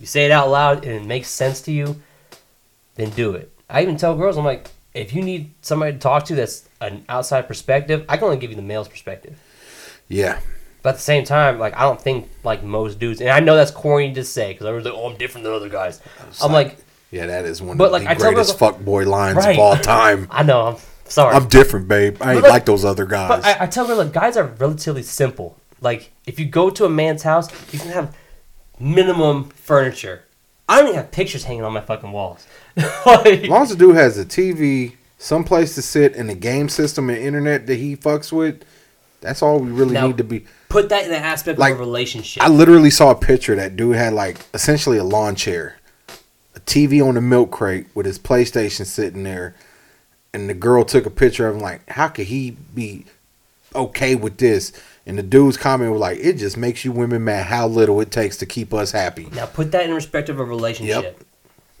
you 0.00 0.06
say 0.06 0.24
it 0.24 0.30
out 0.30 0.48
loud 0.48 0.84
and 0.84 0.92
it 0.94 1.06
makes 1.06 1.28
sense 1.28 1.60
to 1.62 1.72
you, 1.72 2.00
then 2.94 3.10
do 3.10 3.34
it. 3.34 3.52
I 3.68 3.82
even 3.82 3.98
tell 3.98 4.16
girls, 4.16 4.36
I'm 4.36 4.44
like, 4.44 4.70
if 4.94 5.12
you 5.12 5.22
need 5.22 5.52
somebody 5.60 5.92
to 5.92 5.98
talk 5.98 6.24
to 6.24 6.34
that's 6.34 6.68
an 6.80 7.04
outside 7.08 7.46
perspective, 7.46 8.04
I 8.08 8.16
can 8.16 8.24
only 8.24 8.38
give 8.38 8.50
you 8.50 8.56
the 8.56 8.62
male's 8.62 8.88
perspective. 8.88 9.38
Yeah. 10.08 10.40
But 10.82 10.90
at 10.90 10.96
the 10.96 11.02
same 11.02 11.24
time, 11.24 11.58
like 11.58 11.74
I 11.76 11.82
don't 11.82 12.00
think 12.00 12.28
like 12.44 12.62
most 12.62 12.98
dudes, 12.98 13.20
and 13.20 13.30
I 13.30 13.40
know 13.40 13.54
that's 13.56 13.70
corny 13.70 14.12
to 14.14 14.24
say 14.24 14.52
because 14.52 14.66
I 14.66 14.72
was 14.72 14.84
like, 14.84 14.94
oh, 14.94 15.08
I'm 15.10 15.16
different 15.18 15.44
than 15.44 15.52
other 15.52 15.68
guys. 15.68 16.00
I'm 16.42 16.52
like, 16.52 16.78
Yeah, 17.10 17.26
that 17.26 17.44
is 17.44 17.60
one 17.60 17.76
But, 17.76 17.86
of 17.86 17.92
like, 17.92 18.04
the 18.04 18.10
I 18.10 18.14
greatest 18.14 18.58
girls- 18.58 18.74
fuckboy 18.76 19.06
lines 19.06 19.36
Right. 19.36 19.52
of 19.56 19.58
all 19.58 19.76
time. 19.98 20.26
I 20.30 20.42
know, 20.42 20.66
I'm 20.68 20.76
sorry, 21.04 21.34
I'm 21.36 21.48
different, 21.48 21.86
babe. 21.88 22.16
I 22.20 22.34
ain't 22.34 22.42
like- 22.42 22.50
like 22.52 22.64
those 22.66 22.84
other 22.84 23.04
guys. 23.04 23.28
but 23.28 23.44
I, 23.44 23.64
I 23.64 23.66
tell 23.66 23.86
her 23.86 23.94
like 23.94 24.12
guys 24.12 24.36
are 24.36 24.44
relatively 24.44 25.02
simple. 25.02 25.56
Like 25.82 26.12
if 26.26 26.38
you 26.40 26.46
go 26.46 26.70
to 26.70 26.84
a 26.86 26.88
man's 26.90 27.22
house, 27.24 27.48
you 27.72 27.78
can 27.78 27.90
have 27.90 28.16
minimum 28.78 29.50
furniture. 29.50 30.24
I 30.68 30.78
don't 30.78 30.88
even 30.88 30.96
have 30.96 31.10
pictures 31.10 31.44
hanging 31.44 31.64
on 31.64 31.72
my 31.72 31.80
fucking 31.80 32.12
walls. 32.12 32.46
like, 32.76 33.26
as 33.26 33.48
long 33.48 33.62
as 33.62 33.70
the 33.70 33.76
dude 33.76 33.96
has 33.96 34.16
a 34.18 34.24
TV, 34.24 34.94
some 35.18 35.42
place 35.44 35.74
to 35.74 35.82
sit, 35.82 36.14
and 36.14 36.30
a 36.30 36.34
game 36.34 36.68
system 36.68 37.10
and 37.10 37.18
internet 37.18 37.66
that 37.66 37.76
he 37.76 37.96
fucks 37.96 38.30
with, 38.32 38.62
that's 39.20 39.42
all 39.42 39.58
we 39.60 39.70
really 39.70 39.94
Now- 39.94 40.06
need 40.08 40.18
to 40.18 40.24
be. 40.24 40.44
put 40.68 40.88
that 40.90 41.04
in 41.04 41.10
the 41.10 41.18
aspect 41.18 41.58
Like, 41.58 41.74
of 41.74 41.80
a 41.80 41.82
relationship. 41.82 42.42
I 42.42 42.48
literally 42.48 42.90
saw 42.90 43.10
a 43.10 43.14
picture 43.14 43.54
that 43.56 43.76
dude 43.76 43.96
had 43.96 44.12
like 44.12 44.38
essentially 44.54 44.98
a 44.98 45.04
lawn 45.04 45.34
chair, 45.34 45.76
a 46.54 46.60
TV 46.60 47.00
on 47.06 47.14
the 47.14 47.20
milk 47.20 47.50
crate 47.50 47.86
with 47.94 48.06
his 48.06 48.18
PlayStation 48.18 48.86
sitting 48.86 49.22
there, 49.24 49.54
and 50.32 50.48
the 50.48 50.54
girl 50.54 50.84
took 50.84 51.06
a 51.06 51.10
picture 51.10 51.48
of 51.48 51.56
him 51.56 51.62
like, 51.62 51.88
how 51.90 52.08
could 52.08 52.26
he 52.26 52.52
be 52.74 53.04
okay 53.74 54.14
with 54.14 54.36
this? 54.38 54.72
And 55.06 55.18
the 55.18 55.22
dude's 55.24 55.56
comment 55.56 55.90
was 55.90 56.00
like, 56.00 56.18
it 56.18 56.34
just 56.34 56.56
makes 56.56 56.84
you 56.84 56.92
women 56.92 57.24
mad 57.24 57.46
how 57.46 57.66
little 57.66 58.00
it 58.00 58.10
takes 58.12 58.36
to 58.38 58.46
keep 58.46 58.72
us 58.72 58.92
happy. 58.92 59.28
Now 59.34 59.46
put 59.46 59.72
that 59.72 59.84
in 59.86 59.94
respect 59.94 60.28
of 60.28 60.38
a 60.38 60.44
relationship. 60.44 61.02
Yep. 61.02 61.20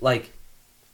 Like, 0.00 0.30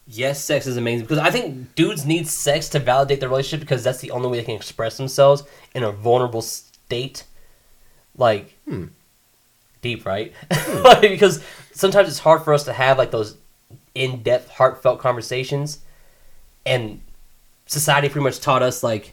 yes, 0.06 0.42
sex 0.42 0.66
is 0.66 0.76
amazing 0.76 1.06
because 1.06 1.18
I 1.18 1.30
think 1.30 1.74
dudes 1.74 2.04
need 2.06 2.28
sex 2.28 2.68
to 2.70 2.78
validate 2.78 3.20
their 3.20 3.28
relationship 3.28 3.60
because 3.60 3.82
that's 3.84 4.00
the 4.00 4.10
only 4.10 4.28
way 4.28 4.38
they 4.38 4.44
can 4.44 4.54
express 4.56 4.96
themselves 4.96 5.44
in 5.74 5.82
a 5.82 5.92
vulnerable 5.92 6.42
state. 6.42 7.24
Like, 8.16 8.54
Hmm. 8.66 8.86
deep, 9.82 10.06
right? 10.06 10.32
like, 10.82 11.02
because 11.02 11.42
sometimes 11.72 12.08
it's 12.08 12.18
hard 12.20 12.42
for 12.42 12.54
us 12.54 12.64
to 12.64 12.72
have 12.72 12.98
like 12.98 13.10
those 13.10 13.36
in-depth, 13.94 14.50
heartfelt 14.50 15.00
conversations, 15.00 15.80
and 16.64 17.00
society 17.66 18.08
pretty 18.08 18.24
much 18.24 18.40
taught 18.40 18.62
us 18.62 18.82
like 18.82 19.12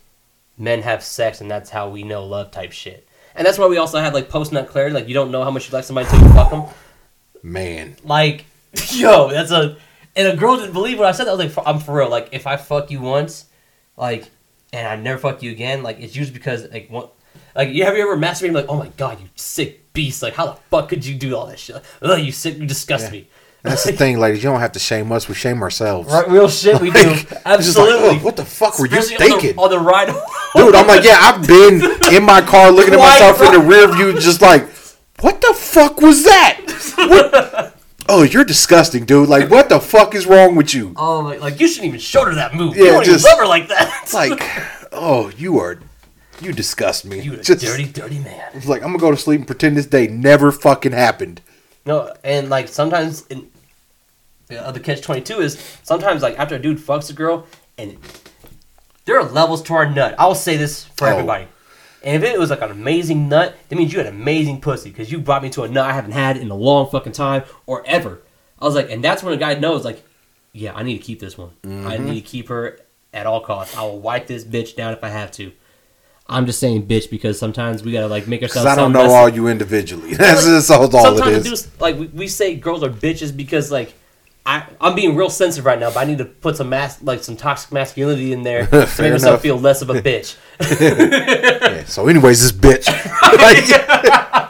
men 0.58 0.82
have 0.84 1.03
sex 1.03 1.41
and 1.41 1.49
that's 1.49 1.69
how 1.71 1.89
we 1.89 2.03
know 2.03 2.23
love 2.25 2.51
type 2.51 2.71
shit. 2.71 3.08
And 3.36 3.45
that's 3.45 3.58
why 3.58 3.65
we 3.67 3.77
also 3.77 3.99
have 3.99 4.13
like 4.13 4.29
post 4.29 4.51
nut 4.51 4.67
clarity, 4.69 4.93
like 4.93 5.08
you 5.08 5.13
don't 5.13 5.32
know 5.32 5.43
how 5.43 5.51
much 5.51 5.67
you 5.67 5.73
like 5.73 5.84
somebody 5.84 6.08
until 6.08 6.27
you 6.27 6.34
fuck 6.34 6.51
them. 6.51 6.63
Man, 7.41 7.97
Like, 8.03 8.45
yo, 8.91 9.29
that's 9.29 9.51
a. 9.51 9.75
And 10.15 10.28
a 10.28 10.36
girl 10.36 10.58
didn't 10.58 10.73
believe 10.73 10.99
what 10.99 11.08
I 11.08 11.12
said. 11.12 11.28
I 11.28 11.34
was 11.34 11.56
like, 11.58 11.67
I'm 11.67 11.80
for 11.80 11.95
real. 11.97 12.10
Like, 12.10 12.30
if 12.34 12.45
I 12.45 12.56
fuck 12.58 12.91
you 12.91 13.02
once, 13.02 13.45
like, 13.97 14.30
and 14.71 14.88
I 14.88 14.95
never 14.95 15.17
fuck 15.19 15.41
you 15.41 15.52
again, 15.52 15.82
like, 15.84 15.99
it's 15.99 16.15
usually 16.15 16.38
because, 16.38 16.69
like, 16.71 16.88
what. 16.89 17.13
Like, 17.56 17.69
you 17.69 17.84
have 17.86 17.95
you 17.95 18.02
ever 18.04 18.17
masturbated? 18.19 18.54
Like, 18.54 18.65
oh 18.69 18.78
my 18.78 18.89
god, 18.97 19.19
you 19.21 19.28
sick 19.36 19.93
beast! 19.93 20.23
Like, 20.23 20.34
how 20.34 20.45
the 20.47 20.54
fuck 20.71 20.89
could 20.89 21.06
you 21.06 21.13
do 21.15 21.36
all 21.36 21.45
that 21.47 21.60
shit? 21.60 21.76
Like, 21.76 21.84
Ugh, 22.02 22.19
you 22.19 22.32
sick, 22.32 22.58
you 22.58 22.65
disgust 22.65 23.06
Yeah. 23.06 23.12
me. 23.12 23.28
that's 23.62 23.84
the 23.84 23.91
thing, 24.04 24.17
ladies. 24.19 24.43
You 24.43 24.49
don't 24.49 24.60
have 24.60 24.71
to 24.71 24.80
shame 24.80 25.12
us; 25.12 25.28
we 25.30 25.36
shame 25.36 25.62
ourselves. 25.62 26.12
Right, 26.12 26.28
real 26.30 26.49
shit, 26.49 26.82
we 26.82 26.89
do. 26.91 26.97
Like, 26.97 27.32
like, 27.32 27.41
oh, 27.45 27.54
Absolutely. 27.54 28.17
"Oh, 28.19 28.23
what 28.23 28.36
the 28.36 28.45
fuck 28.45 28.80
were 28.80 28.88
you 28.88 28.97
Especially 28.97 29.23
on 29.23 29.32
the- 29.36 29.41
thinking? 29.41 29.60
on 29.60 29.69
the, 29.69 29.80
ride? 29.80 30.08
Dude, 30.56 30.73
I'm 30.76 30.88
like, 30.88 31.04
yeah, 31.04 31.17
I've 31.21 31.45
been 31.47 31.82
in 32.13 32.23
my 32.23 32.41
car 32.41 32.71
looking 32.71 32.93
at 32.95 32.99
myself 33.12 33.39
in 33.41 33.52
the 33.54 33.60
rear 33.67 33.88
view, 33.93 34.13
just 34.19 34.41
like, 34.41 34.67
what 35.19 35.39
the 35.41 35.54
fuck 35.56 36.02
was 36.02 36.23
that? 36.23 36.60
What? 36.97 37.76
Oh, 38.09 38.23
you're 38.23 38.43
disgusting, 38.43 39.05
dude. 39.05 39.29
Like, 39.29 39.49
what 39.49 39.69
the 39.69 39.79
fuck 39.79 40.13
is 40.15 40.25
wrong 40.25 40.55
with 40.55 40.73
you? 40.73 40.93
Oh, 40.97 41.19
like, 41.21 41.39
like 41.41 41.59
you 41.59 41.67
shouldn't 41.67 41.87
even 41.87 41.99
show 41.99 42.25
her 42.25 42.35
that 42.35 42.53
move. 42.53 42.75
Yeah, 42.75 42.83
you 42.83 42.89
don't 42.91 43.05
just- 43.05 43.25
even 43.25 43.37
love 43.37 43.39
her 43.39 43.47
like 43.47 43.67
that. 43.69 43.99
It's 44.03 44.13
like, 44.13 44.41
oh, 44.91 45.29
you 45.37 45.59
are, 45.59 45.79
you 46.41 46.51
disgust 46.51 47.05
me. 47.05 47.21
you 47.21 47.33
a 47.33 47.37
Just- 47.37 47.63
dirty, 47.65 47.85
dirty 47.85 48.19
man. 48.19 48.49
It's 48.53 48.67
like 48.67 48.81
I'm 48.81 48.89
gonna 48.89 48.99
go 48.99 49.11
to 49.11 49.17
sleep 49.17 49.39
and 49.39 49.47
pretend 49.47 49.77
this 49.77 49.85
day 49.85 50.07
never 50.07 50.51
fucking 50.51 50.91
happened. 50.91 51.41
No, 51.85 52.13
and 52.23 52.49
like 52.49 52.67
sometimes 52.67 53.25
in 53.27 53.49
the 54.47 54.65
other 54.65 54.79
catch 54.79 55.01
twenty 55.01 55.21
two 55.21 55.39
is 55.39 55.57
sometimes 55.83 56.21
like 56.21 56.37
after 56.37 56.55
a 56.55 56.59
dude 56.59 56.77
fucks 56.79 57.09
a 57.09 57.13
girl 57.13 57.45
and 57.77 57.97
there 59.05 59.17
are 59.19 59.23
levels 59.29 59.61
to 59.63 59.73
our 59.73 59.89
nut. 59.89 60.15
I'll 60.19 60.35
say 60.35 60.57
this 60.57 60.83
for 60.85 61.07
Oh. 61.07 61.11
everybody. 61.11 61.47
And 62.03 62.21
if 62.21 62.29
it 62.29 62.37
was 62.37 62.49
like 62.49 62.61
an 62.61 62.71
amazing 62.71 63.29
nut, 63.29 63.55
that 63.69 63.75
means 63.77 63.93
you 63.93 63.99
had 63.99 64.07
amazing 64.07 64.59
pussy 64.61 64.89
because 64.89 65.11
you 65.11 65.19
brought 65.19 65.41
me 65.41 65.49
to 65.51 65.63
a 65.63 65.67
nut 65.69 65.89
I 65.89 65.93
haven't 65.93 66.11
had 66.11 66.35
in 66.37 66.49
a 66.51 66.55
long 66.55 66.89
fucking 66.89 67.13
time 67.13 67.43
or 67.65 67.81
ever. 67.85 68.19
I 68.59 68.65
was 68.65 68.75
like, 68.75 68.89
and 68.91 69.03
that's 69.03 69.23
when 69.23 69.33
a 69.33 69.37
guy 69.37 69.53
knows 69.55 69.85
like, 69.85 70.03
yeah, 70.51 70.73
I 70.75 70.83
need 70.83 70.97
to 70.97 71.03
keep 71.03 71.19
this 71.19 71.37
one. 71.37 71.51
I 71.63 71.67
Mm-hmm. 71.67 72.05
need 72.05 72.15
to 72.15 72.21
keep 72.21 72.49
her 72.49 72.79
at 73.13 73.25
all 73.25 73.41
costs. 73.41 73.75
I 73.77 73.83
will 73.83 73.99
wipe 73.99 74.27
this 74.27 74.43
bitch 74.43 74.75
down 74.75 74.93
if 74.93 75.03
I 75.03 75.09
have 75.09 75.31
to. 75.33 75.51
I'm 76.27 76.45
just 76.45 76.59
saying 76.59 76.87
bitch 76.87 77.09
because 77.09 77.37
sometimes 77.37 77.83
we 77.83 77.91
gotta 77.91 78.07
like 78.07 78.27
make 78.27 78.41
ourselves. 78.43 78.65
I 78.67 78.75
don't 78.75 78.91
know 78.93 79.01
less- 79.03 79.11
all 79.11 79.29
you 79.29 79.47
individually. 79.47 80.13
That's 80.15 80.45
like, 80.45 80.55
just 80.55 80.71
all, 80.71 80.79
all 80.81 80.87
it 81.13 81.17
sometimes 81.17 81.43
dudes 81.43 81.81
like 81.81 81.97
we, 81.97 82.07
we 82.07 82.27
say 82.27 82.55
girls 82.55 82.81
are 82.83 82.89
bitches 82.89 83.35
because 83.35 83.71
like 83.71 83.93
I 84.45 84.65
I'm 84.82 84.93
being 84.95 85.15
real 85.15 85.29
sensitive 85.29 85.65
right 85.65 85.79
now, 85.79 85.89
but 85.89 85.99
I 85.99 86.06
need 86.06 86.17
to 86.17 86.25
put 86.25 86.58
some 86.58 86.69
mas- 86.69 87.01
like 87.01 87.23
some 87.23 87.38
toxic 87.38 87.71
masculinity 87.71 88.34
in 88.34 88.43
there 88.43 88.65
to 88.67 88.88
make 88.99 89.12
myself 89.13 89.41
feel 89.41 89.58
less 89.58 89.82
of 89.82 89.89
a 89.89 89.95
bitch. 90.01 90.36
Yeah, 90.60 91.84
so, 91.86 92.08
anyways, 92.08 92.41
this 92.41 92.51
bitch. 92.51 92.88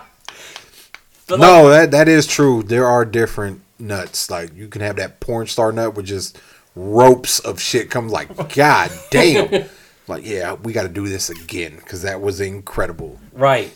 Like, 1.29 1.39
no, 1.39 1.69
that 1.69 1.91
that 1.91 2.07
is 2.07 2.27
true. 2.27 2.63
There 2.63 2.85
are 2.85 3.05
different 3.05 3.61
nuts. 3.79 4.29
Like 4.29 4.55
you 4.55 4.67
can 4.67 4.81
have 4.81 4.97
that 4.97 5.19
porn 5.19 5.47
star 5.47 5.71
nut 5.71 5.95
with 5.95 6.05
just 6.05 6.39
ropes 6.75 7.39
of 7.39 7.59
shit. 7.61 7.89
Comes 7.89 8.11
like, 8.11 8.53
god 8.55 8.91
damn. 9.09 9.65
Like, 10.07 10.25
yeah, 10.25 10.53
we 10.53 10.73
got 10.73 10.83
to 10.83 10.89
do 10.89 11.07
this 11.07 11.29
again 11.29 11.77
because 11.77 12.01
that 12.01 12.19
was 12.21 12.41
incredible. 12.41 13.19
right. 13.31 13.75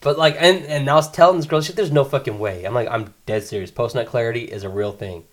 But 0.00 0.18
like 0.18 0.36
and 0.38 0.64
and 0.66 0.90
I 0.90 0.94
was 0.96 1.10
telling 1.10 1.38
this 1.38 1.46
girl 1.46 1.62
shit, 1.62 1.76
there's 1.76 1.90
no 1.92 2.04
fucking 2.04 2.38
way. 2.38 2.64
I'm 2.64 2.74
like 2.74 2.88
I'm 2.90 3.14
dead 3.24 3.44
serious. 3.44 3.70
Post 3.70 3.94
nut 3.94 4.06
clarity 4.06 4.42
is 4.42 4.62
a 4.62 4.68
real 4.68 4.92
thing. 4.92 5.24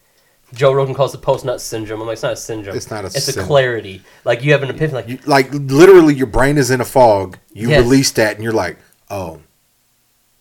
Joe 0.53 0.73
Rogan 0.73 0.93
calls 0.93 1.13
it 1.15 1.21
post 1.21 1.45
nut 1.45 1.61
syndrome. 1.61 2.01
I'm 2.01 2.07
like, 2.07 2.13
it's 2.15 2.23
not 2.23 2.33
a 2.33 2.37
syndrome. 2.37 2.75
It's 2.75 2.89
not 2.91 3.03
a 3.05 3.07
It's 3.07 3.35
a 3.35 3.43
clarity. 3.43 4.01
Like 4.25 4.43
you 4.43 4.51
have 4.51 4.63
an 4.63 4.69
epiphany. 4.69 4.93
Like 4.93 5.07
You, 5.07 5.19
like 5.25 5.53
literally, 5.53 6.13
your 6.13 6.27
brain 6.27 6.57
is 6.57 6.69
in 6.71 6.81
a 6.81 6.85
fog. 6.85 7.37
You 7.53 7.69
Yes. 7.69 7.83
release 7.83 8.11
that, 8.11 8.35
and 8.35 8.43
you're 8.43 8.51
like, 8.53 8.77
oh, 9.09 9.39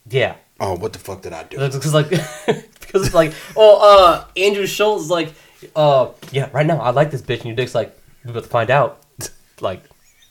yeah, 0.09 0.35
oh, 0.59 0.75
what 0.77 0.93
the 0.93 0.99
fuck 0.99 1.23
did 1.23 1.33
I 1.33 1.45
do? 1.45 1.59
Because 1.59 1.95
like, 1.95 2.09
because 2.81 3.07
it's 3.07 3.15
like, 3.15 3.33
oh, 3.57 3.79
uh, 3.81 4.25
Andrew 4.37 4.67
Schulz 4.67 5.05
is 5.05 5.11
like, 5.11 5.33
uh, 5.77 6.09
yeah, 6.33 6.49
right 6.53 6.67
now 6.67 6.81
I 6.81 6.91
like 6.91 7.11
this 7.11 7.23
bitch, 7.23 7.37
and 7.39 7.47
your 7.47 7.55
dick's 7.57 7.75
like, 7.75 7.97
we're 8.25 8.33
about 8.33 8.43
to 8.45 8.49
find 8.49 8.71
out, 8.71 9.01
like, 9.61 9.83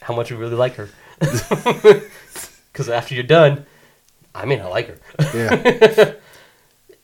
how 0.02 0.14
much 0.16 0.30
you 0.30 0.38
really 0.38 0.56
like 0.56 0.76
her. 0.76 0.90
Because 2.72 2.88
after 2.88 3.14
you're 3.14 3.24
done, 3.26 3.66
I 4.34 4.46
mean, 4.46 4.62
I 4.62 4.68
like 4.68 4.88
her, 4.88 4.98
Yeah. 5.34 6.14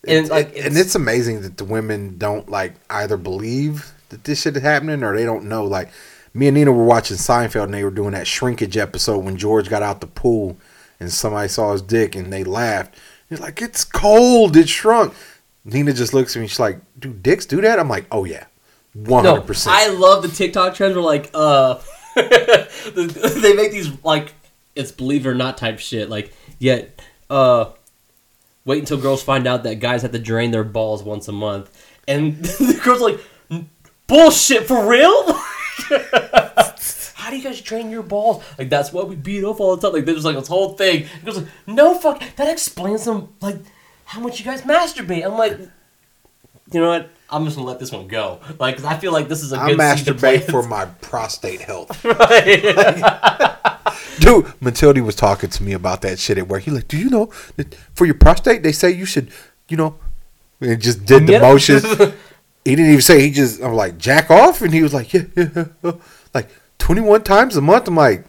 And 0.07 0.29
like, 0.29 0.55
and 0.57 0.77
it's 0.77 0.95
amazing 0.95 1.41
that 1.41 1.57
the 1.57 1.65
women 1.65 2.17
don't 2.17 2.49
like 2.49 2.73
either 2.89 3.17
believe 3.17 3.93
that 4.09 4.23
this 4.23 4.41
shit 4.41 4.55
is 4.55 4.63
happening 4.63 5.03
or 5.03 5.15
they 5.15 5.25
don't 5.25 5.45
know. 5.45 5.65
Like 5.65 5.89
me 6.33 6.47
and 6.47 6.55
Nina 6.55 6.71
were 6.71 6.83
watching 6.83 7.17
Seinfeld 7.17 7.65
and 7.65 7.73
they 7.73 7.83
were 7.83 7.91
doing 7.91 8.11
that 8.11 8.27
shrinkage 8.27 8.77
episode 8.77 9.19
when 9.19 9.37
George 9.37 9.69
got 9.69 9.83
out 9.83 10.01
the 10.01 10.07
pool 10.07 10.57
and 10.99 11.11
somebody 11.11 11.47
saw 11.47 11.71
his 11.71 11.81
dick 11.81 12.15
and 12.15 12.31
they 12.31 12.43
laughed. 12.43 12.95
He's 13.29 13.39
like, 13.39 13.61
"It's 13.61 13.83
cold. 13.83 14.55
It 14.55 14.69
shrunk." 14.69 15.13
Nina 15.63 15.93
just 15.93 16.13
looks 16.13 16.35
at 16.35 16.41
me. 16.41 16.47
She's 16.47 16.59
like, 16.59 16.79
"Do 16.99 17.11
dicks 17.11 17.45
do 17.45 17.61
that?" 17.61 17.79
I'm 17.79 17.89
like, 17.89 18.05
"Oh 18.11 18.23
yeah, 18.23 18.45
hundred 19.07 19.41
percent." 19.41 19.75
I 19.75 19.87
love 19.87 20.21
the 20.21 20.29
TikTok 20.29 20.75
trends 20.75 20.95
where 20.95 21.03
like, 21.03 21.31
uh, 21.33 21.79
they 22.15 23.53
make 23.53 23.71
these 23.71 23.91
like 24.03 24.33
it's 24.75 24.91
believe 24.91 25.25
it 25.25 25.29
or 25.29 25.35
not 25.35 25.57
type 25.57 25.79
shit. 25.79 26.09
Like 26.09 26.33
yet, 26.59 27.01
uh, 27.29 27.71
wait 28.65 28.79
until 28.79 28.97
girls 28.97 29.23
find 29.23 29.47
out 29.47 29.63
that 29.63 29.75
guys 29.75 30.01
have 30.01 30.11
to 30.11 30.19
drain 30.19 30.51
their 30.51 30.63
balls 30.63 31.03
once 31.03 31.27
a 31.27 31.31
month, 31.31 31.69
and 32.07 32.35
the 32.43 32.79
girls 32.83 33.01
are 33.01 33.11
like, 33.11 33.65
bullshit 34.07 34.65
for 34.67 34.85
real. 34.87 35.33
How 37.15 37.31
do 37.31 37.37
you 37.37 37.43
guys 37.43 37.59
drain 37.61 37.89
your 37.89 38.03
balls? 38.03 38.43
Like 38.59 38.69
that's 38.69 38.93
why 38.93 39.03
we 39.03 39.15
beat 39.15 39.43
off 39.43 39.59
all 39.59 39.75
the 39.75 39.81
time. 39.81 39.93
Like 39.95 40.05
there's 40.05 40.25
like 40.25 40.35
this 40.35 40.47
whole 40.47 40.73
thing. 40.73 41.03
It 41.03 41.25
goes 41.25 41.37
like, 41.37 41.47
no 41.65 41.97
fuck. 41.97 42.21
That 42.35 42.49
explains 42.49 43.01
some 43.03 43.33
like 43.41 43.57
how 44.05 44.19
much 44.19 44.39
you 44.39 44.45
guys 44.45 44.61
masturbate. 44.61 45.25
I'm 45.25 45.35
like, 45.37 45.57
you 46.71 46.79
know 46.81 46.89
what? 46.89 47.09
I'm 47.29 47.43
just 47.45 47.55
gonna 47.57 47.67
let 47.67 47.79
this 47.79 47.91
one 47.91 48.07
go. 48.07 48.39
Like 48.59 48.75
'cause 48.75 48.85
I 48.85 48.97
feel 48.97 49.11
like 49.11 49.27
this 49.27 49.41
is 49.41 49.53
a 49.53 49.57
I 49.59 49.69
good 49.69 49.79
masturbate 49.79 50.43
for 50.51 50.61
my 50.61 50.85
prostate 50.85 51.61
health. 51.61 52.05
Right. 52.05 53.54
Dude, 54.19 54.53
Matilde 54.61 54.99
was 54.99 55.15
talking 55.15 55.49
to 55.49 55.63
me 55.63 55.73
about 55.73 56.01
that 56.01 56.19
shit 56.19 56.37
at 56.37 56.47
work. 56.47 56.63
He 56.63 56.71
like, 56.71 56.87
do 56.87 56.97
you 56.97 57.09
know 57.09 57.31
that 57.57 57.73
for 57.93 58.05
your 58.05 58.15
prostate 58.15 58.63
they 58.63 58.71
say 58.71 58.91
you 58.91 59.05
should, 59.05 59.29
you 59.69 59.77
know, 59.77 59.95
and 60.61 60.81
just 60.81 61.05
did 61.05 61.27
the 61.27 61.33
Yeah. 61.33 61.39
motions. 61.41 61.83
he 62.65 62.75
didn't 62.75 62.85
even 62.91 63.01
say. 63.01 63.21
He 63.21 63.31
just, 63.31 63.61
I'm 63.61 63.73
like, 63.73 63.97
jack 63.97 64.31
off, 64.31 64.61
and 64.61 64.73
he 64.73 64.81
was 64.83 64.93
like, 64.93 65.13
yeah, 65.13 65.23
yeah, 65.35 65.65
yeah, 65.83 65.91
like 66.33 66.49
21 66.79 67.23
times 67.23 67.55
a 67.57 67.61
month. 67.61 67.87
I'm 67.87 67.95
like, 67.95 68.25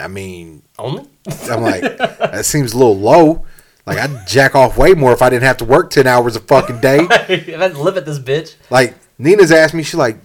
I 0.00 0.08
mean, 0.08 0.62
Only. 0.78 1.08
I'm 1.50 1.62
like, 1.62 1.82
that 1.98 2.44
seems 2.44 2.72
a 2.72 2.78
little 2.78 2.98
low. 2.98 3.44
Like 3.86 3.98
I'd 3.98 4.26
jack 4.26 4.54
off 4.54 4.76
way 4.76 4.94
more 4.94 5.12
if 5.12 5.22
I 5.22 5.30
didn't 5.30 5.44
have 5.44 5.56
to 5.58 5.64
work 5.64 5.90
10 5.90 6.06
hours 6.06 6.36
a 6.36 6.40
fucking 6.40 6.80
day. 6.80 6.98
if 7.28 7.48
I 7.48 7.62
had 7.62 7.72
to 7.74 7.82
live 7.82 7.96
at 7.96 8.06
this 8.06 8.18
bitch. 8.18 8.54
Like 8.70 8.94
Nina's 9.18 9.50
asked 9.50 9.74
me, 9.74 9.82
she's 9.82 9.94
like, 9.94 10.16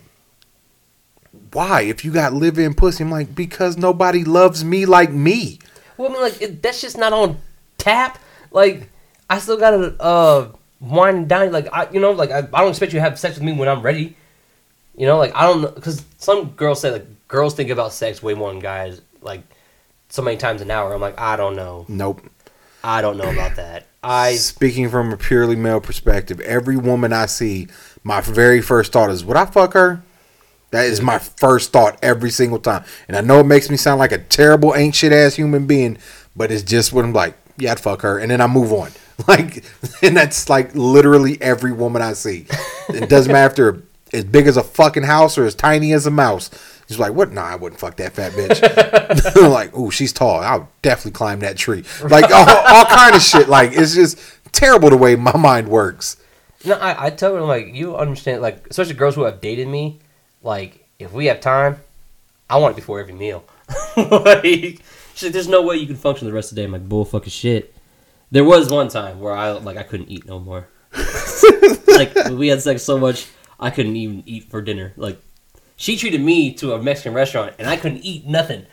why? 1.55 1.81
If 1.81 2.03
you 2.03 2.11
got 2.11 2.33
live 2.33 2.59
in 2.59 2.73
pussy, 2.73 3.03
I'm 3.03 3.09
like, 3.09 3.33
because 3.33 3.77
nobody 3.77 4.23
loves 4.23 4.63
me 4.63 4.85
like 4.85 5.11
me. 5.11 5.59
Well, 5.97 6.09
I 6.09 6.13
mean, 6.13 6.21
like 6.21 6.41
it, 6.41 6.61
that's 6.61 6.81
just 6.81 6.97
not 6.97 7.13
on 7.13 7.37
tap. 7.77 8.19
Like 8.51 8.89
I 9.29 9.39
still 9.39 9.57
gotta 9.57 9.95
uh 10.01 10.51
wine 10.79 11.15
and 11.15 11.29
dine. 11.29 11.51
Like 11.51 11.67
I, 11.73 11.89
you 11.91 11.99
know, 11.99 12.11
like 12.11 12.31
I, 12.31 12.39
I 12.39 12.61
don't 12.61 12.69
expect 12.69 12.93
you 12.93 12.99
to 12.99 13.03
have 13.03 13.17
sex 13.17 13.35
with 13.35 13.43
me 13.43 13.53
when 13.53 13.69
I'm 13.69 13.81
ready. 13.81 14.15
You 14.95 15.05
know, 15.05 15.17
like 15.17 15.33
I 15.35 15.43
don't 15.43 15.61
know, 15.61 15.71
because 15.71 16.05
some 16.17 16.49
girls 16.51 16.81
say 16.81 16.91
like 16.91 17.07
girls 17.27 17.55
think 17.55 17.69
about 17.69 17.93
sex 17.93 18.21
way 18.21 18.33
more 18.33 18.51
than 18.51 18.59
guys. 18.59 19.01
Like 19.21 19.41
so 20.09 20.21
many 20.21 20.37
times 20.37 20.61
an 20.61 20.71
hour. 20.71 20.93
I'm 20.93 21.01
like, 21.01 21.19
I 21.19 21.35
don't 21.35 21.55
know. 21.55 21.85
Nope. 21.87 22.21
I 22.83 23.01
don't 23.01 23.17
know 23.17 23.31
about 23.31 23.55
that. 23.55 23.87
I 24.03 24.35
Speaking 24.35 24.89
from 24.89 25.11
a 25.11 25.17
purely 25.17 25.55
male 25.55 25.81
perspective, 25.81 26.39
every 26.41 26.77
woman 26.77 27.11
I 27.11 27.25
see, 27.25 27.67
my 28.03 28.21
very 28.21 28.61
first 28.61 28.91
thought 28.91 29.09
is, 29.09 29.25
would 29.25 29.35
I 29.35 29.45
fuck 29.45 29.73
her? 29.73 30.03
That 30.75 30.85
is 30.85 31.01
my 31.01 31.19
first 31.19 31.71
thought 31.71 31.97
every 32.01 32.29
single 32.29 32.59
time. 32.59 32.83
And 33.07 33.17
I 33.17 33.21
know 33.21 33.39
it 33.39 33.45
makes 33.45 33.69
me 33.69 33.77
sound 33.77 33.99
like 33.99 34.11
a 34.11 34.17
terrible, 34.17 34.75
ain't 34.75 34.95
shit 34.95 35.11
ass 35.11 35.35
human 35.35 35.65
being, 35.67 35.97
but 36.35 36.51
it's 36.51 36.63
just 36.63 36.93
what 36.93 37.05
I'm 37.05 37.13
like, 37.13 37.35
yeah, 37.57 37.71
I'd 37.71 37.79
fuck 37.79 38.01
her. 38.01 38.19
And 38.19 38.29
then 38.31 38.41
I 38.41 38.47
move 38.47 38.71
on. 38.71 38.91
Like, 39.29 39.63
and 40.03 40.17
that's 40.17 40.49
like 40.49 40.75
literally 40.75 41.41
every 41.41 41.71
woman 41.71 42.01
I 42.01 42.11
see. 42.11 42.47
It 42.89 43.09
doesn't 43.09 43.31
matter 43.31 43.49
if 43.49 43.55
they're 43.55 43.81
as 44.19 44.25
big 44.25 44.45
as 44.45 44.57
a 44.57 44.63
fucking 44.63 45.03
house 45.03 45.37
or 45.37 45.45
as 45.45 45.55
tiny 45.55 45.93
as 45.93 46.05
a 46.05 46.11
mouse. 46.11 46.49
She's 46.89 46.99
like, 46.99 47.13
what? 47.13 47.31
Nah, 47.31 47.45
I 47.45 47.55
wouldn't 47.55 47.79
fuck 47.79 47.95
that 47.95 48.11
fat 48.11 48.33
bitch. 48.33 49.49
like, 49.49 49.71
oh, 49.73 49.89
she's 49.89 50.11
tall. 50.11 50.41
I'll 50.41 50.69
definitely 50.81 51.11
climb 51.11 51.39
that 51.39 51.55
tree. 51.55 51.85
Like, 52.03 52.29
all, 52.29 52.45
all 52.45 52.85
kind 52.87 53.15
of 53.15 53.21
shit. 53.21 53.47
Like, 53.47 53.71
it's 53.71 53.95
just 53.95 54.19
terrible 54.51 54.89
the 54.89 54.97
way 54.97 55.15
my 55.15 55.35
mind 55.37 55.67
works. 55.69 56.17
no, 56.65 56.75
I, 56.75 57.05
I 57.05 57.09
tell 57.09 57.35
her 57.35 57.41
like 57.41 57.73
you 57.73 57.95
understand 57.95 58.41
like 58.41 58.67
especially 58.67 58.95
girls 58.95 59.15
who 59.15 59.23
have 59.23 59.41
dated 59.41 59.67
me. 59.67 59.99
Like 60.45 60.87
if 60.99 61.11
we 61.11 61.25
have 61.25 61.41
time, 61.41 61.81
I 62.49 62.57
want 62.57 62.73
it 62.73 62.75
before 62.75 62.99
every 62.99 63.15
meal. 63.15 63.43
like 63.97 64.43
she's 65.15 65.23
like, 65.23 65.33
there's 65.33 65.47
no 65.47 65.63
way 65.63 65.75
you 65.77 65.87
can 65.87 65.95
function 65.95 66.27
the 66.27 66.33
rest 66.33 66.51
of 66.51 66.55
the 66.55 66.61
day. 66.61 66.65
I'm 66.65 66.71
like 66.71 66.87
bull 66.87 67.03
fucking 67.03 67.31
shit. 67.31 67.73
There 68.29 68.43
was 68.43 68.69
one 68.69 68.87
time 68.87 69.19
where 69.19 69.33
I 69.33 69.51
like 69.51 69.75
I 69.75 69.83
couldn't 69.83 70.09
eat 70.09 70.27
no 70.27 70.39
more. 70.39 70.67
like 71.87 72.13
we 72.29 72.47
had 72.49 72.61
sex 72.61 72.83
so 72.83 72.99
much 72.99 73.27
I 73.59 73.71
couldn't 73.71 73.95
even 73.95 74.21
eat 74.27 74.43
for 74.43 74.61
dinner. 74.61 74.93
Like 74.95 75.19
she 75.77 75.97
treated 75.97 76.21
me 76.21 76.53
to 76.53 76.73
a 76.73 76.81
Mexican 76.81 77.15
restaurant 77.15 77.55
and 77.57 77.67
I 77.67 77.75
couldn't 77.75 78.05
eat 78.05 78.27
nothing. 78.27 78.67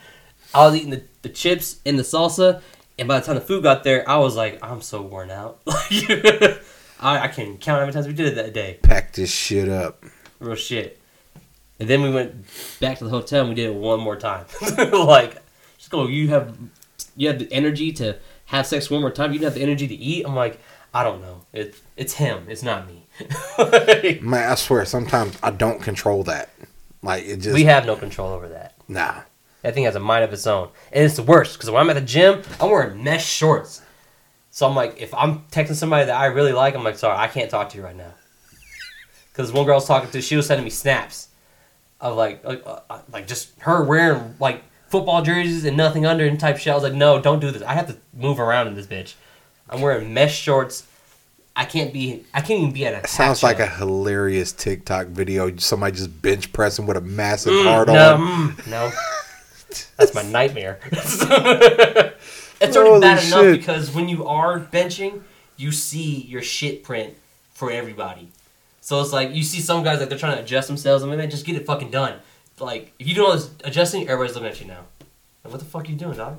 I 0.54 0.66
was 0.66 0.76
eating 0.76 0.90
the, 0.90 1.02
the 1.22 1.30
chips 1.30 1.80
and 1.86 1.98
the 1.98 2.02
salsa, 2.02 2.60
and 2.98 3.08
by 3.08 3.18
the 3.18 3.24
time 3.24 3.36
the 3.36 3.40
food 3.40 3.62
got 3.62 3.82
there, 3.84 4.06
I 4.06 4.18
was 4.18 4.36
like, 4.36 4.62
I'm 4.62 4.82
so 4.82 5.00
worn 5.00 5.30
out. 5.30 5.62
I, 5.66 6.58
I 7.00 7.28
can't 7.28 7.58
count 7.58 7.78
how 7.78 7.80
many 7.80 7.92
times 7.92 8.06
we 8.06 8.12
did 8.12 8.26
it 8.26 8.34
that 8.34 8.52
day. 8.52 8.78
Pack 8.82 9.14
this 9.14 9.32
shit 9.32 9.70
up. 9.70 10.04
Real 10.38 10.54
shit. 10.54 11.01
And 11.82 11.90
then 11.90 12.00
we 12.00 12.10
went 12.10 12.46
back 12.78 12.98
to 12.98 13.04
the 13.04 13.10
hotel 13.10 13.40
and 13.40 13.48
we 13.48 13.56
did 13.56 13.66
it 13.66 13.74
one 13.74 13.98
more 13.98 14.14
time. 14.14 14.46
like, 14.92 15.42
just 15.76 15.90
go. 15.90 16.06
You 16.06 16.28
have 16.28 16.56
you 17.16 17.26
have 17.26 17.40
the 17.40 17.52
energy 17.52 17.90
to 17.94 18.18
have 18.44 18.68
sex 18.68 18.88
one 18.88 19.00
more 19.00 19.10
time. 19.10 19.32
You 19.32 19.40
don't 19.40 19.46
have 19.46 19.54
the 19.54 19.62
energy 19.62 19.88
to 19.88 19.94
eat. 19.96 20.24
I'm 20.24 20.36
like, 20.36 20.60
I 20.94 21.02
don't 21.02 21.20
know. 21.20 21.40
It's 21.52 21.82
it's 21.96 22.12
him. 22.12 22.44
It's 22.46 22.62
not 22.62 22.86
me. 22.86 23.08
Man, 24.22 24.52
I 24.52 24.54
swear, 24.54 24.84
sometimes 24.84 25.36
I 25.42 25.50
don't 25.50 25.82
control 25.82 26.22
that. 26.22 26.50
Like, 27.02 27.24
it 27.24 27.38
just, 27.38 27.52
we 27.52 27.64
have 27.64 27.84
no 27.84 27.96
control 27.96 28.30
over 28.30 28.48
that. 28.50 28.74
nah. 28.86 29.22
That 29.62 29.74
thing 29.74 29.82
has 29.82 29.96
a 29.96 30.00
mind 30.00 30.22
of 30.22 30.32
its 30.32 30.46
own, 30.46 30.68
and 30.92 31.04
it's 31.04 31.16
the 31.16 31.24
worst 31.24 31.54
because 31.58 31.68
when 31.68 31.80
I'm 31.82 31.90
at 31.90 31.94
the 31.94 32.00
gym, 32.00 32.42
I'm 32.60 32.70
wearing 32.70 33.02
mesh 33.02 33.26
shorts. 33.26 33.82
So 34.50 34.68
I'm 34.68 34.76
like, 34.76 35.00
if 35.00 35.12
I'm 35.14 35.40
texting 35.46 35.74
somebody 35.74 36.06
that 36.06 36.16
I 36.16 36.26
really 36.26 36.52
like, 36.52 36.76
I'm 36.76 36.84
like, 36.84 36.96
sorry, 36.96 37.18
I 37.18 37.26
can't 37.26 37.50
talk 37.50 37.70
to 37.70 37.76
you 37.76 37.82
right 37.82 37.96
now. 37.96 38.14
Because 39.32 39.50
one 39.50 39.66
girl 39.66 39.72
I 39.72 39.78
was 39.78 39.86
talking 39.86 40.10
to, 40.10 40.22
she 40.22 40.36
was 40.36 40.46
sending 40.46 40.62
me 40.62 40.70
snaps 40.70 41.28
of 42.02 42.16
like, 42.16 42.44
like, 42.44 42.62
uh, 42.66 42.80
uh, 42.90 43.00
like 43.10 43.26
just 43.26 43.58
her 43.60 43.82
wearing 43.84 44.34
like 44.38 44.62
football 44.88 45.22
jerseys 45.22 45.64
and 45.64 45.76
nothing 45.76 46.04
under 46.04 46.26
and 46.26 46.38
type 46.38 46.58
shit. 46.58 46.70
I 46.70 46.74
was 46.74 46.82
like, 46.84 46.92
no, 46.92 47.20
don't 47.20 47.40
do 47.40 47.50
this. 47.50 47.62
I 47.62 47.72
have 47.72 47.86
to 47.86 47.96
move 48.12 48.38
around 48.38 48.66
in 48.68 48.74
this 48.74 48.86
bitch. 48.86 49.14
I'm 49.70 49.80
wearing 49.80 50.12
mesh 50.12 50.36
shorts. 50.38 50.86
I 51.54 51.64
can't 51.64 51.92
be. 51.92 52.24
I 52.34 52.40
can't 52.40 52.60
even 52.60 52.72
be 52.72 52.86
at 52.86 53.04
a. 53.04 53.08
Sounds 53.08 53.42
like 53.42 53.58
a 53.60 53.66
hilarious 53.66 54.52
TikTok 54.52 55.08
video. 55.08 55.54
Somebody 55.56 55.96
just 55.96 56.20
bench 56.22 56.52
pressing 56.52 56.86
with 56.86 56.96
a 56.96 57.00
massive 57.02 57.52
Mm, 57.52 57.64
hard 57.64 57.88
no, 57.88 58.14
on. 58.14 58.20
mm, 58.52 58.66
no. 58.68 58.90
That's 59.96 60.14
my 60.14 60.22
nightmare. 60.22 60.78
it's 60.92 61.22
already 62.76 62.90
Holy 62.90 63.00
bad 63.00 63.24
enough 63.24 63.52
because 63.58 63.90
when 63.94 64.08
you 64.08 64.26
are 64.26 64.60
benching, 64.60 65.22
you 65.56 65.72
see 65.72 66.22
your 66.22 66.42
shit 66.42 66.82
print 66.84 67.14
for 67.52 67.70
everybody. 67.70 68.28
So 68.82 69.00
it's 69.00 69.12
like 69.12 69.32
you 69.34 69.42
see 69.44 69.60
some 69.60 69.82
guys 69.82 70.00
like 70.00 70.08
they're 70.10 70.18
trying 70.18 70.36
to 70.36 70.42
adjust 70.42 70.68
themselves. 70.68 71.02
I 71.02 71.06
mean, 71.06 71.16
man, 71.16 71.30
just 71.30 71.46
get 71.46 71.56
it 71.56 71.64
fucking 71.64 71.90
done. 71.90 72.18
Like 72.60 72.92
if 72.98 73.06
you 73.08 73.14
do 73.14 73.24
all 73.24 73.32
this 73.32 73.48
adjusting, 73.64 74.02
everybody's 74.08 74.34
looking 74.34 74.50
at 74.50 74.60
you 74.60 74.66
now. 74.66 74.84
Like, 75.44 75.52
what 75.52 75.58
the 75.60 75.64
fuck 75.64 75.84
are 75.84 75.90
you 75.90 75.96
doing, 75.96 76.16
dog? 76.18 76.38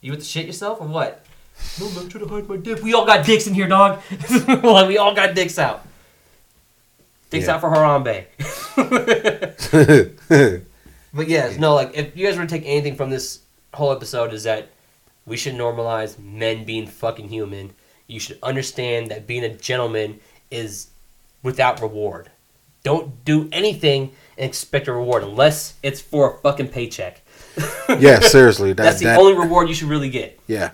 You 0.00 0.12
with 0.12 0.20
the 0.20 0.26
shit 0.26 0.46
yourself 0.46 0.80
or 0.80 0.86
what? 0.86 1.24
No, 1.80 1.86
I'm 1.86 2.08
trying 2.08 2.24
to 2.24 2.28
hide 2.30 2.48
my 2.48 2.56
dick. 2.56 2.82
We 2.82 2.94
all 2.94 3.04
got 3.06 3.24
dicks 3.26 3.46
in 3.46 3.54
here, 3.54 3.66
dog. 3.68 4.00
like 4.48 4.86
we 4.88 4.98
all 4.98 5.14
got 5.14 5.34
dicks 5.34 5.58
out. 5.58 5.86
Dicks 7.30 7.46
Yeah. 7.46 7.54
out 7.54 7.60
for 7.60 7.70
Harambe. 7.70 8.26
But 11.14 11.28
yes, 11.28 11.58
no, 11.58 11.74
like 11.74 11.90
if 11.94 12.16
you 12.16 12.26
guys 12.26 12.36
were 12.38 12.44
to 12.46 12.48
take 12.48 12.64
anything 12.66 12.96
from 12.96 13.10
this 13.10 13.40
whole 13.74 13.92
episode 13.92 14.32
is 14.32 14.44
that 14.44 14.68
we 15.26 15.36
should 15.36 15.54
normalize 15.54 16.18
men 16.18 16.64
being 16.64 16.86
fucking 16.86 17.28
human. 17.28 17.72
You 18.06 18.18
should 18.18 18.38
understand 18.42 19.10
that 19.10 19.26
being 19.26 19.44
a 19.44 19.54
gentleman 19.54 20.20
is 20.50 20.88
without 21.42 21.80
reward. 21.80 22.30
Don't 22.84 23.24
do 23.24 23.48
anything 23.52 24.12
and 24.36 24.48
expect 24.48 24.88
a 24.88 24.92
reward 24.92 25.22
unless 25.22 25.74
it's 25.82 26.00
for 26.00 26.34
a 26.34 26.38
fucking 26.38 26.68
paycheck. 26.68 27.22
yeah, 27.98 28.18
seriously. 28.20 28.72
That, 28.72 28.82
That's 28.84 28.98
the 28.98 29.06
that, 29.06 29.18
only 29.20 29.34
reward 29.34 29.68
you 29.68 29.74
should 29.74 29.88
really 29.88 30.10
get. 30.10 30.38
yeah. 30.46 30.70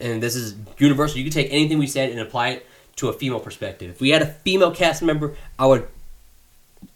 And 0.00 0.22
this 0.22 0.36
is 0.36 0.54
universal. 0.78 1.18
You 1.18 1.24
can 1.24 1.32
take 1.32 1.48
anything 1.50 1.78
we 1.78 1.88
said 1.88 2.10
and 2.10 2.20
apply 2.20 2.50
it 2.50 2.66
to 2.96 3.08
a 3.08 3.12
female 3.12 3.40
perspective. 3.40 3.90
If 3.90 4.00
we 4.00 4.10
had 4.10 4.22
a 4.22 4.26
female 4.26 4.70
cast 4.70 5.02
member, 5.02 5.34
I 5.58 5.66
would 5.66 5.88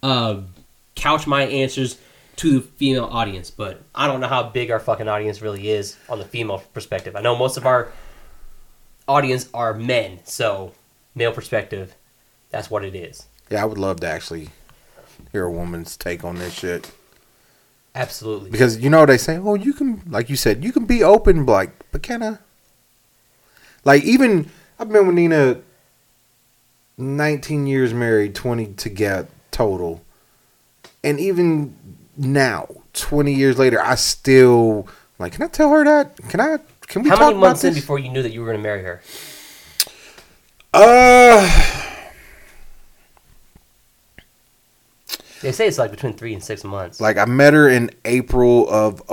uh, 0.01 0.41
couch 0.95 1.27
my 1.27 1.43
answers 1.43 1.97
to 2.37 2.59
the 2.59 2.61
female 2.61 3.05
audience. 3.05 3.51
But 3.51 3.81
I 3.93 4.07
don't 4.07 4.21
know 4.21 4.27
how 4.27 4.43
big 4.43 4.71
our 4.71 4.79
fucking 4.79 5.09
audience 5.09 5.41
really 5.41 5.69
is 5.69 5.97
on 6.07 6.19
the 6.19 6.23
female 6.25 6.63
perspective. 6.73 7.17
I 7.17 7.21
know 7.21 7.35
most 7.35 7.57
of 7.57 7.65
our 7.65 7.91
audience 9.05 9.49
are 9.53 9.73
men, 9.73 10.19
so 10.23 10.71
male 11.15 11.31
perspective, 11.31 11.95
that's 12.49 12.69
what 12.69 12.83
it 12.83 12.95
is. 12.95 13.27
Yeah, 13.49 13.61
I 13.61 13.65
would 13.65 13.77
love 13.77 13.99
to 14.01 14.07
actually 14.07 14.49
hear 15.31 15.45
a 15.45 15.51
woman's 15.51 15.97
take 15.97 16.23
on 16.23 16.35
this 16.35 16.53
shit. 16.53 16.91
Absolutely. 17.95 18.49
Because 18.49 18.79
you 18.79 18.89
know 18.89 19.05
they 19.05 19.17
say, 19.17 19.37
oh, 19.37 19.53
you 19.55 19.73
can, 19.73 20.01
like 20.07 20.29
you 20.29 20.35
said, 20.35 20.63
you 20.63 20.71
can 20.71 20.85
be 20.85 21.03
open, 21.03 21.45
like, 21.45 21.71
but 21.91 22.01
can 22.01 22.23
I? 22.23 22.37
Like 23.85 24.03
even 24.03 24.49
I've 24.79 24.89
been 24.89 25.07
with 25.07 25.15
Nina, 25.15 25.61
nineteen 26.97 27.67
years 27.67 27.93
married, 27.93 28.33
twenty 28.33 28.67
to 28.73 28.89
get 28.89 29.29
total, 29.51 30.01
and 31.03 31.19
even 31.19 31.75
now, 32.17 32.67
twenty 32.93 33.33
years 33.33 33.59
later, 33.59 33.81
I 33.81 33.95
still 33.95 34.87
like. 35.19 35.33
Can 35.33 35.43
I 35.43 35.47
tell 35.47 35.69
her 35.69 35.83
that? 35.83 36.17
Can 36.29 36.39
I? 36.39 36.59
Can 36.87 37.03
we 37.03 37.09
How 37.09 37.17
talk 37.17 37.27
many 37.27 37.39
months 37.39 37.63
in 37.63 37.73
before 37.73 37.99
you 37.99 38.09
knew 38.09 38.21
that 38.21 38.31
you 38.31 38.39
were 38.39 38.45
going 38.45 38.57
to 38.57 38.63
marry 38.63 38.83
her? 38.83 39.01
Uh, 40.73 41.73
They 45.43 45.51
say 45.51 45.67
it's 45.67 45.77
like 45.77 45.91
between 45.91 46.13
three 46.13 46.33
and 46.33 46.41
six 46.41 46.63
months. 46.63 47.01
Like 47.01 47.17
I 47.17 47.25
met 47.25 47.53
her 47.53 47.67
in 47.67 47.91
April 48.05 48.65
of 48.69 49.03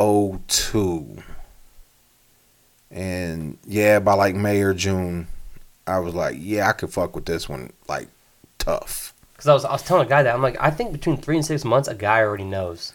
02. 0.48 1.16
And 2.92 3.58
yeah, 3.66 3.98
by 3.98 4.14
like 4.14 4.36
May 4.36 4.62
or 4.62 4.72
June, 4.72 5.26
I 5.88 5.98
was 5.98 6.14
like, 6.14 6.36
yeah, 6.38 6.68
I 6.68 6.72
could 6.72 6.92
fuck 6.92 7.16
with 7.16 7.24
this 7.24 7.48
one 7.48 7.72
like 7.88 8.06
tough. 8.58 9.12
Because 9.32 9.48
I 9.48 9.54
was, 9.54 9.64
I 9.64 9.72
was 9.72 9.82
telling 9.82 10.06
a 10.06 10.08
guy 10.08 10.22
that 10.22 10.32
I'm 10.32 10.40
like, 10.40 10.56
I 10.60 10.70
think 10.70 10.92
between 10.92 11.16
three 11.16 11.34
and 11.34 11.44
six 11.44 11.64
months, 11.64 11.88
a 11.88 11.96
guy 11.96 12.20
already 12.20 12.44
knows. 12.44 12.92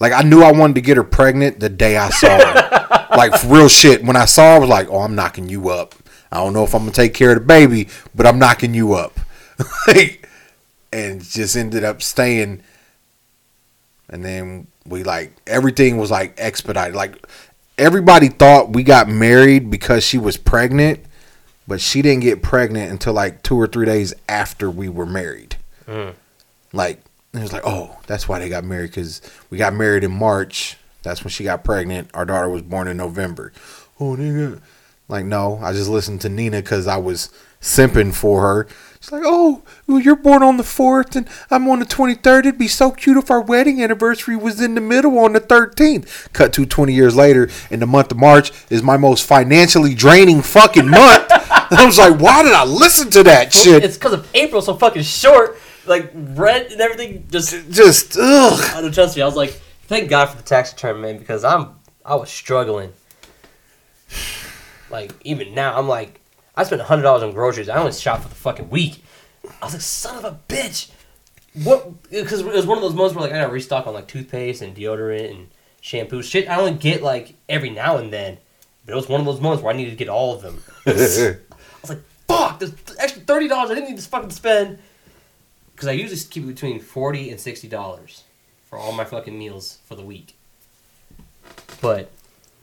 Like 0.00 0.14
I 0.14 0.22
knew 0.22 0.42
I 0.42 0.52
wanted 0.52 0.76
to 0.76 0.80
get 0.80 0.96
her 0.96 1.04
pregnant 1.04 1.60
the 1.60 1.68
day 1.68 1.98
I 1.98 2.08
saw 2.08 2.38
her. 2.38 3.06
like 3.18 3.38
for 3.38 3.48
real 3.48 3.68
shit. 3.68 4.02
When 4.02 4.16
I 4.16 4.24
saw 4.24 4.52
her, 4.52 4.56
I 4.56 4.58
was 4.60 4.70
like, 4.70 4.88
oh, 4.88 5.00
I'm 5.00 5.14
knocking 5.14 5.50
you 5.50 5.68
up. 5.68 5.94
I 6.30 6.36
don't 6.36 6.52
know 6.52 6.64
if 6.64 6.74
I'm 6.74 6.82
gonna 6.82 6.92
take 6.92 7.14
care 7.14 7.30
of 7.30 7.38
the 7.38 7.44
baby, 7.44 7.88
but 8.14 8.26
I'm 8.26 8.38
knocking 8.38 8.74
you 8.74 8.94
up. 8.94 9.18
like, 9.86 10.28
and 10.92 11.22
just 11.22 11.56
ended 11.56 11.84
up 11.84 12.02
staying. 12.02 12.62
And 14.08 14.24
then 14.24 14.66
we 14.86 15.04
like 15.04 15.32
everything 15.46 15.98
was 15.98 16.10
like 16.10 16.34
expedited. 16.38 16.94
Like 16.94 17.26
everybody 17.76 18.28
thought 18.28 18.72
we 18.72 18.82
got 18.82 19.08
married 19.08 19.70
because 19.70 20.04
she 20.04 20.18
was 20.18 20.36
pregnant, 20.36 21.00
but 21.66 21.80
she 21.80 22.02
didn't 22.02 22.22
get 22.22 22.42
pregnant 22.42 22.90
until 22.90 23.12
like 23.12 23.42
two 23.42 23.56
or 23.56 23.66
three 23.66 23.86
days 23.86 24.14
after 24.28 24.70
we 24.70 24.88
were 24.88 25.06
married. 25.06 25.56
Mm. 25.86 26.14
Like 26.72 27.02
it 27.34 27.40
was 27.40 27.52
like, 27.52 27.62
oh, 27.64 27.98
that's 28.06 28.28
why 28.28 28.38
they 28.38 28.48
got 28.48 28.64
married 28.64 28.90
because 28.90 29.20
we 29.50 29.58
got 29.58 29.74
married 29.74 30.04
in 30.04 30.12
March. 30.12 30.76
That's 31.02 31.22
when 31.22 31.30
she 31.30 31.44
got 31.44 31.64
pregnant. 31.64 32.10
Our 32.14 32.24
daughter 32.24 32.48
was 32.48 32.62
born 32.62 32.88
in 32.88 32.96
November. 32.96 33.52
Oh, 34.00 34.16
nigga. 34.16 34.60
Like, 35.08 35.24
no, 35.24 35.58
I 35.62 35.72
just 35.72 35.88
listened 35.88 36.20
to 36.22 36.28
Nina 36.28 36.60
because 36.60 36.86
I 36.86 36.98
was 36.98 37.30
simping 37.62 38.14
for 38.14 38.42
her. 38.42 38.68
She's 39.00 39.12
like, 39.12 39.22
oh, 39.24 39.62
well, 39.86 40.00
you're 40.00 40.16
born 40.16 40.42
on 40.42 40.56
the 40.56 40.62
4th 40.62 41.16
and 41.16 41.28
I'm 41.50 41.68
on 41.68 41.78
the 41.78 41.86
23rd. 41.86 42.40
It'd 42.40 42.58
be 42.58 42.68
so 42.68 42.90
cute 42.90 43.16
if 43.16 43.30
our 43.30 43.40
wedding 43.40 43.82
anniversary 43.82 44.36
was 44.36 44.60
in 44.60 44.74
the 44.74 44.80
middle 44.80 45.18
on 45.18 45.32
the 45.32 45.40
13th. 45.40 46.32
Cut 46.32 46.52
to 46.54 46.66
20 46.66 46.92
years 46.92 47.16
later, 47.16 47.48
and 47.70 47.80
the 47.80 47.86
month 47.86 48.10
of 48.10 48.18
March 48.18 48.52
is 48.70 48.82
my 48.82 48.96
most 48.96 49.24
financially 49.24 49.94
draining 49.94 50.42
fucking 50.42 50.88
month. 50.88 51.26
I 51.30 51.84
was 51.86 51.98
like, 51.98 52.20
why 52.20 52.42
did 52.42 52.52
I 52.52 52.64
listen 52.64 53.10
to 53.10 53.22
that 53.22 53.52
shit? 53.52 53.84
It's 53.84 53.96
because 53.96 54.12
of 54.12 54.28
April 54.34 54.60
so 54.60 54.74
fucking 54.74 55.02
short. 55.02 55.58
Like 55.86 56.10
rent 56.12 56.70
and 56.70 56.80
everything 56.82 57.26
just. 57.30 57.70
Just, 57.70 58.18
ugh. 58.18 58.60
I 58.74 58.82
don't 58.82 58.92
trust 58.92 59.16
me. 59.16 59.22
I 59.22 59.26
was 59.26 59.36
like, 59.36 59.50
thank 59.84 60.10
God 60.10 60.26
for 60.26 60.36
the 60.36 60.42
tax 60.42 60.72
return, 60.72 61.00
man, 61.00 61.18
because 61.18 61.44
I'm 61.44 61.76
I 62.04 62.14
was 62.14 62.30
struggling. 62.30 62.92
Like 64.90 65.12
even 65.24 65.54
now, 65.54 65.76
I'm 65.78 65.88
like, 65.88 66.20
I 66.56 66.64
spent 66.64 66.82
hundred 66.82 67.02
dollars 67.02 67.22
on 67.22 67.32
groceries. 67.32 67.68
I 67.68 67.78
only 67.78 67.92
shop 67.92 68.22
for 68.22 68.28
the 68.28 68.34
fucking 68.34 68.70
week. 68.70 69.02
I 69.60 69.64
was 69.64 69.74
like, 69.74 69.82
son 69.82 70.16
of 70.16 70.24
a 70.24 70.38
bitch. 70.48 70.90
What? 71.62 72.02
Because 72.10 72.40
it 72.40 72.46
was 72.46 72.66
one 72.66 72.78
of 72.78 72.82
those 72.82 72.94
moments 72.94 73.14
where 73.14 73.22
like 73.24 73.32
I 73.32 73.40
got 73.40 73.46
to 73.46 73.52
restock 73.52 73.86
on 73.86 73.94
like 73.94 74.08
toothpaste 74.08 74.62
and 74.62 74.76
deodorant 74.76 75.30
and 75.30 75.48
shampoo. 75.80 76.22
Shit, 76.22 76.48
I 76.48 76.58
only 76.58 76.74
get 76.74 77.02
like 77.02 77.34
every 77.48 77.70
now 77.70 77.96
and 77.96 78.12
then. 78.12 78.38
But 78.84 78.92
it 78.92 78.96
was 78.96 79.08
one 79.08 79.20
of 79.20 79.26
those 79.26 79.40
moments 79.40 79.62
where 79.62 79.72
I 79.72 79.76
needed 79.76 79.90
to 79.90 79.96
get 79.96 80.08
all 80.08 80.34
of 80.34 80.42
them. 80.42 80.62
I 80.86 80.92
was 80.92 81.90
like, 81.90 82.02
fuck, 82.26 82.58
there's 82.58 82.72
extra 82.98 83.22
thirty 83.22 83.48
dollars 83.48 83.70
I 83.70 83.74
didn't 83.74 83.90
need 83.90 83.98
to 83.98 84.08
fucking 84.08 84.30
spend. 84.30 84.78
Because 85.74 85.88
I 85.88 85.92
usually 85.92 86.20
keep 86.20 86.44
it 86.44 86.46
between 86.46 86.80
forty 86.80 87.30
and 87.30 87.38
sixty 87.38 87.68
dollars 87.68 88.24
for 88.64 88.78
all 88.78 88.92
my 88.92 89.04
fucking 89.04 89.38
meals 89.38 89.78
for 89.84 89.94
the 89.94 90.02
week. 90.02 90.34
But 91.80 92.10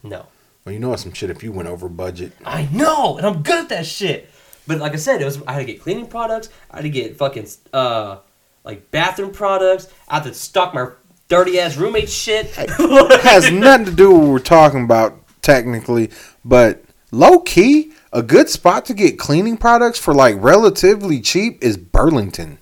no, 0.03 0.27
Well, 0.65 0.73
you 0.73 0.79
know 0.79 0.95
some 0.95 1.13
shit 1.13 1.29
if 1.29 1.43
you 1.43 1.51
went 1.51 1.69
over 1.69 1.87
budget. 1.87 2.33
I 2.43 2.67
know, 2.71 3.17
and 3.17 3.25
I'm 3.25 3.43
good 3.43 3.59
at 3.59 3.69
that 3.69 3.85
shit. 3.85 4.31
But 4.65 4.79
like 4.79 4.93
I 4.93 4.95
said, 4.95 5.21
it 5.21 5.25
was 5.25 5.41
I 5.43 5.53
had 5.53 5.59
to 5.59 5.65
get 5.65 5.79
cleaning 5.79 6.07
products. 6.07 6.49
I 6.71 6.77
had 6.77 6.81
to 6.83 6.89
get 6.89 7.17
fucking 7.17 7.47
uh 7.71 8.17
like 8.63 8.89
bathroom 8.89 9.31
products. 9.31 9.87
I 10.07 10.15
had 10.15 10.23
to 10.23 10.33
stock 10.33 10.73
my 10.73 10.89
dirty 11.27 11.59
ass 11.59 11.77
roommate 11.77 12.09
shit. 12.09 12.51
It 12.57 13.21
has 13.21 13.51
nothing 13.51 13.85
to 13.85 13.91
do 13.91 14.09
with 14.11 14.21
what 14.21 14.29
we're 14.29 14.39
talking 14.39 14.83
about 14.83 15.19
technically, 15.43 16.09
but 16.43 16.83
low 17.11 17.39
key, 17.41 17.93
a 18.11 18.23
good 18.23 18.49
spot 18.49 18.85
to 18.85 18.95
get 18.95 19.19
cleaning 19.19 19.57
products 19.57 19.99
for 19.99 20.15
like 20.15 20.35
relatively 20.39 21.21
cheap 21.21 21.63
is 21.63 21.77
Burlington. 21.77 22.57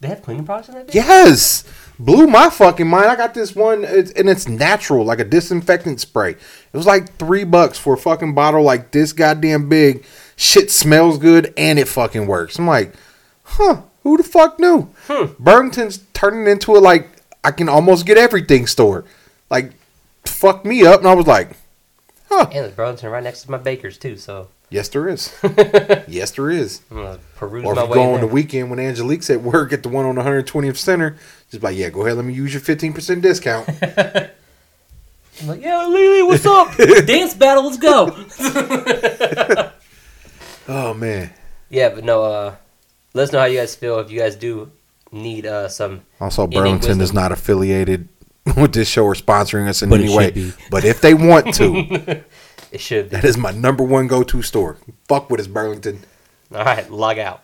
they 0.00 0.08
have 0.08 0.22
cleaning 0.22 0.44
products 0.44 0.68
in 0.68 0.74
that. 0.74 0.88
bitch? 0.88 0.94
Yes, 0.94 1.62
blew 1.98 2.26
my 2.26 2.50
fucking 2.50 2.86
mind. 2.86 3.06
I 3.06 3.16
got 3.16 3.34
this 3.34 3.54
one, 3.54 3.84
it's, 3.84 4.10
and 4.12 4.28
it's 4.28 4.48
natural, 4.48 5.04
like 5.04 5.20
a 5.20 5.24
disinfectant 5.24 6.00
spray. 6.00 6.30
It 6.32 6.76
was 6.76 6.86
like 6.86 7.16
three 7.16 7.44
bucks 7.44 7.78
for 7.78 7.94
a 7.94 7.98
fucking 7.98 8.34
bottle 8.34 8.62
like 8.62 8.90
this 8.90 9.12
goddamn 9.12 9.68
big. 9.68 10.04
Shit 10.36 10.70
smells 10.70 11.18
good 11.18 11.52
and 11.56 11.78
it 11.78 11.88
fucking 11.88 12.26
works. 12.26 12.58
I'm 12.58 12.66
like, 12.66 12.94
huh? 13.44 13.82
Who 14.02 14.16
the 14.16 14.24
fuck 14.24 14.58
knew? 14.58 14.90
Hmm. 15.06 15.32
Burlington's 15.38 16.00
turning 16.12 16.46
into 16.46 16.76
a 16.76 16.78
like 16.78 17.08
I 17.44 17.50
can 17.52 17.68
almost 17.68 18.06
get 18.06 18.18
everything 18.18 18.66
store. 18.66 19.04
Like, 19.50 19.72
fucked 20.24 20.64
me 20.64 20.84
up, 20.86 21.00
and 21.00 21.08
I 21.08 21.14
was 21.14 21.26
like, 21.26 21.50
huh? 22.28 22.46
And 22.46 22.64
there's 22.64 22.74
Burlington 22.74 23.10
right 23.10 23.22
next 23.22 23.42
to 23.42 23.50
my 23.50 23.58
baker's 23.58 23.98
too. 23.98 24.16
So 24.16 24.48
Yes, 24.72 24.88
there 24.88 25.06
is. 25.06 25.30
yes, 26.08 26.30
there 26.30 26.50
is. 26.50 26.80
I'm 26.90 26.96
gonna 26.96 27.18
peruse 27.36 27.62
Or 27.66 27.72
if 27.72 27.76
my 27.76 27.82
you 27.82 27.94
go 27.94 28.08
in 28.08 28.14
on 28.14 28.20
the 28.20 28.26
weekend 28.26 28.70
when 28.70 28.78
Angelique's 28.78 29.28
at 29.28 29.42
work 29.42 29.70
at 29.70 29.82
the 29.82 29.90
one 29.90 30.06
on 30.06 30.16
120th 30.16 30.78
Center, 30.78 31.16
just 31.52 31.62
like, 31.62 31.76
yeah, 31.76 31.90
go 31.90 32.02
ahead, 32.02 32.16
let 32.16 32.24
me 32.24 32.32
use 32.34 32.52
your 32.52 32.62
15% 32.62 33.22
discount. 33.22 33.68
I'm 35.40 35.46
like, 35.48 35.62
yeah, 35.62 35.86
Lily, 35.86 36.22
what's 36.22 36.44
up? 36.46 36.74
Dance 37.06 37.34
battle, 37.34 37.64
let's 37.64 37.78
go. 37.78 38.16
oh 40.68 40.94
man. 40.94 41.30
yeah, 41.70 41.88
but 41.90 42.04
no. 42.04 42.22
Uh, 42.24 42.54
let 43.14 43.24
us 43.24 43.32
know 43.32 43.38
how 43.40 43.44
you 43.46 43.58
guys 43.58 43.74
feel 43.74 43.98
if 43.98 44.10
you 44.10 44.18
guys 44.18 44.36
do 44.36 44.70
need 45.10 45.46
uh 45.46 45.68
some. 45.68 46.02
Also, 46.20 46.46
Burlington 46.46 47.00
is 47.00 47.12
not 47.12 47.32
affiliated 47.32 48.08
with 48.56 48.72
this 48.72 48.88
show 48.88 49.04
or 49.04 49.14
sponsoring 49.14 49.68
us 49.68 49.82
in 49.82 49.90
But 49.90 50.00
any 50.00 50.14
way. 50.16 50.52
But 50.70 50.84
if 50.84 51.00
they 51.00 51.14
want 51.14 51.54
to, 51.54 52.22
It 52.70 52.80
should 52.80 53.10
be. 53.10 53.16
that 53.16 53.24
is 53.24 53.36
my 53.36 53.50
number 53.52 53.84
one 53.84 54.06
go 54.06 54.22
to 54.22 54.42
store. 54.42 54.78
Fuck 55.08 55.30
with 55.30 55.40
us, 55.40 55.46
Burlington. 55.46 56.00
All 56.54 56.64
right, 56.64 56.90
log 56.90 57.18
out. 57.18 57.42